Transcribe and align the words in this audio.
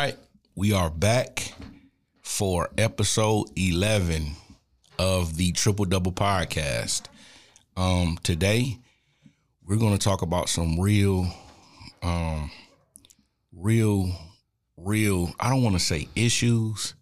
right, 0.00 0.16
we 0.54 0.72
are 0.72 0.90
back 0.90 1.52
for 2.22 2.70
episode 2.78 3.46
11 3.56 4.28
of 4.96 5.36
the 5.36 5.50
Triple 5.50 5.86
Double 5.86 6.12
Podcast. 6.12 7.06
Um, 7.76 8.16
today, 8.22 8.78
we're 9.66 9.74
going 9.74 9.98
to 9.98 9.98
talk 9.98 10.22
about 10.22 10.48
some 10.48 10.78
real, 10.78 11.26
um, 12.00 12.48
real, 13.52 14.12
real, 14.76 15.34
I 15.40 15.50
don't 15.50 15.64
want 15.64 15.74
to 15.74 15.84
say 15.84 16.06
issues. 16.14 16.94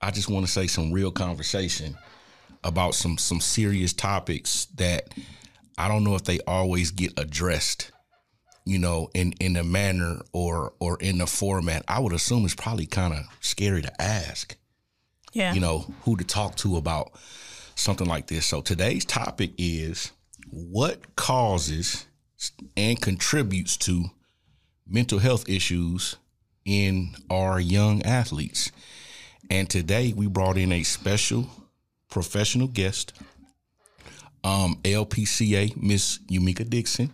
I 0.00 0.12
just 0.12 0.30
want 0.30 0.46
to 0.46 0.52
say 0.52 0.68
some 0.68 0.92
real 0.92 1.10
conversation 1.10 1.98
about 2.62 2.94
some 2.94 3.18
some 3.18 3.40
serious 3.40 3.92
topics 3.92 4.66
that 4.76 5.12
I 5.76 5.88
don't 5.88 6.04
know 6.04 6.14
if 6.14 6.22
they 6.22 6.38
always 6.46 6.92
get 6.92 7.18
addressed 7.18 7.90
you 8.70 8.78
know, 8.78 9.10
in 9.14 9.32
in 9.40 9.54
the 9.54 9.64
manner 9.64 10.22
or 10.32 10.74
or 10.78 10.96
in 11.00 11.18
the 11.18 11.26
format, 11.26 11.84
I 11.88 11.98
would 11.98 12.12
assume 12.12 12.44
it's 12.44 12.54
probably 12.54 12.86
kind 12.86 13.12
of 13.12 13.24
scary 13.40 13.82
to 13.82 14.00
ask. 14.00 14.56
Yeah. 15.32 15.52
You 15.52 15.60
know, 15.60 15.92
who 16.02 16.16
to 16.16 16.24
talk 16.24 16.54
to 16.58 16.76
about 16.76 17.10
something 17.74 18.06
like 18.06 18.28
this. 18.28 18.46
So 18.46 18.60
today's 18.60 19.04
topic 19.04 19.50
is 19.58 20.12
what 20.50 21.16
causes 21.16 22.06
and 22.76 23.00
contributes 23.00 23.76
to 23.78 24.04
mental 24.88 25.18
health 25.18 25.48
issues 25.48 26.16
in 26.64 27.16
our 27.28 27.58
young 27.58 28.02
athletes. 28.02 28.70
And 29.50 29.68
today 29.68 30.12
we 30.16 30.28
brought 30.28 30.56
in 30.56 30.70
a 30.70 30.84
special 30.84 31.48
professional 32.08 32.68
guest, 32.68 33.14
um, 34.44 34.78
LPCA 34.84 35.76
Miss 35.76 36.18
Umeka 36.30 36.68
Dixon 36.68 37.10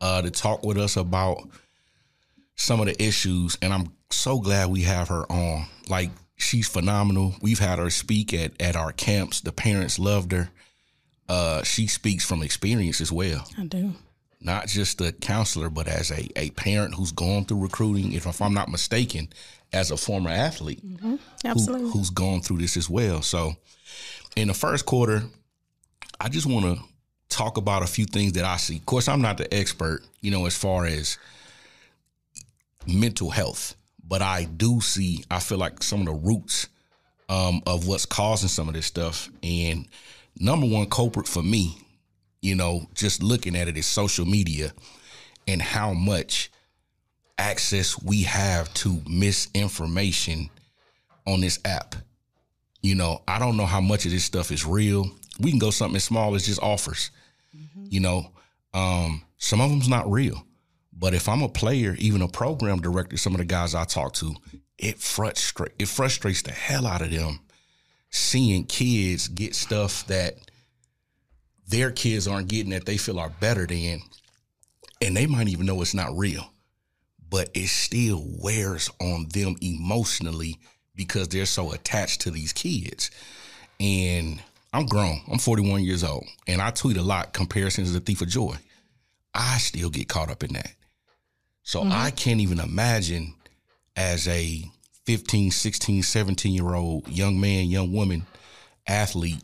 uh, 0.00 0.22
to 0.22 0.30
talk 0.30 0.64
with 0.64 0.78
us 0.78 0.96
about 0.96 1.38
some 2.56 2.80
of 2.80 2.86
the 2.86 3.02
issues, 3.02 3.56
and 3.62 3.72
I'm 3.72 3.92
so 4.10 4.38
glad 4.40 4.70
we 4.70 4.82
have 4.82 5.08
her 5.08 5.30
on. 5.30 5.66
Like 5.88 6.10
she's 6.36 6.68
phenomenal. 6.68 7.34
We've 7.40 7.58
had 7.58 7.78
her 7.78 7.90
speak 7.90 8.34
at 8.34 8.60
at 8.60 8.76
our 8.76 8.92
camps. 8.92 9.40
The 9.40 9.52
parents 9.52 9.98
loved 9.98 10.32
her. 10.32 10.50
Uh, 11.28 11.62
she 11.62 11.86
speaks 11.86 12.24
from 12.24 12.42
experience 12.42 13.00
as 13.00 13.12
well. 13.12 13.46
I 13.58 13.64
do. 13.64 13.94
Not 14.40 14.68
just 14.68 15.00
a 15.00 15.12
counselor, 15.12 15.68
but 15.68 15.86
as 15.86 16.10
a, 16.10 16.26
a 16.38 16.50
parent 16.50 16.94
who's 16.94 17.12
gone 17.12 17.44
through 17.44 17.60
recruiting. 17.62 18.12
If, 18.14 18.26
if 18.26 18.40
I'm 18.40 18.54
not 18.54 18.70
mistaken, 18.70 19.28
as 19.72 19.90
a 19.90 19.96
former 19.96 20.30
athlete, 20.30 20.84
mm-hmm. 20.84 21.16
absolutely, 21.44 21.86
who, 21.86 21.98
who's 21.98 22.10
gone 22.10 22.40
through 22.40 22.58
this 22.58 22.76
as 22.76 22.88
well. 22.90 23.22
So, 23.22 23.54
in 24.34 24.48
the 24.48 24.54
first 24.54 24.86
quarter, 24.86 25.22
I 26.18 26.28
just 26.28 26.46
want 26.46 26.64
to 26.64 26.82
talk 27.30 27.56
about 27.56 27.82
a 27.82 27.86
few 27.86 28.04
things 28.04 28.32
that 28.32 28.44
I 28.44 28.58
see. 28.58 28.76
Of 28.76 28.86
course, 28.86 29.08
I'm 29.08 29.22
not 29.22 29.38
the 29.38 29.52
expert, 29.54 30.02
you 30.20 30.30
know, 30.30 30.44
as 30.46 30.56
far 30.56 30.84
as 30.84 31.16
mental 32.86 33.30
health, 33.30 33.74
but 34.06 34.20
I 34.20 34.44
do 34.44 34.80
see, 34.80 35.24
I 35.30 35.38
feel 35.40 35.58
like 35.58 35.82
some 35.82 36.00
of 36.00 36.06
the 36.06 36.12
roots 36.12 36.68
um, 37.28 37.62
of 37.66 37.86
what's 37.86 38.04
causing 38.04 38.48
some 38.48 38.68
of 38.68 38.74
this 38.74 38.86
stuff. 38.86 39.30
And 39.42 39.86
number 40.38 40.66
one 40.66 40.86
culprit 40.90 41.28
for 41.28 41.42
me, 41.42 41.78
you 42.42 42.54
know, 42.54 42.86
just 42.94 43.22
looking 43.22 43.56
at 43.56 43.68
it 43.68 43.76
is 43.76 43.86
social 43.86 44.26
media 44.26 44.72
and 45.46 45.62
how 45.62 45.92
much 45.92 46.50
access 47.38 48.00
we 48.02 48.22
have 48.22 48.72
to 48.74 49.00
misinformation 49.08 50.50
on 51.26 51.40
this 51.40 51.58
app. 51.64 51.94
You 52.82 52.94
know, 52.94 53.22
I 53.28 53.38
don't 53.38 53.56
know 53.56 53.66
how 53.66 53.80
much 53.80 54.06
of 54.06 54.10
this 54.10 54.24
stuff 54.24 54.50
is 54.50 54.66
real. 54.66 55.06
We 55.38 55.50
can 55.50 55.58
go 55.58 55.70
something 55.70 55.96
as 55.96 56.04
small 56.04 56.34
as 56.34 56.46
just 56.46 56.62
offers. 56.62 57.10
Mm-hmm. 57.56 57.86
You 57.88 58.00
know, 58.00 58.32
um, 58.74 59.22
some 59.38 59.60
of 59.60 59.70
them's 59.70 59.88
not 59.88 60.10
real. 60.10 60.44
But 60.92 61.14
if 61.14 61.28
I'm 61.28 61.42
a 61.42 61.48
player, 61.48 61.96
even 61.98 62.20
a 62.20 62.28
program 62.28 62.80
director, 62.80 63.16
some 63.16 63.34
of 63.34 63.38
the 63.38 63.46
guys 63.46 63.74
I 63.74 63.84
talk 63.84 64.12
to, 64.14 64.34
it 64.76 64.98
frustrates 64.98 65.74
it 65.78 65.88
frustrates 65.88 66.42
the 66.42 66.52
hell 66.52 66.86
out 66.86 67.02
of 67.02 67.10
them 67.10 67.40
seeing 68.10 68.64
kids 68.64 69.28
get 69.28 69.54
stuff 69.54 70.06
that 70.08 70.34
their 71.68 71.90
kids 71.92 72.26
aren't 72.26 72.48
getting 72.48 72.72
that 72.72 72.84
they 72.84 72.96
feel 72.96 73.20
are 73.20 73.30
better 73.40 73.66
than, 73.66 74.02
and 75.00 75.16
they 75.16 75.26
might 75.26 75.48
even 75.48 75.66
know 75.66 75.80
it's 75.80 75.94
not 75.94 76.16
real, 76.16 76.52
but 77.28 77.48
it 77.54 77.68
still 77.68 78.24
wears 78.42 78.90
on 79.00 79.26
them 79.32 79.54
emotionally 79.62 80.56
because 80.96 81.28
they're 81.28 81.46
so 81.46 81.72
attached 81.72 82.22
to 82.22 82.30
these 82.32 82.52
kids. 82.52 83.10
And 83.78 84.42
I'm 84.72 84.86
grown. 84.86 85.20
I'm 85.30 85.38
41 85.38 85.82
years 85.82 86.04
old, 86.04 86.26
and 86.46 86.60
I 86.60 86.70
tweet 86.70 86.96
a 86.96 87.02
lot. 87.02 87.32
Comparisons 87.32 87.90
is 87.90 87.96
a 87.96 88.00
thief 88.00 88.20
of 88.20 88.28
joy. 88.28 88.56
I 89.34 89.58
still 89.58 89.90
get 89.90 90.08
caught 90.08 90.30
up 90.30 90.44
in 90.44 90.52
that. 90.54 90.72
So 91.62 91.80
mm-hmm. 91.80 91.92
I 91.92 92.10
can't 92.10 92.40
even 92.40 92.60
imagine 92.60 93.34
as 93.96 94.28
a 94.28 94.64
15, 95.06 95.50
16, 95.50 96.02
17 96.02 96.52
year 96.52 96.74
old 96.74 97.08
young 97.08 97.40
man, 97.40 97.66
young 97.66 97.92
woman, 97.92 98.26
athlete, 98.86 99.42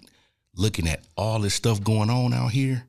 looking 0.55 0.89
at 0.89 1.05
all 1.17 1.41
this 1.41 1.55
stuff 1.55 1.83
going 1.83 2.11
on 2.11 2.33
out 2.33 2.53
here 2.53 2.85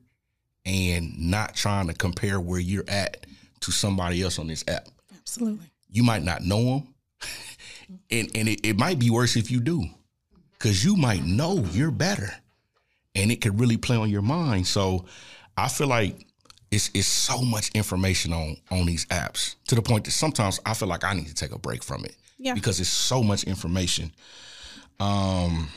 and 0.64 1.18
not 1.18 1.54
trying 1.54 1.88
to 1.88 1.94
compare 1.94 2.40
where 2.40 2.60
you're 2.60 2.88
at 2.88 3.26
to 3.60 3.72
somebody 3.72 4.22
else 4.22 4.38
on 4.38 4.46
this 4.46 4.64
app. 4.68 4.86
Absolutely. 5.16 5.66
You 5.90 6.02
might 6.02 6.22
not 6.22 6.42
know 6.42 6.64
them. 6.64 6.94
and 8.10 8.30
and 8.34 8.48
it, 8.48 8.66
it 8.66 8.78
might 8.78 8.98
be 8.98 9.10
worse 9.10 9.36
if 9.36 9.50
you 9.50 9.60
do 9.60 9.86
because 10.58 10.84
you 10.84 10.96
might 10.96 11.24
know 11.24 11.64
you're 11.72 11.90
better 11.90 12.30
and 13.14 13.30
it 13.30 13.40
could 13.40 13.58
really 13.58 13.76
play 13.76 13.96
on 13.96 14.10
your 14.10 14.22
mind. 14.22 14.66
So 14.66 15.04
I 15.56 15.68
feel 15.68 15.88
like 15.88 16.26
it's 16.70 16.90
it's 16.94 17.06
so 17.06 17.42
much 17.42 17.70
information 17.70 18.32
on 18.32 18.56
on 18.70 18.86
these 18.86 19.06
apps 19.06 19.56
to 19.68 19.74
the 19.74 19.82
point 19.82 20.04
that 20.04 20.10
sometimes 20.10 20.60
I 20.66 20.74
feel 20.74 20.88
like 20.88 21.04
I 21.04 21.14
need 21.14 21.26
to 21.28 21.34
take 21.34 21.52
a 21.52 21.58
break 21.58 21.82
from 21.82 22.04
it. 22.04 22.16
Yeah. 22.38 22.54
Because 22.54 22.80
it's 22.80 22.88
so 22.88 23.22
much 23.22 23.44
information. 23.44 24.12
Um 25.00 25.68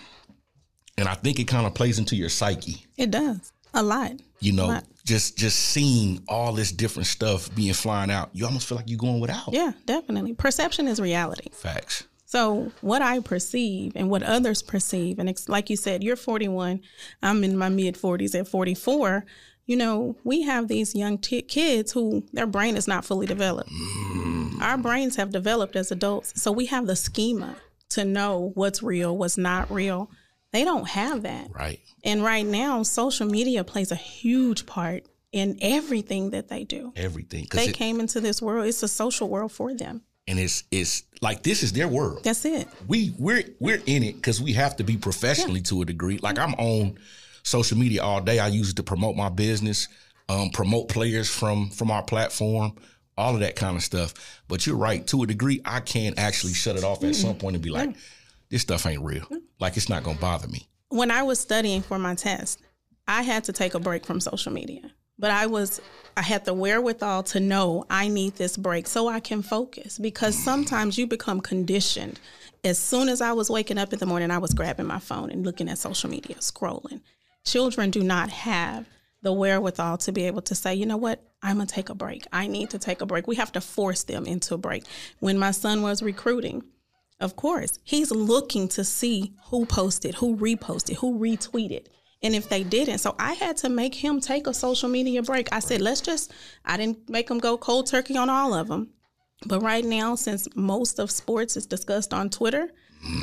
and 0.98 1.08
I 1.08 1.16
think 1.16 1.40
it 1.40 1.48
kind 1.48 1.66
of 1.66 1.74
plays 1.74 2.00
into 2.00 2.16
your 2.16 2.30
psyche. 2.30 2.86
It 2.98 3.12
does. 3.12 3.54
A 3.74 3.82
lot. 3.82 4.12
You 4.40 4.52
know, 4.52 4.68
lot. 4.68 4.86
just 5.06 5.38
just 5.38 5.58
seeing 5.58 6.24
all 6.28 6.54
this 6.54 6.72
different 6.72 7.08
stuff 7.08 7.54
being 7.56 7.74
flying 7.74 8.12
out, 8.12 8.30
you 8.34 8.46
almost 8.46 8.68
feel 8.68 8.76
like 8.76 8.90
you're 8.90 9.00
going 9.00 9.22
without. 9.22 9.54
Yeah, 9.54 9.72
definitely. 9.86 10.34
Perception 10.34 10.88
is 10.88 11.00
reality. 11.00 11.50
Facts. 11.54 12.06
So, 12.32 12.72
what 12.80 13.02
I 13.02 13.20
perceive 13.20 13.92
and 13.94 14.10
what 14.10 14.24
others 14.24 14.62
perceive, 14.62 15.20
and 15.20 15.30
it's 15.30 15.50
like 15.50 15.70
you 15.70 15.76
said, 15.76 16.02
you're 16.02 16.16
41, 16.16 16.80
I'm 17.22 17.44
in 17.44 17.58
my 17.58 17.68
mid 17.68 17.96
40s 17.96 18.40
at 18.40 18.48
44. 18.48 19.26
You 19.66 19.76
know, 19.76 20.16
we 20.24 20.44
have 20.44 20.70
these 20.70 20.96
young 20.96 21.18
t- 21.18 21.42
kids 21.42 21.92
who 21.92 22.24
their 22.32 22.48
brain 22.48 22.78
is 22.78 22.88
not 22.88 23.04
fully 23.04 23.28
developed. 23.28 23.70
Mm. 23.70 24.62
Our 24.62 24.78
brains 24.78 25.18
have 25.18 25.32
developed 25.32 25.76
as 25.76 25.92
adults. 25.92 26.42
So, 26.42 26.54
we 26.54 26.68
have 26.68 26.88
the 26.88 26.96
schema 26.96 27.58
to 27.90 28.06
know 28.06 28.54
what's 28.56 28.82
real, 28.82 29.18
what's 29.18 29.38
not 29.38 29.70
real. 29.70 30.10
They 30.54 30.64
don't 30.64 30.88
have 30.88 31.24
that. 31.24 31.50
Right. 31.54 31.82
And 32.06 32.24
right 32.24 32.46
now, 32.46 32.84
social 32.84 33.28
media 33.28 33.66
plays 33.66 33.92
a 33.92 33.96
huge 33.96 34.66
part 34.66 35.06
in 35.34 35.58
everything 35.62 36.30
that 36.30 36.48
they 36.48 36.64
do. 36.64 36.94
Everything. 36.96 37.48
They 37.52 37.68
it, 37.68 37.76
came 37.76 38.00
into 38.00 38.22
this 38.22 38.42
world, 38.42 38.68
it's 38.68 38.84
a 38.84 38.88
social 38.88 39.28
world 39.28 39.52
for 39.52 39.74
them 39.74 40.04
and 40.32 40.40
it's 40.40 40.64
it's 40.72 41.04
like 41.22 41.44
this 41.44 41.62
is 41.62 41.74
their 41.74 41.88
world. 41.88 42.24
That's 42.24 42.46
it. 42.46 42.68
We 42.88 43.14
we're 43.20 43.44
we're 43.60 43.82
in 43.86 44.02
it 44.02 44.16
because 44.16 44.42
we 44.42 44.54
have 44.54 44.78
to 44.78 44.84
be 44.84 44.98
professionally 44.98 45.60
yeah. 45.60 45.66
to 45.66 45.82
a 45.82 45.86
degree. 45.86 46.18
Like 46.18 46.40
I'm 46.40 46.54
on 46.56 46.98
social 47.44 47.78
media 47.78 48.02
all 48.02 48.22
day. 48.22 48.40
I 48.40 48.48
use 48.48 48.70
it 48.70 48.78
to 48.78 48.84
promote 48.84 49.18
my 49.18 49.30
business, 49.30 49.90
um, 50.30 50.50
promote 50.50 50.88
players 50.88 51.30
from 51.30 51.70
from 51.70 51.92
our 51.92 52.02
platform, 52.02 52.74
all 53.18 53.34
of 53.34 53.42
that 53.42 53.58
kind 53.58 53.76
of 53.76 53.84
stuff. 53.84 54.14
But 54.48 54.66
you're 54.66 54.78
right 54.78 55.06
to 55.08 55.22
a 55.24 55.28
degree. 55.28 55.62
I 55.66 55.82
can 55.82 56.14
actually 56.18 56.54
shut 56.54 56.78
it 56.78 56.84
off 56.86 57.04
at 57.04 57.14
some 57.16 57.36
point 57.36 57.58
and 57.58 57.64
be 57.64 57.70
like, 57.70 57.94
this 58.50 58.62
stuff 58.62 58.86
ain't 58.86 59.04
real. 59.04 59.28
Like 59.60 59.76
it's 59.76 59.90
not 59.90 60.04
gonna 60.04 60.18
bother 60.18 60.48
me. 60.48 60.66
When 60.90 61.12
I 61.12 61.24
was 61.24 61.40
studying 61.40 61.82
for 61.82 62.00
my 62.00 62.16
test, 62.16 62.62
I 63.08 63.22
had 63.22 63.44
to 63.46 63.54
take 63.54 63.74
a 63.74 63.80
break 63.80 64.06
from 64.06 64.22
social 64.22 64.54
media 64.54 64.92
but 65.18 65.32
I 65.32 65.46
was 65.46 65.82
I 66.18 66.22
had 66.22 66.46
the 66.46 66.54
wherewithal 66.54 67.24
to 67.24 67.40
know 67.40 67.86
I 67.90 68.08
need 68.08 68.36
this 68.36 68.58
break 68.58 68.88
so 68.88 69.08
I 69.08 69.20
can 69.20 69.42
focus 69.42 69.98
because 69.98 70.36
sometimes 70.36 70.98
you 70.98 71.08
become 71.08 71.42
conditioned. 71.42 72.20
As 72.64 72.78
soon 72.78 73.10
as 73.10 73.22
I 73.22 73.34
was 73.34 73.50
waking 73.50 73.78
up 73.78 73.94
in 73.94 74.00
the 74.00 74.06
morning, 74.06 74.30
I 74.30 74.38
was 74.38 74.54
grabbing 74.54 74.86
my 74.86 75.00
phone 75.00 75.32
and 75.32 75.46
looking 75.46 75.70
at 75.70 75.78
social 75.78 76.10
media, 76.10 76.36
scrolling. 76.38 77.02
Children 77.46 77.90
do 77.90 78.04
not 78.04 78.30
have 78.30 78.88
the 79.24 79.34
wherewithal 79.34 79.98
to 80.00 80.12
be 80.12 80.26
able 80.26 80.42
to 80.44 80.56
say, 80.56 80.76
you 80.76 80.86
know 80.86 80.98
what, 80.98 81.24
I'm 81.42 81.58
gonna 81.58 81.68
take 81.68 81.90
a 81.90 81.96
break. 81.96 82.26
I 82.32 82.48
need 82.48 82.72
to 82.72 82.80
take 82.80 83.02
a 83.02 83.06
break. 83.06 83.28
We 83.28 83.36
have 83.36 83.52
to 83.54 83.62
force 83.62 84.04
them 84.04 84.26
into 84.26 84.56
a 84.56 84.58
break. 84.58 84.84
When 85.20 85.40
my 85.40 85.52
son 85.52 85.82
was 85.82 86.04
recruiting, 86.04 86.64
of 87.20 87.36
course, 87.36 87.80
he's 87.84 88.12
looking 88.12 88.68
to 88.70 88.84
see 88.84 89.34
who 89.46 89.66
posted, 89.66 90.16
who 90.16 90.36
reposted, 90.36 90.98
who 90.98 91.20
retweeted 91.20 91.86
and 92.24 92.36
if 92.36 92.50
they 92.50 92.64
didn't 92.64 93.00
so 93.00 93.16
i 93.20 93.34
had 93.34 93.58
to 93.58 93.70
make 93.70 93.96
him 93.96 94.20
take 94.20 94.48
a 94.48 94.54
social 94.54 94.90
media 94.90 95.22
break 95.22 95.48
i 95.52 95.60
said 95.60 95.82
let's 95.82 96.02
just 96.02 96.32
i 96.66 96.78
didn't 96.78 97.10
make 97.10 97.30
him 97.30 97.40
go 97.40 97.58
cold 97.58 97.88
turkey 97.88 98.18
on 98.18 98.30
all 98.30 98.54
of 98.54 98.68
them 98.68 98.90
but 99.46 99.62
right 99.62 99.86
now 99.86 100.16
since 100.16 100.48
most 100.56 101.00
of 101.00 101.10
sports 101.10 101.58
is 101.58 101.66
discussed 101.66 102.14
on 102.14 102.30
twitter 102.30 102.70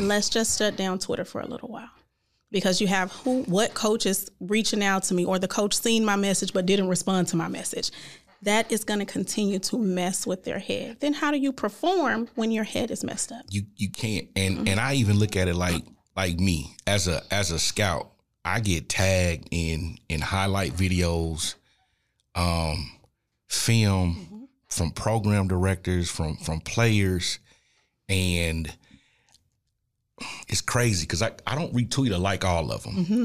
let's 0.01 0.29
just 0.29 0.59
shut 0.59 0.77
down 0.77 0.99
twitter 0.99 1.25
for 1.25 1.41
a 1.41 1.47
little 1.47 1.69
while 1.69 1.91
because 2.51 2.81
you 2.81 2.87
have 2.87 3.13
who 3.13 3.43
what 3.45 3.75
coach 3.75 4.07
is 4.07 4.31
reaching 4.41 4.83
out 4.83 5.03
to 5.03 5.15
me 5.15 5.25
or 5.25 5.39
the 5.39 5.49
coach 5.49 5.75
seen 5.75 6.05
my 6.05 6.17
message 6.17 6.53
but 6.53 6.67
didn't 6.67 6.89
respond 6.89 7.29
to 7.29 7.37
my 7.37 7.49
message 7.49 7.91
that 8.43 8.71
is 8.71 8.85
going 8.85 9.01
to 9.01 9.07
continue 9.07 9.59
to 9.59 9.79
mess 9.79 10.27
with 10.27 10.45
their 10.45 10.59
head. 10.59 10.99
Then 11.01 11.13
how 11.13 11.31
do 11.31 11.39
you 11.39 11.53
perform 11.53 12.29
when 12.35 12.51
your 12.51 12.65
head 12.65 12.91
is 12.91 13.03
messed 13.03 13.33
up? 13.33 13.45
You 13.51 13.63
you 13.77 13.91
can't. 13.91 14.29
And 14.37 14.59
mm-hmm. 14.59 14.69
and 14.69 14.81
I 14.81 14.95
even 14.95 15.19
look 15.19 15.37
at 15.37 15.49
it 15.49 15.55
like 15.55 15.85
like 16.17 16.39
me 16.39 16.77
as 16.87 17.09
a 17.09 17.23
as 17.33 17.51
a 17.51 17.59
scout. 17.59 18.13
I 18.49 18.61
get 18.61 18.89
tagged 18.89 19.49
in 19.51 19.99
in 20.09 20.21
highlight 20.21 20.73
videos, 20.73 21.55
um, 22.35 22.91
film 23.47 24.17
mm-hmm. 24.17 24.45
from 24.69 24.91
program 24.93 25.49
directors, 25.49 26.11
from 26.11 26.37
from 26.37 26.61
players, 26.61 27.39
and 28.09 28.73
it's 30.49 30.63
crazy 30.63 31.05
because 31.05 31.23
I, 31.23 31.33
I 31.47 31.55
don't 31.55 31.75
retweet 31.75 32.11
or 32.11 32.19
like 32.19 32.45
all 32.45 32.73
of 32.73 32.83
them. 32.85 32.95
Mm-hmm. 32.95 33.25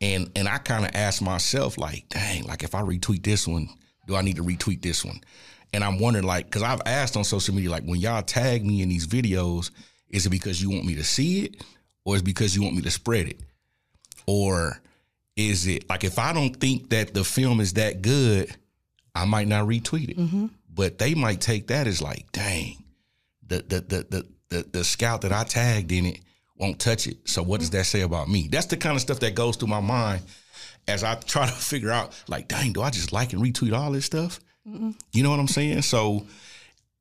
And 0.00 0.30
and 0.34 0.48
I 0.48 0.58
kind 0.58 0.84
of 0.84 0.90
ask 0.94 1.20
myself, 1.20 1.76
like, 1.76 2.08
dang, 2.08 2.44
like 2.44 2.62
if 2.62 2.74
I 2.74 2.80
retweet 2.80 3.22
this 3.22 3.46
one, 3.46 3.68
do 4.06 4.16
I 4.16 4.22
need 4.22 4.36
to 4.36 4.42
retweet 4.42 4.80
this 4.82 5.04
one? 5.04 5.20
And 5.74 5.84
I'm 5.84 5.98
wondering, 5.98 6.26
like, 6.26 6.46
because 6.46 6.62
I've 6.62 6.82
asked 6.86 7.16
on 7.16 7.24
social 7.24 7.54
media, 7.54 7.70
like, 7.70 7.84
when 7.84 8.00
y'all 8.00 8.22
tag 8.22 8.64
me 8.64 8.82
in 8.82 8.88
these 8.88 9.06
videos, 9.06 9.70
is 10.10 10.26
it 10.26 10.30
because 10.30 10.60
you 10.62 10.70
want 10.70 10.84
me 10.84 10.94
to 10.96 11.04
see 11.04 11.44
it, 11.44 11.62
or 12.04 12.16
is 12.16 12.22
it 12.22 12.24
because 12.24 12.56
you 12.56 12.62
want 12.62 12.74
me 12.74 12.82
to 12.82 12.90
spread 12.90 13.28
it, 13.28 13.40
or 14.26 14.80
is 15.36 15.66
it 15.66 15.88
like 15.88 16.04
if 16.04 16.18
I 16.18 16.32
don't 16.32 16.54
think 16.54 16.90
that 16.90 17.14
the 17.14 17.24
film 17.24 17.60
is 17.60 17.74
that 17.74 18.02
good, 18.02 18.54
I 19.14 19.24
might 19.24 19.48
not 19.48 19.66
retweet 19.66 20.10
it. 20.10 20.18
Mm-hmm. 20.18 20.46
But 20.74 20.98
they 20.98 21.14
might 21.14 21.40
take 21.40 21.66
that 21.68 21.86
as 21.86 22.00
like, 22.00 22.30
dang, 22.32 22.82
the 23.46 23.56
the 23.58 23.80
the 23.80 24.06
the 24.08 24.26
the, 24.48 24.68
the 24.70 24.84
scout 24.84 25.22
that 25.22 25.32
I 25.32 25.44
tagged 25.44 25.92
in 25.92 26.06
it 26.06 26.20
won't 26.56 26.78
touch 26.78 27.06
it. 27.06 27.28
So 27.28 27.42
what 27.42 27.60
does 27.60 27.70
that 27.70 27.86
say 27.86 28.02
about 28.02 28.28
me? 28.28 28.48
That's 28.50 28.66
the 28.66 28.76
kind 28.76 28.94
of 28.94 29.00
stuff 29.00 29.20
that 29.20 29.34
goes 29.34 29.56
through 29.56 29.68
my 29.68 29.80
mind 29.80 30.22
as 30.88 31.04
I 31.04 31.14
try 31.26 31.46
to 31.46 31.52
figure 31.52 31.90
out, 31.90 32.20
like, 32.28 32.48
dang, 32.48 32.72
do 32.72 32.82
I 32.82 32.90
just 32.90 33.12
like 33.12 33.32
and 33.32 33.42
retweet 33.42 33.76
all 33.76 33.92
this 33.92 34.06
stuff? 34.06 34.40
mm 34.66 34.94
You 35.12 35.22
know 35.22 35.30
what 35.30 35.40
I'm 35.40 35.48
saying? 35.48 35.82
So 35.82 36.26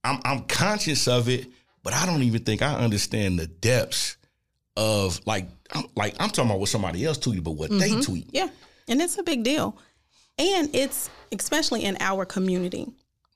I'm 0.04 0.20
I'm 0.26 0.42
conscious 0.44 1.08
of 1.08 1.30
it, 1.30 1.48
but 1.84 1.94
I 1.94 2.06
don't 2.06 2.24
even 2.24 2.44
think 2.44 2.62
I 2.62 2.76
understand 2.76 3.40
the 3.40 3.48
depths 3.48 4.18
of 4.76 5.20
like 5.28 5.48
I'm, 5.74 5.86
like 5.96 6.16
I'm 6.20 6.30
talking 6.30 6.50
about 6.50 6.60
what 6.60 6.70
somebody 6.70 7.06
else 7.06 7.18
tweeted, 7.18 7.44
but 7.44 7.52
what 7.52 7.70
mm-hmm. 7.70 7.80
they 7.80 8.02
tweet. 8.02 8.30
Yeah, 8.32 8.50
and 8.88 9.02
it's 9.02 9.18
a 9.18 9.24
big 9.24 9.44
deal, 9.44 9.78
and 10.38 10.70
it's 10.74 11.10
especially 11.32 11.84
in 11.84 11.98
our 12.00 12.26
community, 12.26 12.88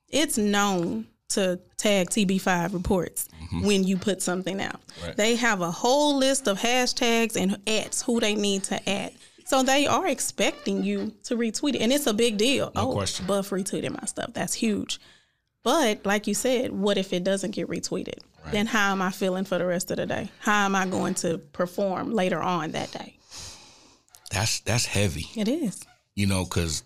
it's 0.10 0.38
known 0.38 1.08
to 1.30 1.60
tag 1.78 2.10
TB5 2.10 2.74
reports 2.74 3.28
mm-hmm. 3.44 3.66
when 3.66 3.84
you 3.84 3.98
put 3.98 4.22
something 4.22 4.62
out. 4.62 4.80
Right. 5.04 5.16
They 5.16 5.36
have 5.36 5.62
a 5.62 5.72
whole 5.72 6.18
list 6.18 6.48
of 6.48 6.60
hashtags 6.60 7.36
and 7.36 7.58
ads 7.68 8.02
who 8.02 8.20
they 8.20 8.36
need 8.36 8.64
to 8.66 8.90
add. 8.90 9.14
So 9.46 9.62
they 9.62 9.86
are 9.86 10.08
expecting 10.08 10.84
you 10.84 11.14
to 11.26 11.38
retweet 11.38 11.76
it, 11.76 11.82
and 11.82 11.94
it's 11.94 12.08
a 12.08 12.14
big 12.14 12.38
deal. 12.38 12.72
No 12.76 12.90
oh, 12.90 12.94
question. 12.94 13.28
Buff 13.28 13.52
retweeted 13.52 13.92
my 13.92 14.06
stuff. 14.06 14.34
That's 14.34 14.54
huge. 14.54 15.00
But 15.64 16.06
like 16.06 16.28
you 16.28 16.34
said, 16.34 16.72
what 16.72 16.98
if 16.98 17.14
it 17.14 17.24
doesn't 17.24 17.52
get 17.52 17.68
retweeted? 17.68 18.20
Right. 18.46 18.54
Then 18.54 18.66
how 18.68 18.92
am 18.92 19.02
I 19.02 19.12
feeling 19.12 19.44
for 19.44 19.58
the 19.58 19.66
rest 19.66 19.92
of 19.92 19.98
the 19.98 20.06
day? 20.06 20.30
How 20.40 20.66
am 20.66 20.76
I 20.76 20.86
going 20.86 21.16
to 21.16 21.38
perform 21.38 22.14
later 22.14 22.42
on 22.42 22.72
that 22.72 22.92
day? 22.92 23.18
That's 24.32 24.60
that's 24.62 24.86
heavy. 24.86 25.28
It 25.36 25.48
is. 25.48 25.84
You 26.16 26.28
know, 26.28 26.46
because 26.46 26.84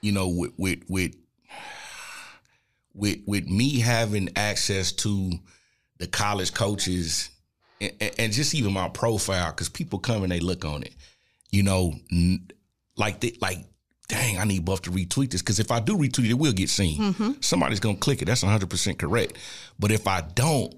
you 0.00 0.12
know 0.12 0.28
with 0.28 0.52
with 0.56 0.80
with 0.88 1.14
with 2.94 3.18
with 3.26 3.46
me 3.48 3.80
having 3.80 4.30
access 4.36 4.92
to 4.92 5.32
the 5.98 6.06
college 6.06 6.54
coaches 6.54 7.30
and, 7.80 7.92
and 8.18 8.32
just 8.32 8.54
even 8.54 8.72
my 8.72 8.88
profile 8.88 9.50
because 9.50 9.68
people 9.68 9.98
come 9.98 10.22
and 10.22 10.32
they 10.32 10.40
look 10.40 10.64
on 10.64 10.82
it 10.82 10.94
you 11.50 11.62
know 11.62 11.92
like 12.96 13.20
they, 13.20 13.36
like 13.40 13.58
dang 14.08 14.38
i 14.38 14.44
need 14.44 14.64
buff 14.64 14.82
to 14.82 14.90
retweet 14.90 15.30
this 15.30 15.42
because 15.42 15.60
if 15.60 15.70
i 15.70 15.80
do 15.80 15.96
retweet 15.96 16.24
it, 16.24 16.30
it 16.30 16.38
will 16.38 16.52
get 16.52 16.68
seen 16.68 17.00
mm-hmm. 17.00 17.32
somebody's 17.40 17.80
gonna 17.80 17.96
click 17.96 18.22
it 18.22 18.24
that's 18.26 18.44
100% 18.44 18.98
correct 18.98 19.36
but 19.78 19.90
if 19.90 20.06
i 20.06 20.20
don't 20.20 20.74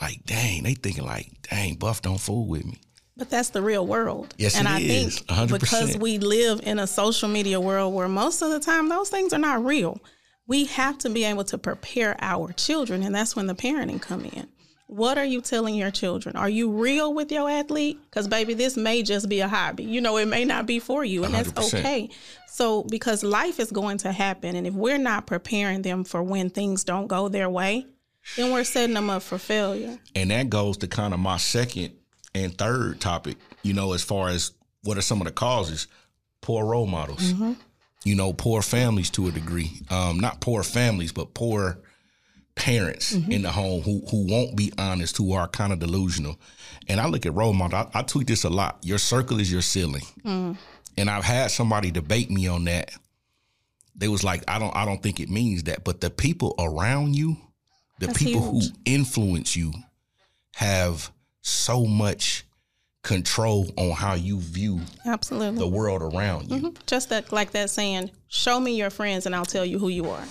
like 0.00 0.24
dang 0.24 0.62
they 0.62 0.74
thinking 0.74 1.04
like 1.04 1.30
dang 1.48 1.74
buff 1.74 2.02
don't 2.02 2.20
fool 2.20 2.46
with 2.46 2.64
me. 2.64 2.80
But 3.16 3.28
that's 3.28 3.50
the 3.50 3.60
real 3.60 3.86
world. 3.86 4.34
Yes, 4.38 4.56
and 4.56 4.66
I 4.66 4.80
is, 4.80 5.18
think 5.18 5.28
100%. 5.50 5.60
because 5.60 5.98
we 5.98 6.16
live 6.16 6.60
in 6.62 6.78
a 6.78 6.86
social 6.86 7.28
media 7.28 7.60
world 7.60 7.92
where 7.92 8.08
most 8.08 8.40
of 8.40 8.50
the 8.50 8.60
time 8.60 8.88
those 8.88 9.10
things 9.10 9.34
are 9.34 9.38
not 9.38 9.62
real 9.62 10.00
we 10.50 10.64
have 10.64 10.98
to 10.98 11.08
be 11.08 11.22
able 11.22 11.44
to 11.44 11.56
prepare 11.56 12.16
our 12.20 12.50
children 12.52 13.04
and 13.04 13.14
that's 13.14 13.36
when 13.36 13.46
the 13.46 13.54
parenting 13.54 14.02
come 14.02 14.24
in. 14.24 14.48
What 14.88 15.16
are 15.16 15.24
you 15.24 15.40
telling 15.40 15.76
your 15.76 15.92
children? 15.92 16.34
Are 16.34 16.48
you 16.48 16.72
real 16.72 17.14
with 17.14 17.30
your 17.30 17.48
athlete? 17.48 18.00
Because 18.10 18.26
baby 18.26 18.54
this 18.54 18.76
may 18.76 19.04
just 19.04 19.28
be 19.28 19.38
a 19.38 19.46
hobby. 19.46 19.84
You 19.84 20.00
know 20.00 20.16
it 20.16 20.26
may 20.26 20.44
not 20.44 20.66
be 20.66 20.80
for 20.80 21.04
you 21.04 21.22
and 21.22 21.32
100%. 21.32 21.54
that's 21.54 21.74
okay. 21.74 22.10
So 22.48 22.82
because 22.82 23.22
life 23.22 23.60
is 23.60 23.70
going 23.70 23.98
to 23.98 24.10
happen 24.10 24.56
and 24.56 24.66
if 24.66 24.74
we're 24.74 24.98
not 24.98 25.28
preparing 25.28 25.82
them 25.82 26.02
for 26.02 26.20
when 26.20 26.50
things 26.50 26.82
don't 26.82 27.06
go 27.06 27.28
their 27.28 27.48
way 27.48 27.86
then 28.36 28.52
we're 28.52 28.64
setting 28.64 28.94
them 28.94 29.10
up 29.10 29.22
for 29.22 29.38
failure 29.38 29.98
and 30.14 30.30
that 30.30 30.48
goes 30.50 30.76
to 30.76 30.86
kind 30.86 31.14
of 31.14 31.20
my 31.20 31.36
second 31.36 31.92
and 32.34 32.56
third 32.56 33.00
topic 33.00 33.36
you 33.62 33.72
know 33.72 33.92
as 33.92 34.02
far 34.02 34.28
as 34.28 34.52
what 34.82 34.96
are 34.96 35.02
some 35.02 35.20
of 35.20 35.26
the 35.26 35.32
causes 35.32 35.86
poor 36.40 36.64
role 36.64 36.86
models 36.86 37.32
mm-hmm 37.32 37.52
you 38.04 38.14
know, 38.14 38.32
poor 38.32 38.62
families 38.62 39.10
to 39.10 39.28
a 39.28 39.30
degree. 39.30 39.72
Um, 39.90 40.20
not 40.20 40.40
poor 40.40 40.62
families, 40.62 41.12
but 41.12 41.34
poor 41.34 41.78
parents 42.54 43.14
mm-hmm. 43.14 43.30
in 43.30 43.42
the 43.42 43.50
home 43.50 43.82
who 43.82 44.02
who 44.10 44.26
won't 44.26 44.56
be 44.56 44.72
honest, 44.78 45.16
who 45.16 45.32
are 45.32 45.48
kind 45.48 45.72
of 45.72 45.78
delusional. 45.78 46.38
And 46.88 47.00
I 47.00 47.06
look 47.06 47.26
at 47.26 47.34
role 47.34 47.52
model. 47.52 47.78
I, 47.78 48.00
I 48.00 48.02
tweet 48.02 48.26
this 48.26 48.44
a 48.44 48.50
lot. 48.50 48.78
Your 48.82 48.98
circle 48.98 49.38
is 49.38 49.52
your 49.52 49.62
ceiling. 49.62 50.02
Mm. 50.24 50.56
And 50.96 51.10
I've 51.10 51.24
had 51.24 51.50
somebody 51.50 51.90
debate 51.90 52.30
me 52.30 52.46
on 52.48 52.64
that. 52.64 52.90
They 53.94 54.08
was 54.08 54.24
like, 54.24 54.44
I 54.48 54.58
don't 54.58 54.74
I 54.74 54.84
don't 54.86 55.02
think 55.02 55.20
it 55.20 55.28
means 55.28 55.64
that. 55.64 55.84
But 55.84 56.00
the 56.00 56.10
people 56.10 56.54
around 56.58 57.14
you, 57.14 57.36
the 58.00 58.06
That's 58.06 58.18
people 58.18 58.52
huge. 58.52 58.64
who 58.64 58.70
influence 58.84 59.54
you 59.54 59.72
have 60.56 61.12
so 61.42 61.84
much 61.84 62.44
control 63.02 63.70
on 63.76 63.92
how 63.92 64.14
you 64.14 64.40
view 64.40 64.80
absolutely 65.06 65.58
the 65.58 65.68
world 65.68 66.02
around 66.02 66.50
you. 66.50 66.56
Mm-hmm. 66.56 66.76
Just 66.86 67.10
that, 67.10 67.32
like 67.32 67.52
that 67.52 67.70
saying, 67.70 68.10
"Show 68.28 68.58
me 68.58 68.76
your 68.76 68.90
friends, 68.90 69.26
and 69.26 69.34
I'll 69.34 69.44
tell 69.44 69.64
you 69.64 69.78
who 69.78 69.88
you 69.88 70.10
are." 70.10 70.24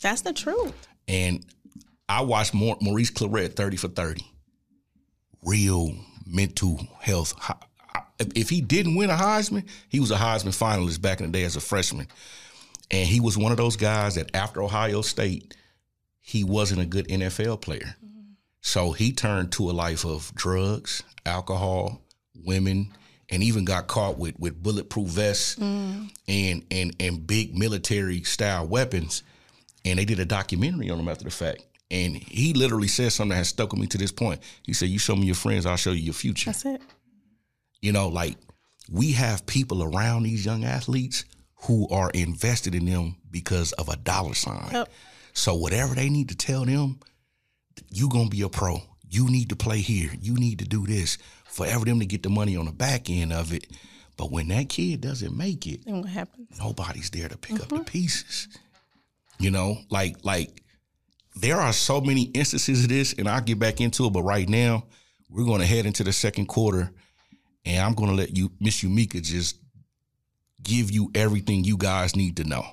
That's 0.00 0.22
the 0.22 0.32
truth. 0.32 0.88
And 1.08 1.44
I 2.08 2.22
watched 2.22 2.54
more 2.54 2.76
Maurice 2.80 3.10
Clarett, 3.10 3.54
thirty 3.54 3.76
for 3.76 3.88
thirty. 3.88 4.24
Real 5.42 5.92
mental 6.24 6.80
health. 7.00 7.34
If 8.18 8.48
he 8.48 8.60
didn't 8.60 8.96
win 8.96 9.10
a 9.10 9.16
Heisman, 9.16 9.68
he 9.88 10.00
was 10.00 10.10
a 10.10 10.16
Heisman 10.16 10.56
finalist 10.56 11.00
back 11.00 11.20
in 11.20 11.26
the 11.26 11.32
day 11.38 11.44
as 11.44 11.56
a 11.56 11.60
freshman, 11.60 12.08
and 12.90 13.08
he 13.08 13.20
was 13.20 13.36
one 13.36 13.52
of 13.52 13.58
those 13.58 13.76
guys 13.76 14.14
that 14.14 14.34
after 14.34 14.62
Ohio 14.62 15.02
State, 15.02 15.54
he 16.26 16.42
wasn't 16.42 16.80
a 16.80 16.84
good 16.84 17.06
NFL 17.06 17.60
player. 17.60 17.94
Mm-hmm. 18.04 18.32
So 18.60 18.90
he 18.90 19.12
turned 19.12 19.52
to 19.52 19.70
a 19.70 19.72
life 19.72 20.04
of 20.04 20.34
drugs, 20.34 21.04
alcohol, 21.24 22.02
women, 22.34 22.92
and 23.30 23.44
even 23.44 23.64
got 23.64 23.86
caught 23.86 24.18
with 24.18 24.36
with 24.36 24.60
bulletproof 24.60 25.06
vests 25.06 25.54
mm. 25.54 26.10
and 26.26 26.64
and 26.72 26.96
and 26.98 27.24
big 27.28 27.56
military 27.56 28.24
style 28.24 28.66
weapons. 28.66 29.22
And 29.84 30.00
they 30.00 30.04
did 30.04 30.18
a 30.18 30.24
documentary 30.24 30.90
on 30.90 30.98
him 30.98 31.08
after 31.08 31.22
the 31.22 31.30
fact. 31.30 31.62
And 31.92 32.16
he 32.16 32.54
literally 32.54 32.88
said 32.88 33.12
something 33.12 33.30
that 33.30 33.36
has 33.36 33.48
stuck 33.48 33.70
with 33.70 33.80
me 33.80 33.86
to 33.86 33.98
this 33.98 34.10
point. 34.10 34.40
He 34.64 34.72
said, 34.72 34.88
"You 34.88 34.98
show 34.98 35.14
me 35.14 35.26
your 35.26 35.36
friends, 35.36 35.64
I'll 35.64 35.76
show 35.76 35.92
you 35.92 36.02
your 36.02 36.14
future." 36.14 36.50
That's 36.50 36.64
it. 36.64 36.82
You 37.80 37.92
know, 37.92 38.08
like 38.08 38.36
we 38.90 39.12
have 39.12 39.46
people 39.46 39.84
around 39.84 40.24
these 40.24 40.44
young 40.44 40.64
athletes 40.64 41.24
who 41.66 41.88
are 41.88 42.10
invested 42.10 42.74
in 42.74 42.86
them 42.86 43.14
because 43.30 43.70
of 43.74 43.88
a 43.88 43.94
dollar 43.94 44.34
sign. 44.34 44.70
Yep. 44.72 44.88
So 45.36 45.54
whatever 45.54 45.94
they 45.94 46.08
need 46.08 46.28
to 46.30 46.36
tell 46.36 46.64
them, 46.64 47.00
you 47.90 48.08
gonna 48.08 48.28
be 48.28 48.42
a 48.42 48.48
pro 48.48 48.82
you 49.08 49.30
need 49.30 49.48
to 49.50 49.56
play 49.56 49.80
here. 49.80 50.10
You 50.20 50.34
need 50.34 50.58
to 50.58 50.64
do 50.64 50.86
this. 50.86 51.18
Forever 51.44 51.84
them 51.84 52.00
to 52.00 52.06
get 52.06 52.22
the 52.22 52.28
money 52.28 52.56
on 52.56 52.66
the 52.66 52.72
back 52.72 53.08
end 53.08 53.32
of 53.32 53.52
it. 53.52 53.66
But 54.16 54.30
when 54.30 54.48
that 54.48 54.68
kid 54.68 55.02
doesn't 55.02 55.36
make 55.36 55.66
it, 55.66 55.84
then 55.84 56.00
what 56.00 56.10
happens? 56.10 56.58
Nobody's 56.58 57.10
there 57.10 57.28
to 57.28 57.36
pick 57.36 57.54
mm-hmm. 57.54 57.62
up 57.62 57.68
the 57.68 57.74
mm-hmm. 57.76 57.84
pieces. 57.84 58.48
You 59.38 59.50
know, 59.50 59.78
like 59.90 60.16
like 60.24 60.62
there 61.36 61.56
are 61.56 61.72
so 61.72 62.00
many 62.00 62.22
instances 62.22 62.84
of 62.84 62.88
this, 62.88 63.12
and 63.12 63.28
I'll 63.28 63.42
get 63.42 63.58
back 63.58 63.80
into 63.80 64.06
it. 64.06 64.12
But 64.12 64.22
right 64.22 64.48
now, 64.48 64.84
we're 65.28 65.44
going 65.44 65.60
to 65.60 65.66
head 65.66 65.84
into 65.84 66.02
the 66.02 66.12
second 66.12 66.46
quarter, 66.46 66.90
and 67.66 67.84
I'm 67.84 67.94
going 67.94 68.08
to 68.08 68.16
let 68.16 68.36
you, 68.36 68.50
Miss 68.58 68.82
Umeka, 68.82 69.22
just 69.22 69.56
give 70.62 70.90
you 70.90 71.10
everything 71.14 71.64
you 71.64 71.76
guys 71.76 72.16
need 72.16 72.38
to 72.38 72.44
know 72.44 72.64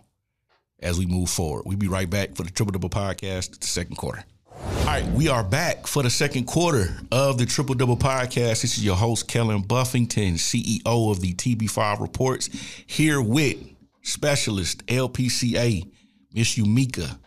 as 0.83 0.99
we 0.99 1.05
move 1.05 1.29
forward. 1.29 1.63
We'll 1.65 1.77
be 1.77 1.87
right 1.87 2.09
back 2.09 2.35
for 2.35 2.43
the 2.43 2.51
Triple 2.51 2.73
Double 2.73 2.89
Podcast, 2.89 3.59
the 3.59 3.65
second 3.65 3.95
quarter. 3.95 4.23
All 4.49 4.85
right, 4.85 5.05
we 5.11 5.29
are 5.29 5.43
back 5.43 5.87
for 5.87 6.03
the 6.03 6.09
second 6.09 6.45
quarter 6.45 6.95
of 7.11 7.37
the 7.37 7.45
Triple 7.45 7.75
Double 7.75 7.97
Podcast. 7.97 8.61
This 8.61 8.77
is 8.77 8.85
your 8.85 8.95
host, 8.95 9.27
Kellen 9.27 9.61
Buffington, 9.61 10.35
CEO 10.35 11.11
of 11.11 11.21
the 11.21 11.33
TB5 11.33 12.01
Reports, 12.01 12.49
here 12.85 13.21
with 13.21 13.57
specialist 14.03 14.85
LPCA, 14.85 15.89
Miss 16.33 16.55
Umeka. 16.57 17.17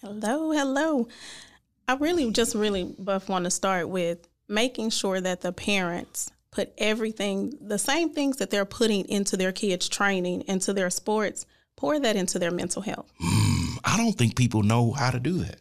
Hello, 0.00 0.50
hello. 0.50 1.08
I 1.86 1.94
really 1.94 2.30
just 2.32 2.54
really, 2.54 2.94
Buff, 2.98 3.28
want 3.28 3.44
to 3.44 3.50
start 3.50 3.88
with 3.88 4.26
making 4.48 4.90
sure 4.90 5.20
that 5.20 5.42
the 5.42 5.52
parents 5.52 6.30
put 6.50 6.72
everything, 6.78 7.52
the 7.60 7.78
same 7.78 8.10
things 8.10 8.38
that 8.38 8.50
they're 8.50 8.64
putting 8.64 9.08
into 9.08 9.36
their 9.36 9.52
kids' 9.52 9.88
training, 9.88 10.42
into 10.48 10.72
their 10.72 10.90
sports, 10.90 11.46
pour 11.82 11.98
that 11.98 12.14
into 12.14 12.38
their 12.38 12.52
mental 12.52 12.80
health. 12.80 13.12
Mm 13.20 13.62
I 13.84 13.96
don't 13.96 14.12
think 14.12 14.36
people 14.36 14.62
know 14.62 14.92
how 14.92 15.10
to 15.10 15.18
do 15.18 15.38
that. 15.38 15.58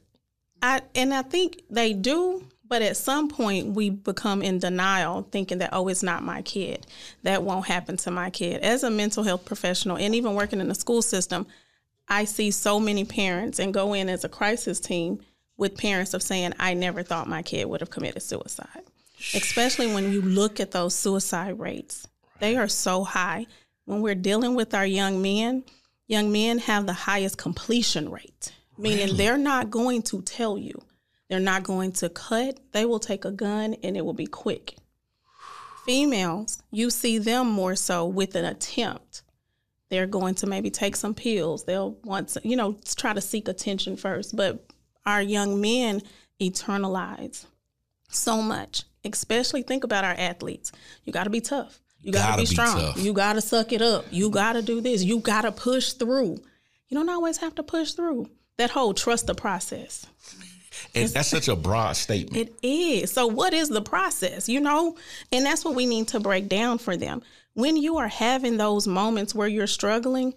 I 0.61 0.81
and 0.93 1.11
I 1.13 1.23
think 1.23 1.63
they 1.71 1.93
do, 1.93 2.45
but 2.67 2.83
at 2.83 2.95
some 2.95 3.27
point 3.27 3.69
we 3.69 3.89
become 3.89 4.43
in 4.43 4.59
denial, 4.59 5.27
thinking 5.31 5.57
that 5.57 5.71
oh, 5.73 5.87
it's 5.87 6.03
not 6.03 6.21
my 6.23 6.43
kid. 6.43 6.85
That 7.23 7.41
won't 7.41 7.65
happen 7.65 7.97
to 7.97 8.11
my 8.11 8.29
kid. 8.29 8.61
As 8.61 8.83
a 8.83 8.91
mental 8.91 9.23
health 9.23 9.43
professional, 9.43 9.97
and 9.97 10.13
even 10.13 10.35
working 10.35 10.61
in 10.61 10.67
the 10.67 10.75
school 10.75 11.01
system, 11.01 11.47
I 12.07 12.25
see 12.25 12.51
so 12.51 12.79
many 12.79 13.05
parents 13.05 13.57
and 13.57 13.73
go 13.73 13.93
in 13.93 14.07
as 14.07 14.23
a 14.23 14.29
crisis 14.29 14.79
team 14.79 15.19
with 15.57 15.75
parents 15.75 16.13
of 16.13 16.21
saying, 16.21 16.53
I 16.59 16.75
never 16.75 17.01
thought 17.01 17.27
my 17.27 17.41
kid 17.41 17.67
would 17.67 17.81
have 17.81 17.89
committed 17.89 18.21
suicide. 18.21 18.83
Especially 19.33 19.91
when 19.91 20.11
you 20.11 20.21
look 20.21 20.59
at 20.59 20.71
those 20.71 20.93
suicide 20.93 21.59
rates, 21.59 22.07
they 22.39 22.55
are 22.57 22.67
so 22.67 23.03
high. 23.03 23.47
When 23.85 24.01
we're 24.01 24.15
dealing 24.15 24.55
with 24.55 24.73
our 24.73 24.85
young 24.85 25.21
men, 25.21 25.63
young 26.11 26.31
men 26.31 26.59
have 26.59 26.85
the 26.85 26.93
highest 26.93 27.37
completion 27.37 28.09
rate, 28.11 28.51
meaning 28.77 29.05
Really? 29.05 29.17
they're 29.17 29.37
not 29.37 29.71
going 29.71 30.01
to 30.03 30.21
tell 30.21 30.57
you. 30.57 30.79
They're 31.29 31.39
not 31.39 31.63
going 31.63 31.93
to 31.93 32.09
cut. 32.09 32.59
They 32.73 32.83
will 32.85 32.99
take 32.99 33.23
a 33.23 33.31
gun 33.31 33.75
and 33.81 33.95
it 33.95 34.03
will 34.05 34.13
be 34.13 34.27
quick. 34.27 34.75
Females, 35.85 36.61
you 36.71 36.89
see 36.89 37.17
them 37.17 37.49
more 37.49 37.75
so 37.75 38.05
with 38.05 38.35
an 38.35 38.45
attempt. 38.45 39.23
They're 39.89 40.07
going 40.07 40.35
to 40.35 40.47
maybe 40.47 40.69
take 40.69 40.95
some 40.95 41.13
pills. 41.13 41.63
They'll 41.63 41.97
want 42.03 42.29
to, 42.29 42.41
you 42.43 42.55
know, 42.55 42.77
try 42.95 43.13
to 43.13 43.21
seek 43.21 43.47
attention 43.47 43.95
first. 43.97 44.35
But 44.35 44.65
our 45.05 45.21
young 45.21 45.59
men 45.59 46.01
eternalize 46.39 47.45
so 48.09 48.41
much. 48.41 48.83
Especially 49.03 49.63
think 49.63 49.83
about 49.83 50.03
our 50.03 50.13
athletes. 50.13 50.71
You 51.05 51.13
got 51.13 51.23
to 51.23 51.29
be 51.29 51.41
tough. 51.41 51.79
You 52.01 52.11
got 52.11 52.21
to 52.21 52.27
Gotta 52.31 52.41
be 52.41 52.45
strong. 52.47 52.77
tough. 52.79 52.97
You 52.99 53.13
got 53.13 53.33
to 53.33 53.41
suck 53.41 53.71
it 53.71 53.81
up. 53.81 54.05
You 54.11 54.29
got 54.29 54.53
to 54.53 54.61
do 54.61 54.81
this. 54.81 55.03
You 55.03 55.19
got 55.19 55.41
to 55.41 55.51
push 55.51 55.93
through. 55.93 56.41
You 56.87 56.97
don't 56.97 57.09
always 57.09 57.37
have 57.37 57.55
to 57.55 57.63
push 57.63 57.93
through. 57.93 58.29
That 58.57 58.71
whole 58.71 58.93
trust 58.93 59.27
the 59.27 59.35
process. 59.35 60.05
And 60.95 61.09
that's 61.09 61.29
such 61.29 61.47
a 61.47 61.55
broad 61.55 61.95
statement. 61.95 62.35
It 62.37 62.53
is. 62.65 63.11
So, 63.11 63.27
what 63.27 63.53
is 63.53 63.69
the 63.69 63.81
process? 63.81 64.49
You 64.49 64.59
know, 64.59 64.97
and 65.31 65.45
that's 65.45 65.63
what 65.63 65.75
we 65.75 65.85
need 65.85 66.07
to 66.09 66.19
break 66.19 66.49
down 66.49 66.77
for 66.79 66.97
them. 66.97 67.21
When 67.53 67.75
you 67.77 67.97
are 67.97 68.07
having 68.07 68.57
those 68.57 68.87
moments 68.87 69.35
where 69.35 69.47
you're 69.47 69.67
struggling, 69.67 70.33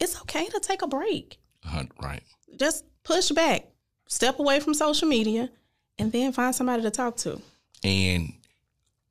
it's 0.00 0.20
okay 0.22 0.46
to 0.46 0.60
take 0.60 0.82
a 0.82 0.86
break. 0.88 1.38
Uh, 1.66 1.84
right. 2.02 2.22
Just 2.58 2.84
push 3.04 3.30
back, 3.30 3.66
step 4.08 4.38
away 4.38 4.60
from 4.60 4.74
social 4.74 5.08
media, 5.08 5.48
and 5.98 6.10
then 6.12 6.32
find 6.32 6.54
somebody 6.54 6.82
to 6.82 6.90
talk 6.90 7.16
to. 7.18 7.40
And 7.84 8.32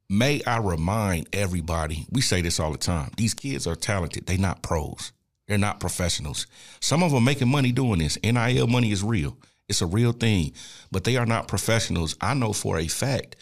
may 0.09 0.41
I 0.45 0.59
remind 0.59 1.27
everybody, 1.33 2.05
we 2.11 2.21
say 2.21 2.41
this 2.41 2.59
all 2.59 2.71
the 2.71 2.77
time. 2.77 3.11
These 3.17 3.33
kids 3.33 3.67
are 3.67 3.75
talented. 3.75 4.25
They're 4.25 4.37
not 4.37 4.61
pros. 4.61 5.11
They're 5.47 5.57
not 5.57 5.79
professionals. 5.79 6.47
Some 6.81 7.03
of 7.03 7.11
them 7.11 7.23
making 7.23 7.49
money 7.49 7.71
doing 7.71 7.99
this. 7.99 8.17
NIL 8.21 8.67
money 8.67 8.91
is 8.91 9.03
real. 9.03 9.37
It's 9.69 9.81
a 9.81 9.85
real 9.85 10.11
thing. 10.11 10.53
But 10.91 11.03
they 11.03 11.17
are 11.17 11.25
not 11.25 11.47
professionals. 11.47 12.15
I 12.21 12.33
know 12.33 12.53
for 12.53 12.77
a 12.77 12.87
fact, 12.87 13.37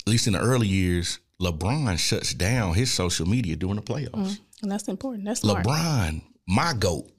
at 0.00 0.10
least 0.10 0.26
in 0.26 0.32
the 0.32 0.40
early 0.40 0.66
years, 0.66 1.20
LeBron 1.40 1.98
shuts 1.98 2.34
down 2.34 2.74
his 2.74 2.90
social 2.90 3.26
media 3.26 3.56
during 3.56 3.76
the 3.76 3.82
playoffs. 3.82 4.10
Mm, 4.14 4.40
and 4.62 4.72
that's 4.72 4.88
important. 4.88 5.24
That's 5.24 5.40
smart. 5.40 5.64
LeBron, 5.64 6.22
my 6.46 6.74
GOAT. 6.74 7.10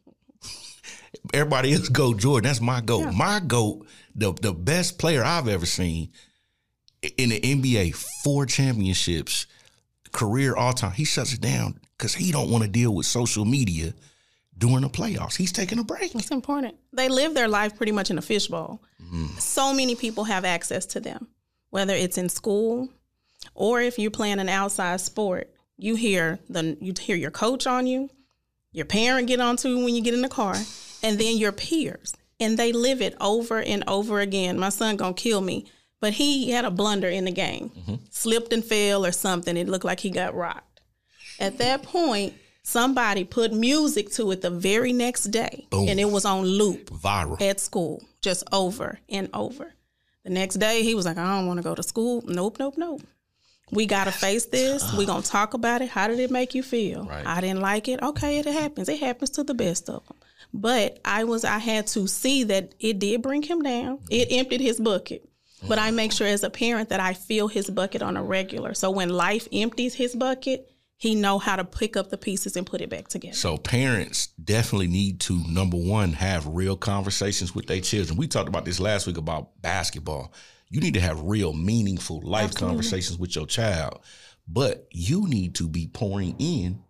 Everybody 1.34 1.74
else 1.74 1.90
go 1.90 2.13
Jordan. 2.13 2.48
That's 2.48 2.62
my 2.62 2.82
GOAT. 2.82 3.13
My 3.13 3.40
GOAT, 3.40 3.88
the, 4.13 4.34
the 4.34 4.54
best 4.54 5.00
player 5.00 5.24
I've 5.24 5.48
ever 5.48 5.66
seen 5.66 6.12
in 7.01 7.29
the 7.29 7.39
NBA, 7.39 7.96
four 8.24 8.46
championships, 8.46 9.48
career 10.12 10.55
all 10.55 10.74
time. 10.74 10.91
He 10.91 11.05
shuts 11.05 11.34
it 11.34 11.41
down 11.41 11.79
because 11.98 12.13
he 12.13 12.31
don't 12.31 12.50
want 12.50 12.63
to 12.63 12.70
deal 12.70 12.93
with 12.93 13.05
social 13.05 13.46
media 13.46 13.93
during 14.58 14.81
the 14.81 14.89
playoffs. 14.89 15.36
He's 15.36 15.51
taking 15.51 15.79
a 15.79 15.84
break. 15.84 16.13
It's 16.13 16.31
important. 16.31 16.75
They 16.93 17.10
live 17.10 17.34
their 17.34 17.48
life 17.48 17.75
pretty 17.75 17.91
much 17.91 18.12
in 18.12 18.17
a 18.17 18.22
fishbowl. 18.22 18.81
Mm-hmm. 19.03 19.38
So 19.39 19.74
many 19.74 19.96
people 19.96 20.25
have 20.25 20.46
access 20.46 20.86
to 20.88 21.00
them, 21.00 21.27
whether 21.70 21.93
it's 21.93 22.17
in 22.17 22.29
school 22.29 22.89
or 23.55 23.81
if 23.81 23.98
you're 23.98 24.12
playing 24.12 24.39
an 24.39 24.50
outside 24.50 25.01
sport. 25.01 25.50
You 25.77 25.96
hear 25.96 26.39
the 26.48 26.77
you 26.79 26.93
hear 27.00 27.15
your 27.15 27.31
coach 27.31 27.65
on 27.65 27.88
you, 27.88 28.10
your 28.72 28.86
parent 28.86 29.27
get 29.27 29.41
onto 29.41 29.70
you 29.70 29.84
when 29.84 29.96
you 29.96 30.01
get 30.03 30.13
in 30.13 30.22
the 30.22 30.29
car, 30.29 30.55
and 31.01 31.17
then 31.17 31.38
your 31.38 31.51
peers, 31.51 32.13
and 32.39 32.55
they 32.55 32.72
live 32.72 33.01
it 33.01 33.15
over 33.20 33.60
and 33.60 33.84
over 33.88 34.20
again. 34.20 34.60
My 34.60 34.70
son 34.70 34.96
gonna 34.96 35.15
kill 35.15 35.41
me, 35.41 35.65
but 36.01 36.13
he 36.13 36.51
had 36.51 36.65
a 36.65 36.72
blunder 36.72 37.08
in 37.08 37.25
the 37.25 37.31
game, 37.31 37.70
mm-hmm. 37.70 37.96
slipped 38.10 38.51
and 38.51 38.65
fell 38.65 39.05
or 39.05 39.12
something. 39.12 39.55
It 39.55 39.70
looked 39.70 39.86
like 39.86 40.01
he 40.01 40.10
got 40.10 40.36
rocked. 40.36 40.81
At 41.39 41.60
that 41.60 41.84
point, 41.84 42.34
somebody 42.63 43.24
put 43.24 43.53
music 43.53 44.12
to 44.13 44.31
it 44.31 44.41
the 44.41 44.50
very 44.50 44.91
next 44.91 45.25
day, 45.25 45.67
Boom. 45.70 45.88
and 45.88 46.00
it 46.00 46.10
was 46.10 46.25
on 46.25 46.43
loop 46.43 46.89
Viral. 46.89 47.39
at 47.41 47.60
school, 47.60 48.03
just 48.22 48.43
over 48.51 49.00
and 49.08 49.29
over. 49.34 49.74
The 50.24 50.31
next 50.31 50.55
day, 50.55 50.84
he 50.84 50.93
was 50.93 51.05
like, 51.05 51.17
I 51.17 51.38
don't 51.38 51.48
want 51.48 51.58
to 51.58 51.63
go 51.63 51.74
to 51.74 51.84
school. 51.84 52.24
Nope, 52.27 52.58
nope, 52.60 52.75
nope. 52.77 53.01
We 53.72 53.86
got 53.86 54.03
to 54.03 54.12
face 54.12 54.46
this. 54.48 54.93
we 54.93 55.05
going 55.05 55.24
to 55.24 55.29
talk 55.29 55.53
about 55.53 55.81
it. 55.81 55.89
How 55.89 56.08
did 56.08 56.20
it 56.20 56.29
make 56.29 56.53
you 56.53 56.62
feel? 56.62 57.05
Right. 57.05 57.25
I 57.25 57.41
didn't 57.41 57.62
like 57.62 57.88
it. 57.88 58.03
Okay, 58.03 58.38
it 58.38 58.46
happens. 58.46 58.89
It 58.89 59.00
happens 59.00 59.29
to 59.31 59.43
the 59.43 59.53
best 59.53 59.89
of 59.89 60.05
them. 60.08 60.17
But 60.53 61.00
I 61.05 61.24
was, 61.24 61.46
I 61.46 61.58
had 61.58 61.88
to 61.88 62.08
see 62.08 62.43
that 62.46 62.75
it 62.79 63.00
did 63.00 63.22
bring 63.22 63.41
him 63.41 63.62
down. 63.62 63.98
Mm-hmm. 63.98 64.12
It 64.12 64.27
emptied 64.31 64.62
his 64.62 64.79
bucket. 64.79 65.30
But 65.68 65.80
I 65.80 65.91
make 65.91 66.12
sure 66.12 66.27
as 66.27 66.44
a 66.44 66.50
parent 66.50 66.89
that 66.89 67.00
I 67.00 67.13
fill 67.13 67.48
his 67.48 67.70
bucket 67.70 68.01
on 68.01 68.18
a 68.18 68.24
regular. 68.24 68.74
So 68.74 68.89
when 68.89 69.10
life 69.10 69.48
empties 69.53 69.94
his 69.94 70.15
bucket, 70.15 70.68
he 71.01 71.15
know 71.15 71.39
how 71.39 71.56
to 71.56 71.63
pick 71.63 71.98
up 71.98 72.12
the 72.12 72.18
pieces 72.18 72.56
and 72.56 72.65
put 72.65 72.80
it 72.80 72.89
back 72.89 73.08
together. 73.08 73.36
So 73.36 73.58
parents 73.58 74.27
definitely 74.44 74.88
need 74.88 75.20
to 75.22 75.44
number 75.48 75.77
one 75.77 76.13
have 76.13 76.46
real 76.46 76.77
conversations 76.77 77.56
with 77.56 77.65
their 77.65 77.82
children. 77.82 78.18
We 78.18 78.27
talked 78.27 78.48
about 78.48 78.65
this 78.65 78.80
last 78.80 79.08
week 79.08 79.18
about 79.18 79.60
basketball. 79.63 80.32
You 80.70 80.80
need 80.80 80.94
to 80.94 81.01
have 81.01 81.22
real, 81.24 81.53
meaningful 81.53 82.22
life 82.22 82.53
conversations 82.53 83.18
with 83.18 83.36
your 83.36 83.48
child, 83.48 84.01
but 84.48 84.88
you 84.91 85.27
need 85.27 85.56
to 85.56 85.68
be 85.68 85.88
pouring 85.88 86.36
in. 86.38 86.84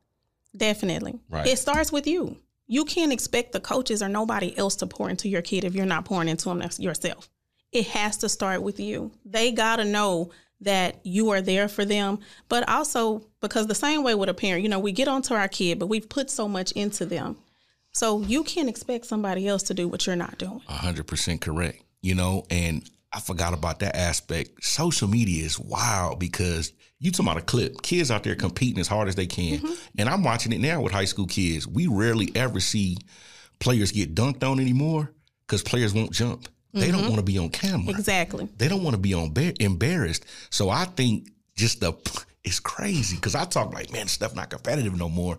Definitely. 0.55 1.19
Right. 1.29 1.47
It 1.47 1.57
starts 1.57 1.91
with 1.91 2.05
you. 2.05 2.37
You 2.67 2.85
can't 2.85 3.11
expect 3.11 3.53
the 3.53 3.59
coaches 3.59 4.03
or 4.03 4.07
nobody 4.07 4.57
else 4.57 4.75
to 4.77 4.87
pour 4.87 5.09
into 5.09 5.29
your 5.29 5.41
kid 5.41 5.63
if 5.63 5.73
you're 5.73 5.85
not 5.85 6.05
pouring 6.05 6.27
into 6.27 6.49
them 6.49 6.61
yourself. 6.77 7.29
It 7.71 7.87
has 7.87 8.17
to 8.17 8.29
start 8.29 8.61
with 8.61 8.79
you. 8.79 9.11
They 9.25 9.51
got 9.51 9.77
to 9.77 9.85
know 9.85 10.31
that 10.61 10.97
you 11.03 11.29
are 11.31 11.41
there 11.41 11.67
for 11.67 11.85
them, 11.85 12.19
but 12.47 12.67
also 12.69 13.25
because 13.41 13.67
the 13.67 13.75
same 13.75 14.03
way 14.03 14.13
with 14.13 14.29
a 14.29 14.33
parent, 14.33 14.63
you 14.63 14.69
know, 14.69 14.79
we 14.79 14.91
get 14.91 15.07
onto 15.07 15.33
our 15.33 15.47
kid, 15.47 15.79
but 15.79 15.87
we've 15.87 16.07
put 16.07 16.29
so 16.29 16.47
much 16.47 16.71
into 16.73 17.05
them. 17.05 17.35
So 17.93 18.21
you 18.21 18.43
can't 18.43 18.69
expect 18.69 19.05
somebody 19.05 19.47
else 19.47 19.63
to 19.63 19.73
do 19.73 19.87
what 19.87 20.05
you're 20.05 20.15
not 20.15 20.37
doing. 20.37 20.61
hundred 20.67 21.07
percent 21.07 21.41
correct. 21.41 21.83
You 22.01 22.15
know, 22.15 22.45
and 22.49 22.87
I 23.11 23.19
forgot 23.19 23.53
about 23.53 23.79
that 23.79 23.95
aspect. 23.95 24.63
Social 24.63 25.07
media 25.07 25.43
is 25.43 25.59
wild 25.59 26.19
because 26.19 26.71
you 26.99 27.11
talking 27.11 27.25
about 27.25 27.41
a 27.41 27.45
clip. 27.45 27.81
Kids 27.81 28.11
out 28.11 28.23
there 28.23 28.35
competing 28.35 28.79
as 28.79 28.87
hard 28.87 29.07
as 29.07 29.15
they 29.15 29.27
can, 29.27 29.59
mm-hmm. 29.59 29.73
and 29.97 30.07
I'm 30.07 30.23
watching 30.23 30.53
it 30.53 30.61
now 30.61 30.81
with 30.81 30.93
high 30.93 31.05
school 31.05 31.27
kids. 31.27 31.67
We 31.67 31.87
rarely 31.87 32.31
ever 32.35 32.59
see 32.59 32.97
players 33.59 33.91
get 33.91 34.15
dunked 34.15 34.43
on 34.49 34.59
anymore 34.59 35.11
because 35.45 35.63
players 35.63 35.93
won't 35.93 36.11
jump. 36.11 36.47
They 36.73 36.91
don't 36.91 37.01
mm-hmm. 37.01 37.09
want 37.09 37.17
to 37.17 37.23
be 37.23 37.37
on 37.37 37.49
camera. 37.49 37.89
Exactly. 37.89 38.47
They 38.57 38.67
don't 38.67 38.83
want 38.83 38.95
to 38.95 39.01
be 39.01 39.13
on 39.13 39.33
ba- 39.33 39.61
embarrassed. 39.61 40.25
So 40.49 40.69
I 40.69 40.85
think 40.85 41.29
just 41.55 41.81
the 41.81 41.93
it's 42.43 42.59
crazy 42.59 43.15
because 43.15 43.35
I 43.35 43.45
talk 43.45 43.73
like, 43.73 43.91
man, 43.91 44.07
stuff 44.07 44.35
not 44.35 44.49
competitive 44.49 44.97
no 44.97 45.09
more. 45.09 45.37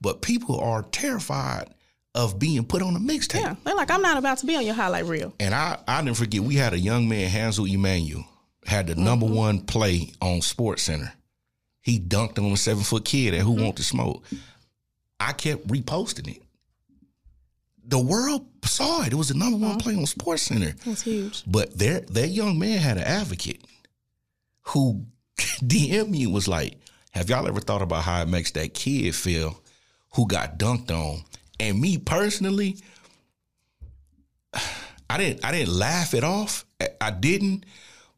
But 0.00 0.22
people 0.22 0.60
are 0.60 0.82
terrified 0.82 1.74
of 2.14 2.38
being 2.38 2.64
put 2.64 2.82
on 2.82 2.96
a 2.96 2.98
mixtape. 2.98 3.40
Yeah. 3.40 3.56
They're 3.64 3.74
like, 3.74 3.90
I'm 3.90 4.02
not 4.02 4.16
about 4.16 4.38
to 4.38 4.46
be 4.46 4.56
on 4.56 4.64
your 4.64 4.74
highlight 4.74 5.04
reel. 5.04 5.34
And 5.40 5.54
I, 5.54 5.78
I 5.86 6.02
didn't 6.02 6.16
forget, 6.16 6.40
we 6.40 6.54
had 6.54 6.72
a 6.72 6.78
young 6.78 7.08
man, 7.08 7.28
Hansel 7.28 7.66
Emmanuel, 7.66 8.24
had 8.64 8.86
the 8.86 8.94
number 8.94 9.26
mm-hmm. 9.26 9.34
one 9.34 9.60
play 9.60 10.12
on 10.20 10.40
Sports 10.40 10.82
Center. 10.82 11.12
He 11.80 11.98
dunked 11.98 12.38
on 12.38 12.52
a 12.52 12.56
seven 12.56 12.82
foot 12.82 13.04
kid 13.04 13.34
at 13.34 13.40
Who 13.40 13.54
mm-hmm. 13.54 13.64
Want 13.64 13.76
to 13.76 13.84
Smoke. 13.84 14.24
I 15.20 15.32
kept 15.32 15.66
reposting 15.66 16.36
it. 16.36 16.42
The 17.88 17.98
world 17.98 18.46
saw 18.64 19.02
it. 19.02 19.12
It 19.12 19.16
was 19.16 19.28
the 19.28 19.34
number 19.34 19.56
one 19.58 19.78
play 19.78 19.96
on 19.96 20.06
Sports 20.06 20.42
Center. 20.42 20.74
It's 20.86 21.02
huge. 21.02 21.42
But 21.46 21.76
there, 21.78 22.00
that 22.00 22.28
young 22.28 22.58
man 22.58 22.78
had 22.78 22.98
an 22.98 23.04
advocate 23.04 23.64
who 24.62 25.06
DM 25.38 26.10
me 26.10 26.24
and 26.24 26.32
was 26.34 26.46
like, 26.48 26.76
"Have 27.12 27.30
y'all 27.30 27.46
ever 27.48 27.60
thought 27.60 27.80
about 27.82 28.04
how 28.04 28.20
it 28.22 28.28
makes 28.28 28.50
that 28.52 28.74
kid 28.74 29.14
feel 29.14 29.60
who 30.14 30.26
got 30.28 30.58
dunked 30.58 30.90
on?" 30.90 31.24
And 31.58 31.80
me 31.80 31.96
personally, 31.98 32.76
I 35.10 35.16
didn't, 35.16 35.44
I 35.44 35.52
didn't 35.52 35.72
laugh 35.74 36.14
it 36.14 36.24
off. 36.24 36.64
I- 37.00 37.10
didn't, 37.10 37.64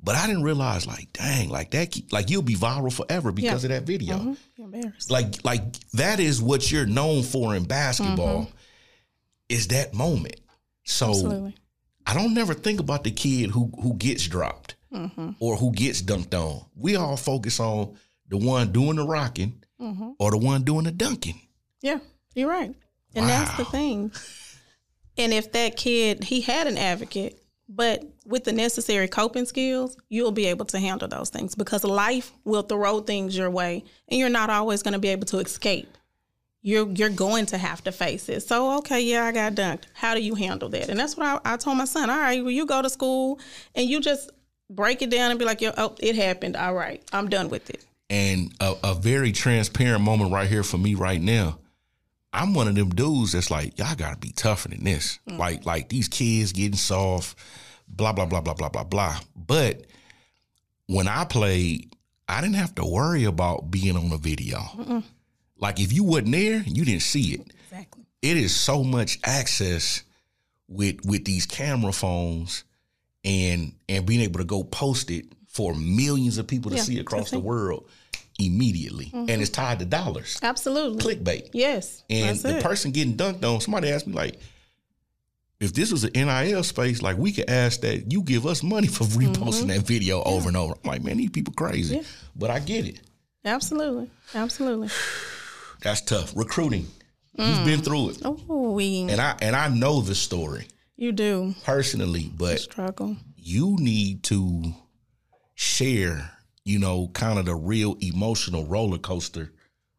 but 0.02 0.16
I 0.16 0.26
didn't 0.26 0.42
realize, 0.42 0.86
like, 0.86 1.12
dang, 1.12 1.48
like 1.48 1.70
that, 1.70 1.96
like 2.12 2.28
you'll 2.28 2.42
be 2.42 2.56
viral 2.56 2.92
forever 2.92 3.30
because 3.32 3.62
Yeah. 3.64 3.70
of 3.70 3.74
that 3.76 3.86
video. 3.86 4.18
Mhm. 4.18 4.36
You're 4.56 4.64
embarrassed. 4.66 5.10
Like, 5.10 5.44
like 5.44 5.62
that 5.92 6.18
is 6.20 6.42
what 6.42 6.70
you're 6.72 6.86
known 6.86 7.22
for 7.22 7.54
in 7.54 7.64
basketball. 7.64 8.50
Is 9.50 9.68
that 9.68 9.92
moment? 9.92 10.36
So 10.84 11.10
Absolutely. 11.10 11.54
I 12.06 12.14
don't 12.14 12.34
never 12.34 12.54
think 12.54 12.80
about 12.80 13.04
the 13.04 13.10
kid 13.10 13.50
who 13.50 13.70
who 13.82 13.94
gets 13.94 14.26
dropped 14.26 14.76
Mm-hmm. 14.92 15.30
or 15.38 15.54
who 15.56 15.70
gets 15.72 16.02
dunked 16.02 16.34
on. 16.34 16.64
We 16.74 16.96
all 16.96 17.16
focus 17.16 17.60
on 17.60 17.94
the 18.28 18.36
one 18.38 18.72
doing 18.72 18.96
the 18.96 19.04
rocking 19.06 19.62
Mm-hmm. 19.80 20.10
or 20.18 20.30
the 20.32 20.38
one 20.38 20.62
doing 20.64 20.84
the 20.84 20.90
dunking. 20.90 21.40
Yeah, 21.80 21.98
you're 22.34 22.48
right. 22.48 22.74
And 23.14 23.28
that's 23.28 23.56
the 23.56 23.64
thing. 23.64 24.12
And 25.16 25.32
if 25.32 25.52
that 25.52 25.76
kid, 25.76 26.24
he 26.24 26.40
had 26.40 26.66
an 26.66 26.76
advocate, 26.78 27.40
but 27.68 28.04
with 28.26 28.44
the 28.44 28.52
necessary 28.52 29.08
coping 29.08 29.44
skills, 29.46 29.96
you'll 30.08 30.32
be 30.32 30.46
able 30.46 30.64
to 30.66 30.78
handle 30.78 31.08
those 31.08 31.30
things 31.30 31.54
because 31.54 31.84
life 31.84 32.32
will 32.44 32.62
throw 32.62 33.00
things 33.00 33.36
your 33.36 33.50
way 33.50 33.84
and 34.08 34.18
you're 34.18 34.28
not 34.28 34.50
always 34.50 34.82
going 34.82 34.92
to 34.94 34.98
be 35.00 35.08
able 35.08 35.26
to 35.26 35.38
escape. 35.38 35.88
You're 36.62 36.90
you're 36.90 37.08
going 37.08 37.46
to 37.46 37.58
have 37.58 37.82
to 37.84 37.92
face 37.92 38.28
it. 38.28 38.40
So 38.40 38.78
okay, 38.78 39.00
yeah, 39.00 39.24
I 39.24 39.32
got 39.32 39.54
dunked. 39.54 39.84
How 39.94 40.14
do 40.14 40.22
you 40.22 40.34
handle 40.34 40.68
that? 40.70 40.90
And 40.90 40.98
that's 40.98 41.16
what 41.16 41.26
I, 41.26 41.54
I 41.54 41.56
told 41.56 41.78
my 41.78 41.86
son. 41.86 42.10
All 42.10 42.18
right, 42.18 42.42
well, 42.42 42.50
you 42.50 42.66
go 42.66 42.82
to 42.82 42.90
school 42.90 43.40
and 43.74 43.88
you 43.88 44.00
just 44.00 44.30
break 44.68 45.02
it 45.02 45.10
down 45.10 45.30
and 45.30 45.38
be 45.38 45.44
like, 45.44 45.60
Yo, 45.60 45.72
oh, 45.76 45.94
it 45.98 46.16
happened. 46.16 46.56
All 46.56 46.74
right, 46.74 47.02
I'm 47.12 47.28
done 47.28 47.48
with 47.48 47.70
it. 47.70 47.84
And 48.10 48.52
a, 48.60 48.74
a 48.84 48.94
very 48.94 49.32
transparent 49.32 50.02
moment 50.02 50.32
right 50.32 50.48
here 50.48 50.62
for 50.62 50.78
me 50.78 50.94
right 50.94 51.20
now. 51.20 51.58
I'm 52.32 52.54
one 52.54 52.68
of 52.68 52.74
them 52.74 52.90
dudes 52.90 53.32
that's 53.32 53.50
like, 53.50 53.78
y'all 53.78 53.96
gotta 53.96 54.18
be 54.18 54.30
tougher 54.30 54.68
than 54.68 54.84
this. 54.84 55.18
Mm. 55.28 55.38
Like, 55.38 55.66
like 55.66 55.88
these 55.88 56.08
kids 56.08 56.52
getting 56.52 56.76
soft, 56.76 57.36
blah, 57.88 58.12
blah, 58.12 58.26
blah, 58.26 58.40
blah, 58.40 58.54
blah, 58.54 58.68
blah, 58.68 58.84
blah. 58.84 59.18
But 59.34 59.86
when 60.86 61.08
I 61.08 61.24
played, 61.24 61.94
I 62.28 62.40
didn't 62.40 62.56
have 62.56 62.74
to 62.76 62.84
worry 62.84 63.24
about 63.24 63.70
being 63.70 63.96
on 63.96 64.12
a 64.12 64.16
video. 64.16 64.58
Mm-mm. 64.58 65.02
Like 65.60 65.80
if 65.80 65.92
you 65.92 66.04
wasn't 66.04 66.32
there, 66.32 66.62
you 66.66 66.84
didn't 66.84 67.02
see 67.02 67.34
it. 67.34 67.52
Exactly. 67.70 68.04
It 68.22 68.36
is 68.36 68.54
so 68.54 68.82
much 68.82 69.18
access 69.24 70.02
with 70.68 71.04
with 71.04 71.24
these 71.24 71.46
camera 71.46 71.92
phones 71.92 72.64
and 73.24 73.74
and 73.88 74.06
being 74.06 74.20
able 74.20 74.38
to 74.38 74.44
go 74.44 74.64
post 74.64 75.10
it 75.10 75.26
for 75.48 75.74
millions 75.74 76.38
of 76.38 76.46
people 76.46 76.70
to 76.70 76.76
yeah, 76.76 76.82
see 76.82 76.98
across 76.98 77.30
the 77.30 77.38
world 77.38 77.88
immediately. 78.38 79.06
Mm-hmm. 79.06 79.30
And 79.30 79.42
it's 79.42 79.50
tied 79.50 79.80
to 79.80 79.84
dollars. 79.84 80.38
Absolutely. 80.42 81.16
Clickbait. 81.16 81.50
Yes. 81.52 82.04
And 82.08 82.38
the 82.38 82.58
it. 82.58 82.62
person 82.62 82.92
getting 82.92 83.16
dunked 83.16 83.44
on, 83.44 83.60
somebody 83.60 83.90
asked 83.90 84.06
me 84.06 84.14
like, 84.14 84.38
if 85.58 85.74
this 85.74 85.92
was 85.92 86.04
an 86.04 86.12
NIL 86.14 86.62
space, 86.62 87.02
like 87.02 87.18
we 87.18 87.32
could 87.32 87.50
ask 87.50 87.82
that 87.82 88.10
you 88.10 88.22
give 88.22 88.46
us 88.46 88.62
money 88.62 88.86
for 88.86 89.04
reposting 89.04 89.34
mm-hmm. 89.34 89.66
that 89.68 89.80
video 89.80 90.18
yeah. 90.18 90.32
over 90.32 90.48
and 90.48 90.56
over. 90.56 90.72
I'm 90.72 90.88
like, 90.88 91.02
man, 91.02 91.18
these 91.18 91.30
people 91.30 91.52
crazy. 91.52 91.96
Yeah. 91.96 92.02
But 92.34 92.50
I 92.50 92.60
get 92.60 92.86
it. 92.86 93.00
Absolutely. 93.44 94.10
Absolutely. 94.34 94.88
That's 95.82 96.00
tough. 96.00 96.36
Recruiting. 96.36 96.86
Mm. 97.38 97.48
You've 97.48 97.64
been 97.64 97.80
through 97.80 98.10
it. 98.10 98.22
Oh, 98.24 98.72
we 98.72 99.02
and 99.02 99.20
I 99.20 99.36
and 99.40 99.56
I 99.56 99.68
know 99.68 100.00
the 100.00 100.14
story. 100.14 100.66
You 100.96 101.12
do 101.12 101.54
personally, 101.64 102.30
but 102.36 102.60
struggle. 102.60 103.16
You 103.36 103.76
need 103.78 104.24
to 104.24 104.74
share. 105.54 106.32
You 106.64 106.78
know, 106.78 107.08
kind 107.14 107.38
of 107.38 107.46
the 107.46 107.54
real 107.54 107.96
emotional 108.00 108.66
roller 108.66 108.98
coaster 108.98 109.50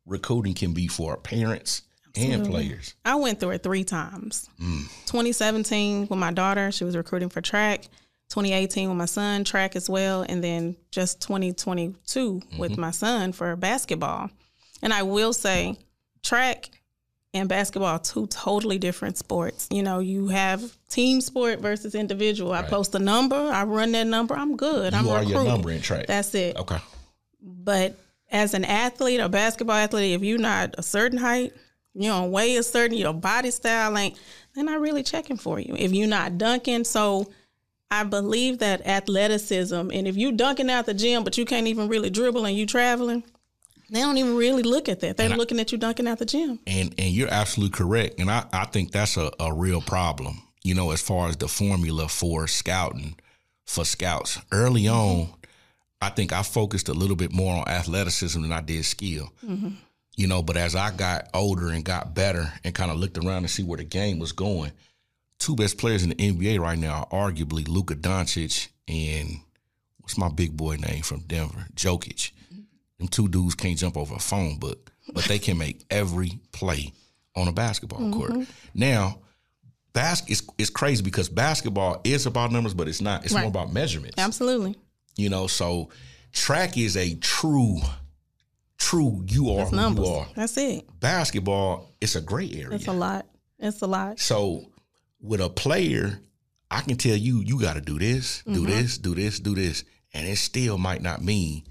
recruiting 0.06 0.54
can 0.54 0.74
be 0.74 0.88
for 0.88 1.18
parents 1.18 1.82
Absolutely. 2.10 2.36
and 2.36 2.48
players. 2.48 2.94
I 3.04 3.16
went 3.16 3.40
through 3.40 3.52
it 3.52 3.64
three 3.64 3.84
times. 3.84 4.48
Mm. 4.62 4.84
2017 5.08 6.08
with 6.08 6.20
my 6.20 6.32
daughter, 6.32 6.72
she 6.72 6.84
was 6.84 6.96
recruiting 6.96 7.30
for 7.30 7.42
track. 7.42 7.88
2018 8.30 8.88
with 8.88 8.98
my 8.98 9.06
son, 9.06 9.44
track 9.44 9.76
as 9.76 9.90
well, 9.90 10.26
and 10.28 10.42
then 10.42 10.78
just 10.90 11.22
2022 11.22 11.96
mm-hmm. 12.00 12.58
with 12.58 12.78
my 12.78 12.92
son 12.92 13.34
for 13.34 13.58
basketball. 13.58 14.30
And 14.82 14.94
I 14.94 15.04
will 15.04 15.34
say, 15.34 15.78
track 16.24 16.70
and 17.34 17.48
basketball 17.48 18.00
two 18.00 18.28
totally 18.28 18.78
different 18.78 19.18
sports. 19.18 19.68
You 19.72 19.84
know, 19.84 20.00
you 20.00 20.28
have 20.28 20.78
team 20.90 21.22
sport 21.22 21.60
versus 21.60 21.96
individual. 21.96 22.52
Right. 22.52 22.66
I 22.66 22.68
post 22.68 22.94
a 22.96 23.00
number, 23.00 23.36
I 23.36 23.64
run 23.64 23.92
that 23.94 24.08
number, 24.08 24.36
I'm 24.36 24.58
good. 24.58 24.94
You 24.94 25.00
I'm 25.00 25.08
are 25.08 25.20
recruiting. 25.20 25.46
your 25.46 25.52
number 25.52 25.72
in 25.72 25.82
track. 25.82 26.08
That's 26.08 26.34
it. 26.36 26.58
Okay. 26.58 26.80
But 27.42 27.98
as 28.30 28.54
an 28.54 28.66
athlete, 28.66 29.20
a 29.20 29.30
basketball 29.30 29.76
athlete, 29.76 30.14
if 30.14 30.24
you're 30.24 30.38
not 30.38 30.76
a 30.78 30.84
certain 30.84 31.18
height, 31.18 31.54
you 31.94 32.10
don't 32.10 32.32
weigh 32.32 32.56
a 32.56 32.64
certain, 32.64 32.98
your 32.98 33.14
body 33.14 33.52
style 33.52 33.98
ain't, 33.98 34.18
they're 34.54 34.64
not 34.64 34.80
really 34.80 35.04
checking 35.04 35.38
for 35.38 35.60
you. 35.60 35.76
If 35.78 35.92
you're 35.92 36.08
not 36.08 36.38
dunking, 36.38 36.86
so 36.86 37.30
I 37.90 38.04
believe 38.06 38.60
that 38.60 38.86
athleticism, 38.88 39.74
and 39.76 40.08
if 40.08 40.16
you 40.16 40.32
dunking 40.32 40.70
out 40.70 40.86
the 40.86 40.94
gym, 40.94 41.24
but 41.24 41.38
you 41.38 41.46
can't 41.46 41.68
even 41.68 41.90
really 41.90 42.10
dribble 42.10 42.46
and 42.46 42.56
you 42.56 42.66
traveling, 42.66 43.24
they 43.92 44.00
don't 44.00 44.18
even 44.18 44.36
really 44.36 44.64
look 44.64 44.90
at 44.90 45.02
that. 45.02 45.18
They're 45.18 45.28
and 45.28 45.38
looking 45.38 45.60
I, 45.60 45.62
at 45.62 45.72
you 45.72 45.78
dunking 45.78 46.08
at 46.08 46.18
the 46.18 46.26
gym. 46.26 46.60
And 46.66 46.96
and 46.98 47.10
you're 47.10 47.32
absolutely 47.32 47.78
correct. 47.78 48.20
And 48.20 48.32
I, 48.32 48.46
I 48.52 48.66
think 48.66 48.92
that's 48.92 49.18
a, 49.18 49.32
a 49.40 49.54
real 49.54 49.82
problem, 49.82 50.42
you 50.64 50.74
know, 50.74 50.92
as 50.92 51.02
far 51.02 51.28
as 51.28 51.38
the 51.38 51.48
formula 51.48 52.08
for 52.08 52.48
scouting 52.48 53.16
for 53.66 53.86
scouts. 53.86 54.40
Early 54.52 54.88
on, 54.88 55.30
I 56.02 56.10
think 56.10 56.34
I 56.34 56.42
focused 56.42 56.90
a 56.90 56.94
little 56.94 57.16
bit 57.16 57.34
more 57.34 57.58
on 57.58 57.68
athleticism 57.68 58.42
than 58.42 58.52
I 58.52 58.62
did 58.62 58.86
skill. 58.86 59.32
Mm-hmm. 59.46 59.70
You 60.16 60.28
know, 60.28 60.42
but 60.42 60.58
as 60.58 60.76
I 60.76 60.92
got 60.92 61.30
older 61.34 61.70
and 61.70 61.86
got 61.86 62.14
better 62.14 62.52
and 62.64 62.76
kind 62.76 62.92
of 62.92 62.98
looked 62.98 63.18
around 63.18 63.44
to 63.44 63.48
see 63.48 63.64
where 63.64 63.78
the 63.78 63.84
game 63.84 64.20
was 64.20 64.32
going, 64.32 64.72
two 65.40 65.56
best 65.56 65.78
players 65.78 66.04
in 66.04 66.10
the 66.10 66.16
NBA 66.16 66.60
right 66.60 66.78
now 66.78 67.08
are 67.12 67.32
arguably 67.32 67.68
Luka 67.68 67.96
Doncic 67.96 68.70
and 68.88 69.40
what's 70.00 70.18
my 70.18 70.30
big 70.30 70.56
boy 70.56 70.76
name 70.76 71.02
from 71.02 71.22
Denver, 71.22 71.66
Jokic. 71.76 72.32
Them 73.02 73.08
two 73.08 73.28
dudes 73.28 73.56
can't 73.56 73.76
jump 73.76 73.98
over 73.98 74.14
a 74.14 74.20
phone 74.20 74.60
book, 74.60 74.92
but 75.12 75.24
they 75.24 75.40
can 75.40 75.58
make 75.58 75.84
every 75.90 76.40
play 76.52 76.94
on 77.36 77.48
a 77.48 77.52
basketball 77.52 78.00
mm-hmm. 78.00 78.14
court. 78.14 78.48
Now, 78.76 79.22
bas- 79.92 80.22
it's, 80.28 80.44
it's 80.60 80.70
crazy 80.70 81.02
because 81.02 81.28
basketball 81.28 82.00
is 82.04 82.28
about 82.28 82.52
numbers, 82.52 82.76
but 82.76 82.88
it's 82.88 83.02
not. 83.02 83.26
It's 83.26 83.34
right. 83.34 83.42
more 83.42 83.50
about 83.50 83.74
measurements. 83.74 84.20
Absolutely. 84.20 84.76
You 85.18 85.30
know, 85.30 85.48
so 85.48 85.90
track 86.32 86.78
is 86.78 86.96
a 86.96 87.16
true, 87.16 87.80
true 88.78 89.24
you 89.26 89.50
are 89.50 89.58
That's 89.58 89.70
who 89.72 89.76
numbers. 89.78 90.08
you 90.08 90.14
are. 90.14 90.28
That's 90.36 90.58
it. 90.58 90.88
Basketball, 91.00 91.90
it's 92.00 92.16
a 92.16 92.22
great 92.22 92.54
area. 92.54 92.76
It's 92.76 92.86
a 92.86 92.94
lot. 92.94 93.26
It's 93.58 93.82
a 93.82 93.88
lot. 93.88 94.20
So 94.20 94.70
with 95.20 95.42
a 95.42 95.50
player, 95.50 96.20
I 96.70 96.82
can 96.82 96.98
tell 96.98 97.18
you, 97.18 97.40
you 97.40 97.60
got 97.60 97.74
to 97.74 97.82
do 97.82 97.98
this, 97.98 98.44
do 98.44 98.52
mm-hmm. 98.52 98.66
this, 98.66 99.00
do 99.00 99.16
this, 99.16 99.40
do 99.40 99.56
this, 99.56 99.86
and 100.14 100.28
it 100.28 100.38
still 100.38 100.78
might 100.78 101.02
not 101.02 101.24
mean 101.24 101.64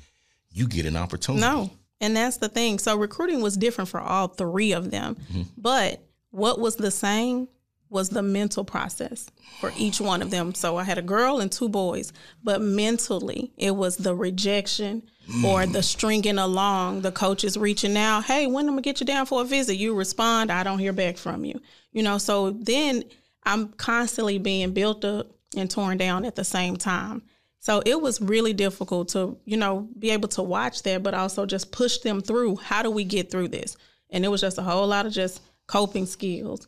you 0.52 0.66
get 0.66 0.86
an 0.86 0.96
opportunity. 0.96 1.42
No. 1.42 1.70
And 2.00 2.16
that's 2.16 2.38
the 2.38 2.48
thing. 2.48 2.78
So 2.78 2.96
recruiting 2.96 3.42
was 3.42 3.56
different 3.56 3.90
for 3.90 4.00
all 4.00 4.28
three 4.28 4.72
of 4.72 4.90
them. 4.90 5.16
Mm-hmm. 5.16 5.42
But 5.56 6.02
what 6.30 6.58
was 6.58 6.76
the 6.76 6.90
same 6.90 7.48
was 7.90 8.08
the 8.08 8.22
mental 8.22 8.64
process 8.64 9.26
for 9.60 9.72
each 9.76 10.00
one 10.00 10.22
of 10.22 10.30
them. 10.30 10.54
So 10.54 10.76
I 10.76 10.84
had 10.84 10.96
a 10.96 11.02
girl 11.02 11.40
and 11.40 11.50
two 11.50 11.68
boys, 11.68 12.12
but 12.42 12.62
mentally 12.62 13.52
it 13.56 13.72
was 13.72 13.96
the 13.96 14.14
rejection 14.14 15.02
mm. 15.28 15.44
or 15.44 15.66
the 15.66 15.82
stringing 15.82 16.38
along, 16.38 17.02
the 17.02 17.10
coaches 17.10 17.56
reaching 17.56 17.96
out, 17.96 18.24
hey, 18.24 18.46
when 18.46 18.68
am 18.68 18.78
I 18.78 18.80
get 18.80 19.00
you 19.00 19.06
down 19.06 19.26
for 19.26 19.42
a 19.42 19.44
visit? 19.44 19.74
You 19.74 19.94
respond, 19.94 20.52
I 20.52 20.62
don't 20.62 20.78
hear 20.78 20.92
back 20.92 21.16
from 21.16 21.44
you. 21.44 21.60
You 21.92 22.04
know, 22.04 22.18
so 22.18 22.50
then 22.50 23.02
I'm 23.42 23.70
constantly 23.70 24.38
being 24.38 24.72
built 24.72 25.04
up 25.04 25.26
and 25.56 25.68
torn 25.68 25.98
down 25.98 26.24
at 26.24 26.36
the 26.36 26.44
same 26.44 26.76
time. 26.76 27.22
So 27.60 27.82
it 27.84 28.00
was 28.00 28.20
really 28.22 28.54
difficult 28.54 29.08
to, 29.10 29.36
you 29.44 29.58
know, 29.58 29.86
be 29.98 30.10
able 30.10 30.28
to 30.30 30.42
watch 30.42 30.82
that, 30.84 31.02
but 31.02 31.12
also 31.12 31.44
just 31.44 31.70
push 31.70 31.98
them 31.98 32.22
through. 32.22 32.56
How 32.56 32.82
do 32.82 32.90
we 32.90 33.04
get 33.04 33.30
through 33.30 33.48
this? 33.48 33.76
And 34.08 34.24
it 34.24 34.28
was 34.28 34.40
just 34.40 34.56
a 34.58 34.62
whole 34.62 34.86
lot 34.86 35.04
of 35.04 35.12
just 35.12 35.42
coping 35.66 36.06
skills. 36.06 36.66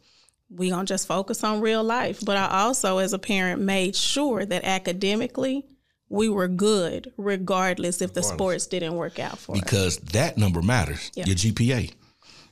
We 0.51 0.69
gonna 0.69 0.85
just 0.85 1.09
focus 1.09 1.43
on 1.45 1.63
real 1.63 1.83
life. 1.83 2.21
But 2.23 2.37
I 2.37 2.61
also, 2.61 2.99
as 2.99 3.15
a 3.15 3.19
parent, 3.19 3.63
made 3.63 3.97
sure 3.97 4.45
that 4.45 4.65
academically 4.65 5.67
we 6.11 6.29
were 6.29 6.47
good, 6.47 7.11
regardless 7.17 8.03
if 8.03 8.13
the 8.13 8.23
sports 8.23 8.67
didn't 8.67 8.95
work 8.95 9.19
out 9.19 9.39
for 9.39 9.55
because 9.55 9.97
us. 9.97 9.97
Because 9.97 10.13
that 10.13 10.37
number 10.37 10.61
matters. 10.61 11.11
Yeah. 11.15 11.25
Your 11.25 11.37
GPA. 11.37 11.91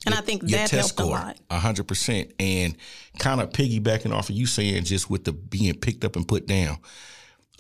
And 0.06 0.14
your, 0.14 0.18
I 0.18 0.22
think 0.22 0.42
that 0.44 0.70
helped 0.70 0.88
score, 0.88 1.06
a 1.08 1.10
lot. 1.10 1.38
hundred 1.52 1.86
percent. 1.86 2.32
And 2.40 2.74
kind 3.18 3.42
of 3.42 3.50
piggybacking 3.50 4.14
off 4.14 4.30
of 4.30 4.34
you 4.34 4.46
saying 4.46 4.84
just 4.84 5.10
with 5.10 5.24
the 5.24 5.34
being 5.34 5.74
picked 5.74 6.06
up 6.06 6.16
and 6.16 6.26
put 6.26 6.46
down 6.46 6.78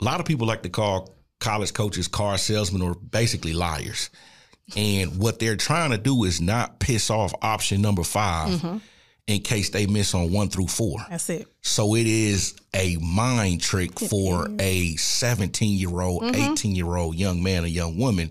a 0.00 0.04
lot 0.04 0.20
of 0.20 0.26
people 0.26 0.46
like 0.46 0.62
to 0.62 0.68
call 0.68 1.16
college 1.38 1.72
coaches 1.72 2.08
car 2.08 2.38
salesmen 2.38 2.82
or 2.82 2.94
basically 2.94 3.52
liars. 3.52 4.10
And 4.76 5.18
what 5.18 5.38
they're 5.38 5.56
trying 5.56 5.90
to 5.90 5.98
do 5.98 6.24
is 6.24 6.40
not 6.40 6.78
piss 6.78 7.10
off 7.10 7.34
option 7.42 7.82
number 7.82 8.04
5 8.04 8.48
mm-hmm. 8.48 8.76
in 9.26 9.40
case 9.40 9.70
they 9.70 9.86
miss 9.86 10.14
on 10.14 10.32
one 10.32 10.48
through 10.48 10.68
four. 10.68 10.98
That's 11.08 11.28
it. 11.28 11.48
So 11.60 11.96
it 11.96 12.06
is 12.06 12.54
a 12.72 12.96
mind 12.98 13.62
trick 13.62 13.98
for 13.98 14.48
a 14.60 14.94
17 14.96 15.76
year 15.76 16.00
old, 16.00 16.22
mm-hmm. 16.22 16.52
18 16.52 16.76
year 16.76 16.96
old 16.96 17.16
young 17.16 17.42
man 17.42 17.64
or 17.64 17.68
young 17.68 17.98
woman, 17.98 18.30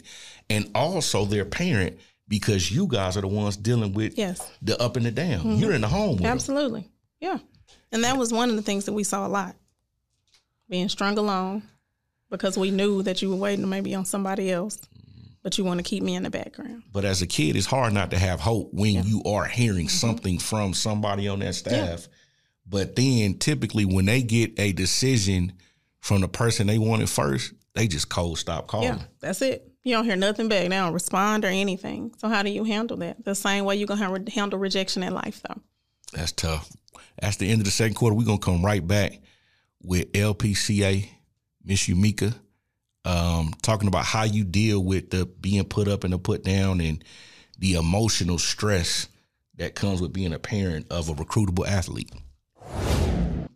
and 0.50 0.70
also 0.74 1.26
their 1.26 1.46
parent 1.46 2.00
because 2.30 2.72
you 2.72 2.88
guys 2.88 3.18
are 3.18 3.22
the 3.22 3.28
ones 3.28 3.58
dealing 3.58 3.94
with 3.94 4.18
yes. 4.18 4.50
the 4.62 4.82
up 4.82 4.96
and 4.96 5.06
the 5.06 5.12
down. 5.12 5.40
Mm-hmm. 5.40 5.56
You're 5.56 5.74
in 5.74 5.82
the 5.82 5.88
home. 5.88 6.24
Absolutely. 6.24 6.82
Them. 6.82 6.92
Yeah. 7.20 7.38
And 7.92 8.04
that 8.04 8.18
was 8.18 8.32
one 8.32 8.50
of 8.50 8.56
the 8.56 8.62
things 8.62 8.86
that 8.86 8.94
we 8.94 9.04
saw 9.04 9.26
a 9.26 9.30
lot 9.30 9.56
being 10.70 10.90
strung 10.90 11.18
along 11.18 11.64
because 12.30 12.58
we 12.58 12.72
knew 12.72 13.02
that 13.04 13.22
you 13.22 13.30
were 13.30 13.36
waiting 13.36 13.68
maybe 13.68 13.96
on 13.96 14.06
somebody 14.06 14.52
else, 14.52 14.78
but 15.42 15.58
you 15.58 15.64
want 15.64 15.80
to 15.80 15.84
keep 15.84 16.04
me 16.04 16.16
in 16.16 16.24
the 16.24 16.30
background. 16.30 16.84
But 16.92 17.06
as 17.06 17.22
a 17.22 17.28
kid, 17.28 17.56
it's 17.56 17.66
hard 17.66 17.94
not 17.94 18.12
to 18.12 18.20
have 18.20 18.40
hope 18.40 18.70
when 18.74 18.94
yeah. 18.94 19.04
you 19.04 19.24
are 19.26 19.46
hearing 19.46 19.88
mm-hmm. 19.88 20.08
something 20.08 20.40
from 20.40 20.74
somebody 20.74 21.28
on 21.28 21.40
that 21.40 21.56
staff. 21.56 22.02
Yeah. 22.02 22.16
But 22.68 22.96
then 22.96 23.40
typically 23.40 23.86
when 23.86 24.06
they 24.06 24.22
get 24.22 24.60
a 24.60 24.72
decision 24.74 25.54
from 26.02 26.22
the 26.22 26.28
person 26.28 26.68
they 26.68 26.78
wanted 26.78 27.10
first, 27.10 27.54
they 27.74 27.88
just 27.88 28.10
cold 28.10 28.38
stop 28.38 28.68
calling. 28.68 28.88
Yeah, 28.88 29.00
that's 29.20 29.42
it. 29.42 29.66
You 29.84 29.96
don't 29.96 30.06
hear 30.06 30.16
nothing 30.16 30.50
back. 30.50 30.64
They 30.64 30.70
don't 30.70 30.94
respond 30.94 31.46
or 31.46 31.48
anything. 31.48 32.14
So 32.18 32.28
how 32.28 32.44
do 32.44 32.50
you 32.50 32.64
handle 32.64 32.98
that? 32.98 33.24
The 33.24 33.34
same 33.34 33.66
way 33.66 33.78
you're 33.78 33.88
gonna 33.88 34.30
handle 34.30 34.60
rejection 34.60 35.02
in 35.02 35.14
life, 35.14 35.42
though. 35.48 35.62
That's 36.14 36.32
tough. 36.32 36.70
That's 37.20 37.38
the 37.38 37.50
end 37.50 37.62
of 37.62 37.66
the 37.66 37.72
second 37.72 37.96
quarter. 37.96 38.16
We're 38.16 38.26
gonna 38.26 38.40
come 38.40 38.64
right 38.64 38.86
back 38.86 39.20
with 39.82 40.12
LPCA, 40.14 41.08
Miss 41.64 41.88
Umeka, 41.88 42.36
um, 43.06 43.54
talking 43.62 43.88
about 43.88 44.06
how 44.06 44.24
you 44.24 44.44
deal 44.44 44.84
with 44.84 45.10
the 45.10 45.26
being 45.26 45.64
put 45.66 45.88
up 45.88 46.04
and 46.04 46.14
the 46.14 46.20
put 46.20 46.44
down 46.44 46.82
and 46.82 47.04
the 47.58 47.74
emotional 47.74 48.38
stress 48.38 49.08
that 49.56 49.76
comes 49.76 50.02
with 50.02 50.14
being 50.14 50.34
a 50.34 50.40
parent 50.40 50.88
of 50.90 51.10
a 51.10 51.14
recruitable 51.14 51.68
athlete. 51.68 52.12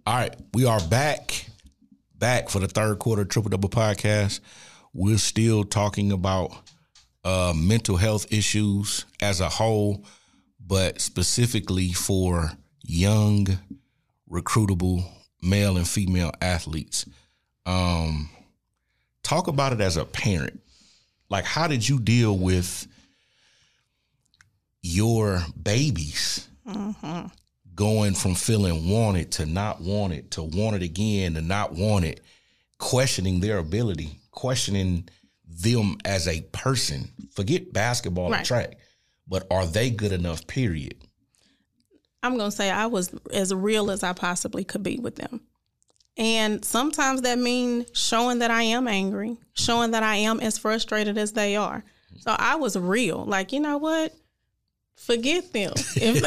All 0.05 0.15
right, 0.15 0.35
we 0.53 0.65
are 0.65 0.81
back, 0.89 1.45
back 2.15 2.49
for 2.49 2.59
the 2.59 2.67
third 2.67 2.99
quarter 2.99 3.23
Triple 3.23 3.49
Double 3.49 3.69
podcast. 3.69 4.41
We're 4.93 5.17
still 5.17 5.63
talking 5.63 6.11
about 6.11 6.51
uh, 7.23 7.53
mental 7.55 7.95
health 7.95 8.31
issues 8.31 9.05
as 9.21 9.39
a 9.39 9.47
whole, 9.47 10.05
but 10.59 10.99
specifically 10.99 11.93
for 11.93 12.51
young, 12.83 13.47
recruitable 14.29 15.09
male 15.43 15.77
and 15.77 15.87
female 15.87 16.31
athletes. 16.41 17.05
Um, 17.65 18.29
talk 19.23 19.47
about 19.47 19.73
it 19.73 19.81
as 19.81 19.97
a 19.97 20.05
parent. 20.05 20.59
Like, 21.29 21.45
how 21.45 21.67
did 21.67 21.87
you 21.87 21.99
deal 21.99 22.37
with 22.37 22.87
your 24.81 25.41
babies 25.61 26.47
going 27.75 28.13
from 28.13 28.35
feeling 28.35 28.89
wanted 28.89 29.31
to 29.33 29.45
not 29.45 29.81
wanted 29.81 30.31
to 30.31 30.43
want 30.43 30.75
it 30.75 30.83
again 30.83 31.33
to 31.33 31.41
not 31.41 31.73
want 31.73 32.05
it, 32.05 32.21
questioning 32.77 33.39
their 33.39 33.57
ability, 33.57 34.19
questioning 34.31 35.07
them 35.47 35.97
as 36.05 36.27
a 36.27 36.41
person? 36.51 37.09
Forget 37.31 37.73
basketball 37.73 38.25
and 38.25 38.33
Right. 38.35 38.45
track, 38.45 38.77
but 39.27 39.47
are 39.49 39.65
they 39.65 39.89
good 39.89 40.11
enough? 40.11 40.45
Period. 40.47 40.95
I'm 42.23 42.37
going 42.37 42.49
to 42.49 42.55
say 42.55 42.71
I 42.71 42.87
was 42.87 43.13
as 43.31 43.53
real 43.53 43.91
as 43.91 44.01
I 44.01 44.13
possibly 44.13 44.63
could 44.63 44.81
be 44.81 44.97
with 44.97 45.17
them. 45.17 45.41
And 46.15 46.63
sometimes 46.63 47.21
that 47.21 47.37
means 47.37 47.87
showing 47.93 48.39
that 48.39 48.51
I 48.51 48.63
am 48.63 48.87
angry, 48.87 49.37
showing 49.53 49.91
that 49.91 50.03
I 50.03 50.15
am 50.17 50.39
as 50.39 50.57
frustrated 50.57 51.17
as 51.17 51.33
they 51.33 51.55
are. 51.55 51.83
So 52.19 52.35
I 52.37 52.55
was 52.55 52.77
real. 52.77 53.25
Like, 53.25 53.51
you 53.51 53.59
know 53.59 53.77
what? 53.77 54.13
Forget 54.95 55.51
them. 55.51 55.73
If 55.75 56.21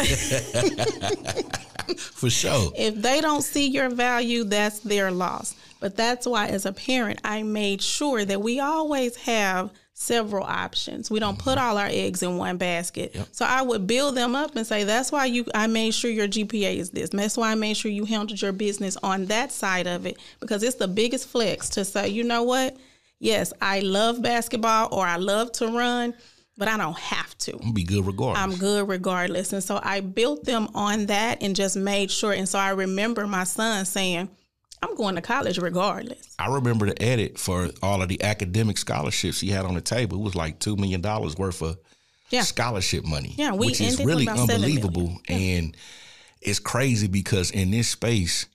they, 1.86 1.94
For 1.96 2.28
sure. 2.28 2.72
if 2.76 2.96
they 2.96 3.20
don't 3.20 3.42
see 3.42 3.68
your 3.68 3.88
value, 3.88 4.44
that's 4.44 4.80
their 4.80 5.10
loss. 5.10 5.54
But 5.80 5.96
that's 5.96 6.26
why, 6.26 6.48
as 6.48 6.66
a 6.66 6.72
parent, 6.72 7.20
I 7.22 7.42
made 7.42 7.80
sure 7.80 8.24
that 8.24 8.42
we 8.42 8.60
always 8.60 9.16
have 9.16 9.70
several 9.98 10.44
options. 10.44 11.10
We 11.10 11.20
don't 11.20 11.38
put 11.38 11.56
mm-hmm. 11.56 11.68
all 11.68 11.78
our 11.78 11.88
eggs 11.90 12.22
in 12.22 12.36
one 12.36 12.58
basket. 12.58 13.16
So 13.32 13.46
I 13.46 13.62
would 13.62 13.86
build 13.86 14.14
them 14.14 14.36
up 14.36 14.54
and 14.54 14.66
say, 14.66 14.84
"That's 14.84 15.10
why 15.10 15.24
you. 15.24 15.46
I 15.54 15.66
made 15.66 15.94
sure 15.94 16.10
your 16.10 16.28
GPA 16.28 16.76
is 16.76 16.90
this. 16.90 17.10
That's 17.10 17.36
why 17.36 17.50
I 17.50 17.54
made 17.54 17.76
sure 17.76 17.90
you 17.90 18.04
handled 18.04 18.40
your 18.40 18.52
business 18.52 18.96
on 19.02 19.24
that 19.26 19.50
side 19.50 19.86
of 19.86 20.06
it 20.06 20.18
because 20.38 20.62
it's 20.62 20.76
the 20.76 20.86
biggest 20.86 21.28
flex 21.28 21.70
to 21.70 21.84
say, 21.84 22.08
you 22.08 22.24
know 22.24 22.42
what? 22.42 22.76
Yes, 23.18 23.54
I 23.62 23.80
love 23.80 24.20
basketball 24.20 24.94
or 24.94 25.06
I 25.06 25.16
love 25.16 25.50
to 25.52 25.68
run, 25.68 26.12
but 26.58 26.68
I 26.68 26.76
don't 26.76 26.98
have 26.98 27.36
to." 27.38 27.58
I'm 27.62 27.72
be 27.72 27.82
good 27.82 28.06
regardless. 28.06 28.38
I'm 28.38 28.54
good 28.56 28.86
regardless. 28.88 29.54
And 29.54 29.64
so 29.64 29.80
I 29.82 30.00
built 30.00 30.44
them 30.44 30.68
on 30.74 31.06
that 31.06 31.42
and 31.42 31.56
just 31.56 31.74
made 31.74 32.10
sure. 32.10 32.34
And 32.34 32.46
so 32.46 32.58
I 32.58 32.70
remember 32.70 33.26
my 33.26 33.44
son 33.44 33.86
saying, 33.86 34.28
I'm 34.82 34.94
going 34.94 35.14
to 35.16 35.22
college 35.22 35.58
regardless. 35.58 36.34
I 36.38 36.48
remember 36.54 36.86
the 36.86 37.02
edit 37.02 37.38
for 37.38 37.70
all 37.82 38.02
of 38.02 38.08
the 38.08 38.22
academic 38.22 38.78
scholarships 38.78 39.40
he 39.40 39.48
had 39.48 39.64
on 39.64 39.74
the 39.74 39.80
table. 39.80 40.18
It 40.18 40.22
was 40.24 40.34
like 40.34 40.58
two 40.58 40.76
million 40.76 41.00
dollars 41.00 41.36
worth 41.36 41.62
of 41.62 41.78
Yeah. 42.30 42.42
scholarship 42.42 43.04
money. 43.04 43.34
Yeah, 43.36 43.52
we 43.52 43.66
which 43.68 43.80
is 43.80 43.98
really 44.04 44.24
about 44.24 44.38
seven 44.46 44.60
million. 44.60 44.78
unbelievable. 44.84 45.18
And 45.28 45.76
it's 46.42 46.58
crazy 46.58 47.06
because 47.08 47.50
in 47.50 47.70
this 47.70 47.88
space, 47.88 48.46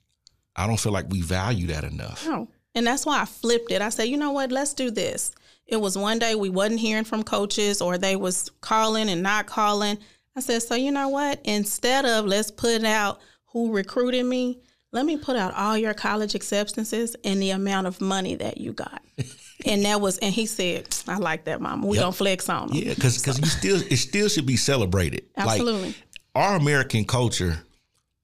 I 0.56 0.68
don't 0.68 0.80
feel 0.80 0.92
like 0.92 1.10
we 1.10 1.22
value 1.22 1.68
that 1.68 1.84
enough. 1.84 2.26
No. 2.26 2.48
And 2.76 2.88
that's 2.88 3.06
why 3.06 3.22
I 3.22 3.26
flipped 3.26 3.72
it. 3.72 3.82
I 3.82 3.90
said, 3.90 4.04
you 4.04 4.18
know 4.18 4.32
what, 4.32 4.52
let's 4.52 4.74
do 4.74 4.92
this. 4.92 5.32
It 5.68 5.78
was 5.80 5.98
one 5.98 6.20
day 6.20 6.36
we 6.36 6.50
wasn't 6.50 6.80
hearing 6.82 7.04
from 7.04 7.24
coaches 7.24 7.82
or 7.82 7.98
they 7.98 8.16
was 8.16 8.50
calling 8.62 9.10
and 9.10 9.24
not 9.24 9.46
calling. 9.48 9.98
I 10.36 10.40
said, 10.42 10.62
so 10.64 10.76
you 10.76 10.92
know 10.92 11.10
what? 11.10 11.40
Instead 11.44 12.06
of 12.06 12.26
let's 12.26 12.52
put 12.52 12.84
out 12.84 13.20
who 13.48 13.72
recruited 13.74 14.26
me, 14.26 14.60
let 14.91 15.06
me 15.06 15.17
put 15.17 15.36
out 15.36 15.54
all 15.54 15.77
your 15.77 15.93
college 15.93 16.36
acceptances 16.36 17.15
and 17.23 17.41
the 17.41 17.51
amount 17.51 17.88
of 17.88 18.01
money 18.01 18.36
that 18.36 18.58
you 18.58 18.73
got. 18.73 19.01
and 19.65 19.86
that 19.86 20.01
was, 20.01 20.17
and 20.17 20.34
he 20.34 20.45
said, 20.45 20.93
I 21.08 21.17
like 21.17 21.45
that, 21.45 21.62
mama. 21.62 21.88
We 21.88 21.97
Yep. 21.97 22.04
don't 22.04 22.15
flex 22.15 22.49
on 22.49 22.67
them. 22.67 22.77
Yeah, 22.77 22.93
because 22.93 23.25
you 23.39 23.45
still 23.45 23.82
it 23.89 23.97
still 23.97 24.27
should 24.27 24.45
be 24.45 24.58
celebrated. 24.58 25.25
Absolutely. 25.38 25.88
Like 25.88 25.95
our 26.36 26.56
American 26.56 27.06
culture, 27.06 27.60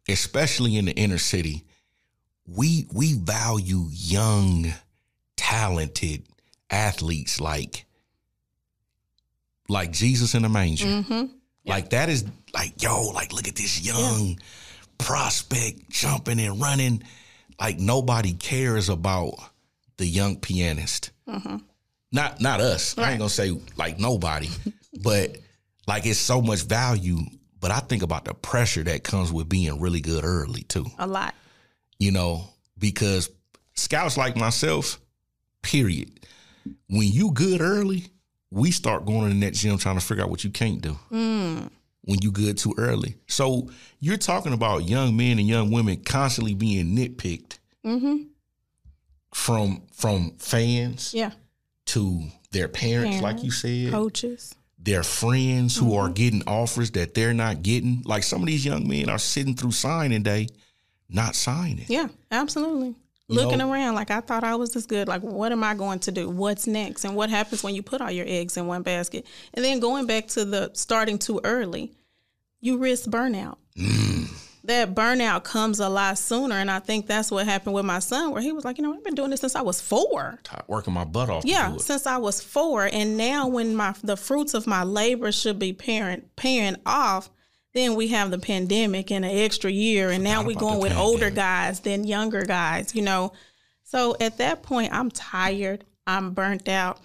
especially 0.09 0.75
in 0.77 0.85
the 0.85 0.93
inner 0.93 1.17
city, 1.17 1.63
we 2.45 2.87
we 2.93 3.13
value 3.13 3.87
young, 3.91 4.73
talented 5.35 6.23
athletes 6.69 7.39
like 7.39 7.85
like 9.69 9.91
Jesus 9.91 10.33
in 10.35 10.43
the 10.43 10.49
manger. 10.49 10.85
Mm-hmm. 10.85 11.25
Like 11.65 11.89
that 11.89 12.09
is 12.09 12.25
like 12.53 12.81
yo, 12.81 13.09
like 13.09 13.33
look 13.33 13.47
at 13.47 13.55
this 13.55 13.85
young 13.85 14.37
prospect 14.97 15.89
jumping 15.89 16.39
and 16.39 16.59
running. 16.61 17.03
Like 17.59 17.79
nobody 17.79 18.33
cares 18.33 18.89
about 18.89 19.33
the 19.97 20.05
young 20.05 20.37
pianist. 20.37 21.11
Not 22.11 22.39
not 22.39 22.61
us. 22.61 22.97
I 22.97 23.11
ain't 23.11 23.19
gonna 23.19 23.29
say 23.29 23.59
like 23.75 23.99
nobody, 23.99 24.49
but 25.01 25.37
like 25.87 26.05
it's 26.05 26.19
so 26.19 26.41
much 26.41 26.63
value. 26.63 27.19
But 27.59 27.71
I 27.71 27.79
think 27.79 28.03
about 28.03 28.25
the 28.25 28.33
pressure 28.35 28.83
that 28.83 29.03
comes 29.03 29.33
with 29.33 29.49
being 29.49 29.79
really 29.81 29.99
good 30.01 30.23
early 30.23 30.61
too. 30.63 30.85
A 30.99 31.07
lot. 31.07 31.33
You 31.99 32.11
know, 32.11 32.47
because 32.77 33.29
scouts 33.73 34.15
like 34.17 34.35
myself, 34.35 34.99
period. 35.63 36.11
When 36.89 37.07
you 37.07 37.31
good 37.31 37.61
early, 37.61 38.05
we 38.51 38.71
start 38.71 39.05
going 39.05 39.23
to 39.23 39.29
the 39.29 39.35
next 39.35 39.59
gym 39.59 39.77
trying 39.77 39.97
to 39.97 40.05
figure 40.05 40.23
out 40.23 40.29
what 40.29 40.43
you 40.43 40.49
can't 40.49 40.81
do 40.81 40.97
Mm. 41.11 41.69
When 42.07 42.19
you 42.21 42.31
good 42.31 42.57
too 42.57 42.73
early. 42.77 43.15
So 43.27 43.69
you're 43.99 44.17
talking 44.17 44.53
about 44.53 44.87
young 44.89 45.15
men 45.15 45.37
and 45.39 45.47
young 45.47 45.69
women 45.71 45.97
constantly 46.03 46.53
being 46.55 46.95
nitpicked 46.95 47.59
Mm-hmm. 47.85 48.23
from 49.33 49.81
from 49.93 50.31
fans 50.39 51.13
Yeah. 51.13 51.31
to 51.87 52.23
their 52.51 52.67
parents, 52.67 53.21
like 53.21 53.43
you 53.43 53.51
said, 53.51 53.91
Coaches. 53.91 54.55
their 54.79 55.03
friends 55.03 55.77
who 55.77 55.87
Mm-hmm. 55.87 55.97
are 55.97 56.09
getting 56.09 56.43
offers 56.47 56.91
that 56.91 57.13
they're 57.13 57.33
not 57.33 57.61
getting. 57.61 58.01
Like 58.05 58.23
some 58.23 58.41
of 58.41 58.47
these 58.47 58.65
young 58.65 58.87
men 58.87 59.09
are 59.09 59.19
sitting 59.19 59.53
through 59.55 59.71
signing 59.71 60.23
day, 60.23 60.47
not 61.09 61.35
signing. 61.35 61.85
Yeah, 61.87 62.07
absolutely. 62.31 62.95
Looking 63.29 63.57
know? 63.57 63.71
around 63.71 63.95
like 63.95 64.09
I 64.09 64.21
thought 64.21 64.45
I 64.45 64.55
was 64.55 64.73
this 64.73 64.85
good. 64.85 65.07
Like, 65.07 65.21
what 65.21 65.51
am 65.51 65.63
I 65.63 65.73
going 65.73 65.99
to 65.99 66.11
do? 66.11 66.29
What's 66.29 66.65
next? 66.65 67.03
And 67.03 67.15
what 67.15 67.29
happens 67.29 67.61
when 67.61 67.75
you 67.75 67.83
put 67.83 67.99
all 67.99 68.11
your 68.11 68.25
eggs 68.27 68.55
in 68.55 68.67
one 68.67 68.83
basket? 68.83 69.25
And 69.53 69.65
then 69.65 69.81
going 69.81 70.05
back 70.05 70.27
to 70.29 70.45
the 70.45 70.71
starting 70.73 71.19
too 71.19 71.41
early, 71.43 71.91
you 72.61 72.77
risk 72.77 73.09
burnout. 73.09 73.57
Mm. 73.77 74.29
That 74.63 74.95
burnout 74.95 75.43
comes 75.43 75.79
a 75.79 75.89
lot 75.89 76.17
sooner. 76.17 76.55
And 76.55 76.71
I 76.71 76.79
think 76.79 77.07
that's 77.07 77.29
what 77.29 77.45
happened 77.45 77.75
with 77.75 77.85
my 77.85 77.99
son, 77.99 78.31
where 78.31 78.41
he 78.41 78.53
was 78.53 78.63
like, 78.63 78.77
you 78.77 78.83
know, 78.83 78.93
I've 78.93 79.03
been 79.03 79.15
doing 79.15 79.29
this 79.29 79.41
since 79.41 79.55
I 79.55 79.61
was 79.61 79.81
four. 79.81 80.39
Working 80.67 80.93
my 80.93 81.03
butt 81.03 81.29
off. 81.29 81.43
Yeah, 81.45 81.75
since 81.77 82.07
I 82.07 82.17
was 82.17 82.41
four, 82.41 82.85
and 82.85 83.17
now 83.17 83.47
when 83.47 83.75
my 83.75 83.93
the 84.03 84.17
fruits 84.17 84.53
of 84.53 84.67
my 84.67 84.83
labor 84.83 85.31
should 85.31 85.59
be 85.59 85.73
parent 85.73 86.35
paying 86.37 86.77
off, 86.85 87.29
then 87.77 87.95
we 87.95 88.07
have 88.09 88.31
the 88.31 88.39
pandemic 88.39 89.11
and 89.11 89.23
an 89.23 89.31
extra 89.31 89.71
year, 89.71 90.09
and 90.09 90.23
now 90.23 90.43
we 90.43 90.53
about 90.53 90.61
going 90.61 90.79
with 90.79 90.95
older 90.97 91.29
guys 91.29 91.79
than 91.81 92.03
younger 92.05 92.41
guys. 92.43 92.95
You 92.95 93.03
know, 93.03 93.33
so 93.83 94.17
at 94.19 94.37
that 94.39 94.63
point, 94.63 94.91
I'm 94.93 95.11
tired. 95.11 95.85
I'm 96.05 96.31
burnt 96.31 96.67
out. 96.67 96.99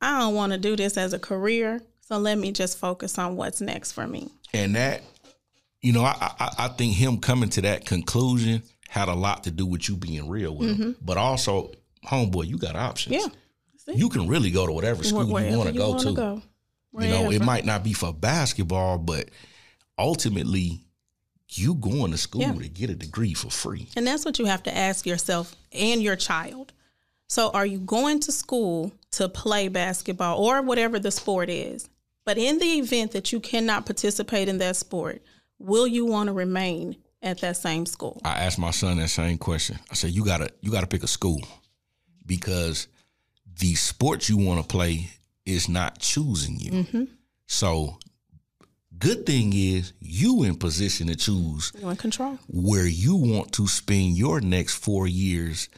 I 0.00 0.18
don't 0.20 0.34
want 0.34 0.52
to 0.52 0.58
do 0.58 0.76
this 0.76 0.96
as 0.96 1.12
a 1.12 1.18
career. 1.18 1.80
So 2.00 2.18
let 2.18 2.36
me 2.38 2.52
just 2.52 2.78
focus 2.78 3.18
on 3.18 3.36
what's 3.36 3.60
next 3.60 3.92
for 3.92 4.06
me. 4.06 4.30
and 4.52 4.74
that, 4.76 5.02
you 5.80 5.92
know, 5.92 6.02
I, 6.04 6.14
I 6.38 6.50
I 6.58 6.68
think 6.68 6.94
him 6.94 7.18
coming 7.18 7.48
to 7.50 7.62
that 7.62 7.86
conclusion 7.86 8.62
had 8.88 9.08
a 9.08 9.14
lot 9.14 9.44
to 9.44 9.50
do 9.50 9.64
with 9.64 9.88
you 9.88 9.96
being 9.96 10.28
real 10.28 10.54
with 10.54 10.76
him, 10.76 10.96
but 11.02 11.16
also, 11.16 11.70
homeboy, 12.06 12.46
you 12.46 12.58
got 12.58 12.76
options. 12.76 13.16
Mm-hmm. 13.16 13.90
Yeah, 13.90 13.94
you 13.96 14.08
can 14.10 14.28
really 14.28 14.50
go 14.50 14.66
to 14.66 14.72
whatever 14.72 15.02
school 15.02 15.24
you 15.24 15.56
want 15.56 15.68
to 15.68 15.74
go 15.74 15.90
wanna 15.92 16.12
go. 16.12 16.42
You 16.98 17.08
know, 17.08 17.30
it 17.30 17.42
might 17.42 17.64
not 17.64 17.82
be 17.82 17.94
for 17.94 18.12
basketball, 18.12 18.98
but 18.98 19.30
ultimately, 20.02 20.80
you 21.48 21.74
going 21.74 22.10
to 22.12 22.18
school 22.18 22.42
Yeah. 22.42 22.52
to 22.52 22.68
get 22.68 22.90
a 22.90 22.94
degree 22.94 23.34
for 23.34 23.50
free. 23.50 23.88
And 23.96 24.06
that's 24.06 24.24
what 24.24 24.38
you 24.38 24.46
have 24.46 24.62
to 24.64 24.76
ask 24.76 25.06
yourself 25.06 25.54
and 25.72 26.02
your 26.02 26.16
child. 26.16 26.72
So, 27.28 27.50
are 27.50 27.64
you 27.66 27.78
going 27.78 28.20
to 28.20 28.32
school 28.32 28.92
to 29.12 29.28
play 29.28 29.68
basketball 29.68 30.38
or 30.44 30.60
whatever 30.62 30.98
the 30.98 31.10
sport 31.10 31.48
is? 31.48 31.88
But 32.24 32.38
in 32.38 32.58
the 32.58 32.78
event 32.78 33.12
that 33.12 33.32
you 33.32 33.40
cannot 33.40 33.86
participate 33.86 34.48
in 34.48 34.58
that 34.58 34.76
sport, 34.76 35.22
will 35.58 35.86
you 35.86 36.04
want 36.04 36.28
to 36.28 36.32
remain 36.32 36.96
at 37.22 37.40
that 37.40 37.56
same 37.56 37.86
school? 37.86 38.20
I 38.24 38.40
asked 38.44 38.58
my 38.58 38.70
son 38.70 38.98
that 38.98 39.08
same 39.08 39.38
question. 39.38 39.78
I 39.90 39.94
said, 39.94 40.10
"You 40.10 40.24
gotta, 40.24 40.50
you 40.60 40.70
gotta 40.70 40.86
pick 40.86 41.02
a 41.02 41.08
school 41.08 41.40
because 42.26 42.88
the 43.58 43.74
sport 43.74 44.28
you 44.28 44.36
want 44.36 44.60
to 44.60 44.66
play 44.66 45.10
is 45.44 45.68
not 45.68 45.98
choosing 45.98 46.58
you. 46.60 46.70
Mm-hmm. 46.70 47.04
So 47.46 47.98
good 49.02 49.26
thing 49.26 49.52
is 49.52 49.92
you 50.00 50.42
in 50.44 50.54
position 50.56 51.08
to 51.08 51.16
choose 51.16 51.72
You 51.80 51.88
in 51.90 51.96
control. 51.96 52.38
where 52.48 52.86
you 52.86 53.16
want 53.16 53.52
to 53.52 53.66
spend 53.66 54.16
your 54.16 54.40
next 54.40 54.74
four 54.76 55.06
years 55.06 55.68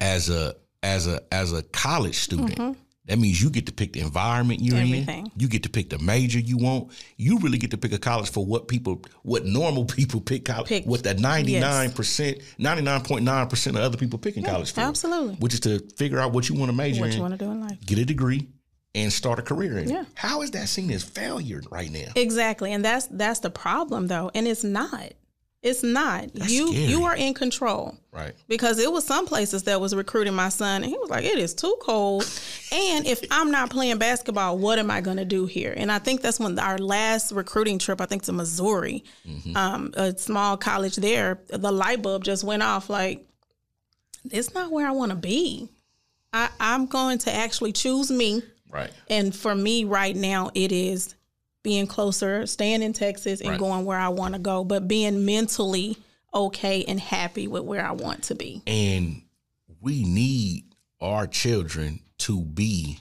as 0.00 0.28
a 0.30 0.54
as 0.82 1.06
a 1.06 1.20
as 1.32 1.52
a 1.52 1.62
college 1.62 2.16
student. 2.16 2.76
That 3.06 3.18
means 3.18 3.42
you 3.42 3.50
get 3.50 3.66
to 3.66 3.72
pick 3.72 3.92
the 3.94 4.00
environment 4.00 4.60
you're 4.60 4.76
Mm-hmm. 4.76 4.92
Everything. 4.92 5.26
in. 5.26 5.32
You 5.36 5.48
get 5.48 5.64
to 5.64 5.68
pick 5.70 5.90
the 5.90 5.98
major 5.98 6.38
you 6.38 6.58
want. 6.58 6.92
You 7.16 7.38
really 7.40 7.58
get 7.58 7.72
to 7.72 7.76
pick 7.78 7.92
a 7.92 7.98
college 7.98 8.30
for 8.30 8.44
what 8.46 8.68
people, 8.68 9.02
what 9.24 9.44
normal 9.44 9.84
people 9.98 10.20
pick 10.20 10.44
college, 10.44 10.68
Pick. 10.68 10.84
what 10.86 11.02
that 11.04 11.18
ninety 11.18 11.58
nine 11.58 11.90
percent, 11.90 12.38
ninety 12.58 12.82
nine 12.82 13.00
point 13.02 13.24
nine 13.24 13.48
percent 13.48 13.76
of 13.76 13.82
other 13.82 13.96
people 13.96 14.18
picking 14.18 14.44
college 14.44 14.70
for. 14.72 14.80
absolutely. 14.82 15.34
Which 15.36 15.54
is 15.54 15.60
to 15.60 15.80
figure 15.96 16.20
out 16.20 16.32
what 16.32 16.48
you 16.48 16.54
want 16.54 16.70
to 16.70 16.76
major 16.76 17.00
What 17.00 17.06
in, 17.06 17.10
What 17.10 17.16
you 17.16 17.22
want 17.22 17.38
to 17.40 17.44
do 17.44 17.50
in 17.50 17.60
life. 17.60 17.84
get 17.84 17.98
a 17.98 18.04
degree, 18.04 18.46
and 18.94 19.12
start 19.12 19.38
a 19.38 19.42
career 19.42 19.78
in. 19.78 19.88
Yeah. 19.88 20.04
How 20.14 20.42
is 20.42 20.50
that 20.52 20.68
seen 20.68 20.90
as 20.90 21.04
failure 21.04 21.62
right 21.70 21.90
now? 21.90 22.12
Exactly. 22.16 22.72
And 22.72 22.84
that's 22.84 23.06
that's 23.06 23.40
the 23.40 23.50
problem 23.50 24.08
though. 24.08 24.30
And 24.34 24.46
it's 24.46 24.64
not. 24.64 25.12
It's 25.62 25.82
not. 25.82 26.34
you 26.34 26.68
scary. 26.68 26.84
you 26.86 27.04
are 27.04 27.14
in 27.14 27.34
control. 27.34 27.94
Right. 28.12 28.32
Because 28.48 28.78
it 28.78 28.90
was 28.90 29.04
some 29.04 29.26
places 29.26 29.64
that 29.64 29.78
was 29.78 29.94
recruiting 29.94 30.32
my 30.34 30.48
son 30.48 30.82
and 30.82 30.90
he 30.90 30.96
was 30.96 31.10
like, 31.10 31.24
It 31.24 31.38
is 31.38 31.52
too 31.52 31.76
cold. 31.82 32.24
And 32.72 33.06
if 33.06 33.22
I'm 33.30 33.50
not 33.50 33.68
playing 33.68 33.98
basketball, 33.98 34.56
what 34.56 34.78
am 34.78 34.90
I 34.90 35.02
gonna 35.02 35.26
do 35.26 35.44
here? 35.44 35.74
And 35.76 35.92
I 35.92 35.98
think 35.98 36.22
that's 36.22 36.40
when 36.40 36.58
our 36.58 36.78
last 36.78 37.30
recruiting 37.32 37.78
trip, 37.78 38.00
I 38.00 38.06
think 38.06 38.22
to 38.22 38.32
Missouri, 38.32 39.04
um, 39.54 39.92
a 39.94 40.16
small 40.16 40.56
college 40.56 40.96
there, 40.96 41.40
the 41.48 41.70
light 41.70 42.00
bulb 42.00 42.24
just 42.24 42.42
went 42.42 42.62
off 42.62 42.88
like, 42.88 43.26
it's 44.30 44.54
not 44.54 44.72
where 44.72 44.88
I 44.88 44.92
wanna 44.92 45.14
be. 45.14 45.68
I, 46.32 46.48
I'm 46.58 46.86
going 46.86 47.18
to 47.18 47.34
actually 47.34 47.72
choose 47.72 48.10
me. 48.10 48.42
Right. 48.70 48.90
And 49.08 49.34
for 49.34 49.54
me 49.54 49.84
right 49.84 50.14
now, 50.16 50.50
it 50.54 50.72
is 50.72 51.14
being 51.62 51.86
closer, 51.86 52.46
staying 52.46 52.82
in 52.82 52.92
Texas 52.92 53.40
and 53.40 53.50
Right. 53.50 53.58
going 53.58 53.84
where 53.84 53.98
I 53.98 54.08
want 54.08 54.34
to 54.34 54.40
go, 54.40 54.64
but 54.64 54.88
being 54.88 55.24
mentally 55.26 55.98
okay 56.32 56.84
and 56.84 56.98
happy 56.98 57.48
with 57.48 57.64
where 57.64 57.84
I 57.84 57.92
want 57.92 58.22
to 58.24 58.34
be. 58.34 58.62
And 58.66 59.22
we 59.80 60.04
need 60.04 60.64
our 61.00 61.26
children 61.26 62.00
to 62.18 62.40
be 62.40 62.98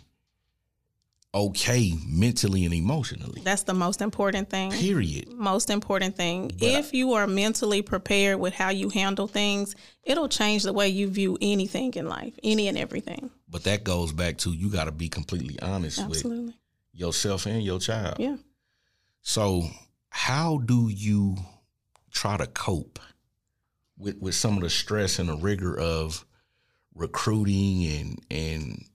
okay 1.33 1.93
mentally 2.07 2.65
and 2.65 2.73
emotionally. 2.73 3.41
That's 3.43 3.63
the 3.63 3.73
most 3.73 4.01
important 4.01 4.49
thing. 4.49 4.71
Period. 4.71 5.31
Most 5.31 5.69
important 5.69 6.15
thing. 6.15 6.51
if 6.59 6.93
you 6.93 7.13
are 7.13 7.27
mentally 7.27 7.81
prepared 7.81 8.39
with 8.39 8.53
how 8.53 8.69
you 8.69 8.89
handle 8.89 9.27
things, 9.27 9.75
it'll 10.03 10.29
change 10.29 10.63
the 10.63 10.73
way 10.73 10.89
you 10.89 11.07
view 11.07 11.37
anything 11.39 11.93
in 11.93 12.07
life, 12.07 12.33
any 12.43 12.67
and 12.67 12.77
everything. 12.77 13.29
But 13.49 13.63
that 13.63 13.83
goes 13.83 14.11
back 14.11 14.37
to 14.39 14.51
you 14.51 14.69
got 14.69 14.85
to 14.85 14.91
be 14.91 15.09
completely 15.09 15.59
honest 15.59 16.07
with 16.07 16.53
yourself 16.93 17.45
and 17.45 17.63
your 17.63 17.79
child. 17.79 18.17
Yeah. 18.19 18.37
So, 19.21 19.63
how 20.09 20.59
do 20.59 20.89
you 20.89 21.37
try 22.11 22.37
to 22.37 22.47
cope 22.47 22.99
with 23.97 24.17
with 24.19 24.35
some 24.35 24.57
of 24.57 24.63
the 24.63 24.69
stress 24.69 25.19
and 25.19 25.29
the 25.29 25.35
rigor 25.35 25.77
of 25.77 26.25
recruiting 26.93 27.85
and 27.85 28.19
and 28.29 28.85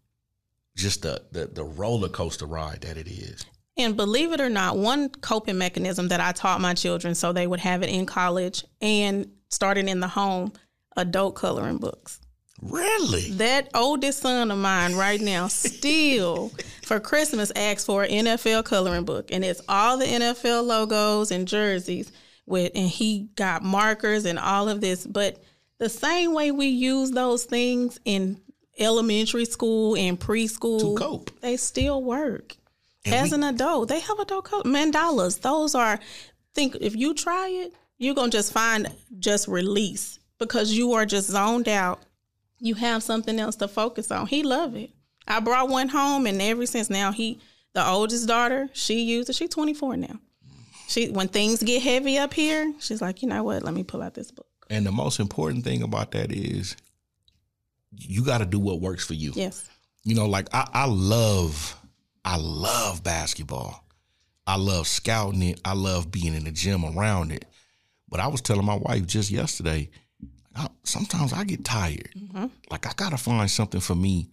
just 0.77 1.03
the 1.03 1.23
the, 1.33 1.47
the 1.47 1.64
roller 1.64 2.09
coaster 2.09 2.47
ride 2.47 2.83
that 2.83 2.97
it 2.97 3.09
is? 3.09 3.45
And 3.77 3.97
believe 3.97 4.33
it 4.33 4.40
or 4.40 4.49
not, 4.49 4.77
one 4.77 5.09
coping 5.09 5.59
mechanism 5.59 6.09
that 6.09 6.21
I 6.21 6.31
taught 6.31 6.61
my 6.61 6.75
children 6.75 7.17
so 7.17 7.33
they 7.33 7.47
would 7.47 7.59
have 7.61 7.83
it 7.83 7.90
in 7.90 8.07
college 8.07 8.64
and 8.81 9.29
starting 9.51 9.88
in 9.88 9.99
the 9.99 10.07
home, 10.07 10.53
adult 10.97 11.35
coloring 11.35 11.79
books. 11.79 12.21
Really? 12.64 13.31
That 13.33 13.68
oldest 13.74 14.20
son 14.20 14.50
of 14.50 14.59
mine 14.59 14.94
right 14.96 15.20
now 15.20 15.48
still 15.48 16.50
for 16.83 16.98
Christmas 17.00 17.53
asks 17.55 17.85
for 17.85 18.03
an 18.05 18.11
NFL 18.11 18.64
coloring 18.64 19.05
book 19.05 19.31
and 19.31 19.44
it's 19.44 19.61
all 19.68 19.98
the 19.98 20.07
NFL 20.07 20.64
logos 20.66 21.31
and 21.31 21.46
jerseys 21.46 22.11
with 22.46 22.72
and 22.74 22.88
he 22.88 23.29
got 23.37 23.62
markers 23.62 24.24
and 24.24 24.38
all 24.38 24.68
of 24.68 24.81
this 24.81 25.07
but 25.07 25.42
the 25.79 25.88
same 25.88 26.33
way 26.35 26.50
we 26.50 26.66
use 26.66 27.11
those 27.11 27.44
things 27.44 27.98
in 28.05 28.40
elementary 28.79 29.44
school 29.44 29.96
and 29.96 30.18
preschool 30.18 30.81
To 30.81 30.94
cope. 30.96 31.31
they 31.40 31.57
still 31.57 32.03
work 32.03 32.57
And 33.05 33.14
as 33.14 33.31
we- 33.31 33.37
an 33.37 33.44
adult 33.44 33.88
they 33.88 34.00
have 34.00 34.18
adult 34.18 34.44
co- 34.46 34.62
mandalas 34.62 35.40
those 35.40 35.74
are 35.74 35.98
think 36.55 36.77
if 36.81 36.96
you 36.96 37.14
try 37.14 37.48
it 37.48 37.72
you're 37.98 38.14
gonna 38.14 38.31
just 38.31 38.53
find 38.53 38.90
just 39.18 39.48
release 39.48 40.18
because 40.38 40.72
you 40.72 40.92
are 40.94 41.07
just 41.07 41.31
zoned 41.31 41.68
out 41.68 42.03
you 42.64 42.74
have 42.74 43.03
something 43.03 43.38
else 43.38 43.57
to 43.57 43.68
focus 43.68 44.11
on 44.11 44.27
he 44.27 44.42
love 44.42 44.74
it 44.74 44.90
i 45.29 45.38
brought 45.40 45.68
one 45.68 45.88
home 45.88 46.27
and 46.27 46.40
ever 46.42 46.66
since 46.66 46.88
now 46.90 47.12
he 47.12 47.38
the 47.74 47.87
oldest 47.87 48.27
daughter 48.27 48.68
she 48.72 49.03
used 49.03 49.29
it 49.31 49.35
she's 49.35 49.50
24 49.50 49.96
now 49.96 50.18
she 50.88 51.11
when 51.11 51.29
things 51.29 51.62
get 51.62 51.83
heavy 51.83 52.18
up 52.18 52.33
here 52.35 52.72
she's 52.81 53.00
like 53.03 53.22
you 53.22 53.29
know 53.29 53.42
what 53.42 53.62
let 53.62 53.74
me 53.74 53.83
pull 53.83 54.03
out 54.03 54.14
this 54.14 54.31
book 54.31 54.46
And 54.70 54.87
the 54.87 54.92
most 54.92 55.20
important 55.20 55.64
thing 55.64 55.83
about 55.83 56.11
that 56.12 56.33
is 56.33 56.77
you 57.96 58.24
got 58.24 58.38
to 58.38 58.46
do 58.46 58.59
what 58.59 58.81
works 58.81 59.07
for 59.07 59.14
you. 59.14 59.33
yes 59.35 59.68
You 60.05 60.14
know, 60.14 60.27
like 60.27 60.48
I, 60.53 60.68
I 60.72 60.87
love, 60.87 61.77
I 62.24 62.37
love 62.37 63.03
basketball. 63.05 63.85
I 64.46 64.57
love 64.57 64.87
scouting 64.87 65.42
it. 65.42 65.61
I 65.64 65.74
love 65.74 66.11
being 66.11 66.35
in 66.35 66.44
the 66.44 66.50
gym 66.50 66.85
around 66.85 67.31
it. 67.33 67.44
But 68.09 68.20
I 68.20 68.27
was 68.27 68.40
telling 68.42 68.66
my 68.66 68.74
wife 68.77 69.07
just 69.07 69.31
yesterday, 69.31 69.90
I, 70.57 70.69
sometimes 70.85 71.33
I 71.33 71.45
get 71.45 71.64
tired. 71.64 72.11
Mm-hmm. 72.17 72.47
Like 72.71 72.87
I 72.87 72.93
gotta 72.97 73.17
find 73.17 73.51
something 73.51 73.81
for 73.81 73.95
me 73.95 74.29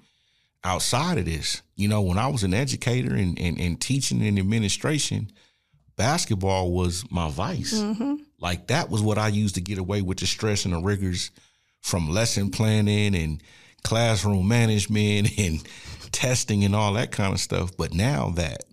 outside 0.64 1.18
of 1.18 1.26
this. 1.26 1.62
You 1.76 1.88
know, 1.88 2.02
when 2.02 2.18
I 2.18 2.28
was 2.28 2.44
an 2.44 2.54
educator 2.54 3.16
and, 3.16 3.40
and, 3.40 3.60
and 3.60 3.80
teaching 3.82 4.22
in 4.22 4.38
administration, 4.38 5.32
basketball 5.96 6.72
was 6.72 7.04
my 7.12 7.30
vice. 7.30 7.74
Mm-hmm. 7.80 8.16
Like 8.40 8.68
that 8.68 8.90
was 8.90 9.02
what 9.02 9.18
I 9.18 9.28
used 9.30 9.56
to 9.56 9.62
get 9.62 9.78
away 9.78 10.02
with 10.02 10.20
the 10.20 10.28
stress 10.28 10.66
and 10.66 10.74
the 10.74 10.80
rigors 10.80 11.32
from 11.82 12.10
lesson 12.10 12.52
planning 12.52 13.16
and 13.16 13.42
classroom 13.84 14.48
management 14.48 15.30
and 15.40 15.62
testing 16.12 16.64
and 16.64 16.76
all 16.76 16.94
that 16.94 17.12
kind 17.12 17.34
of 17.34 17.40
stuff. 17.40 17.76
But 17.78 17.94
now 17.94 18.30
that 18.36 18.64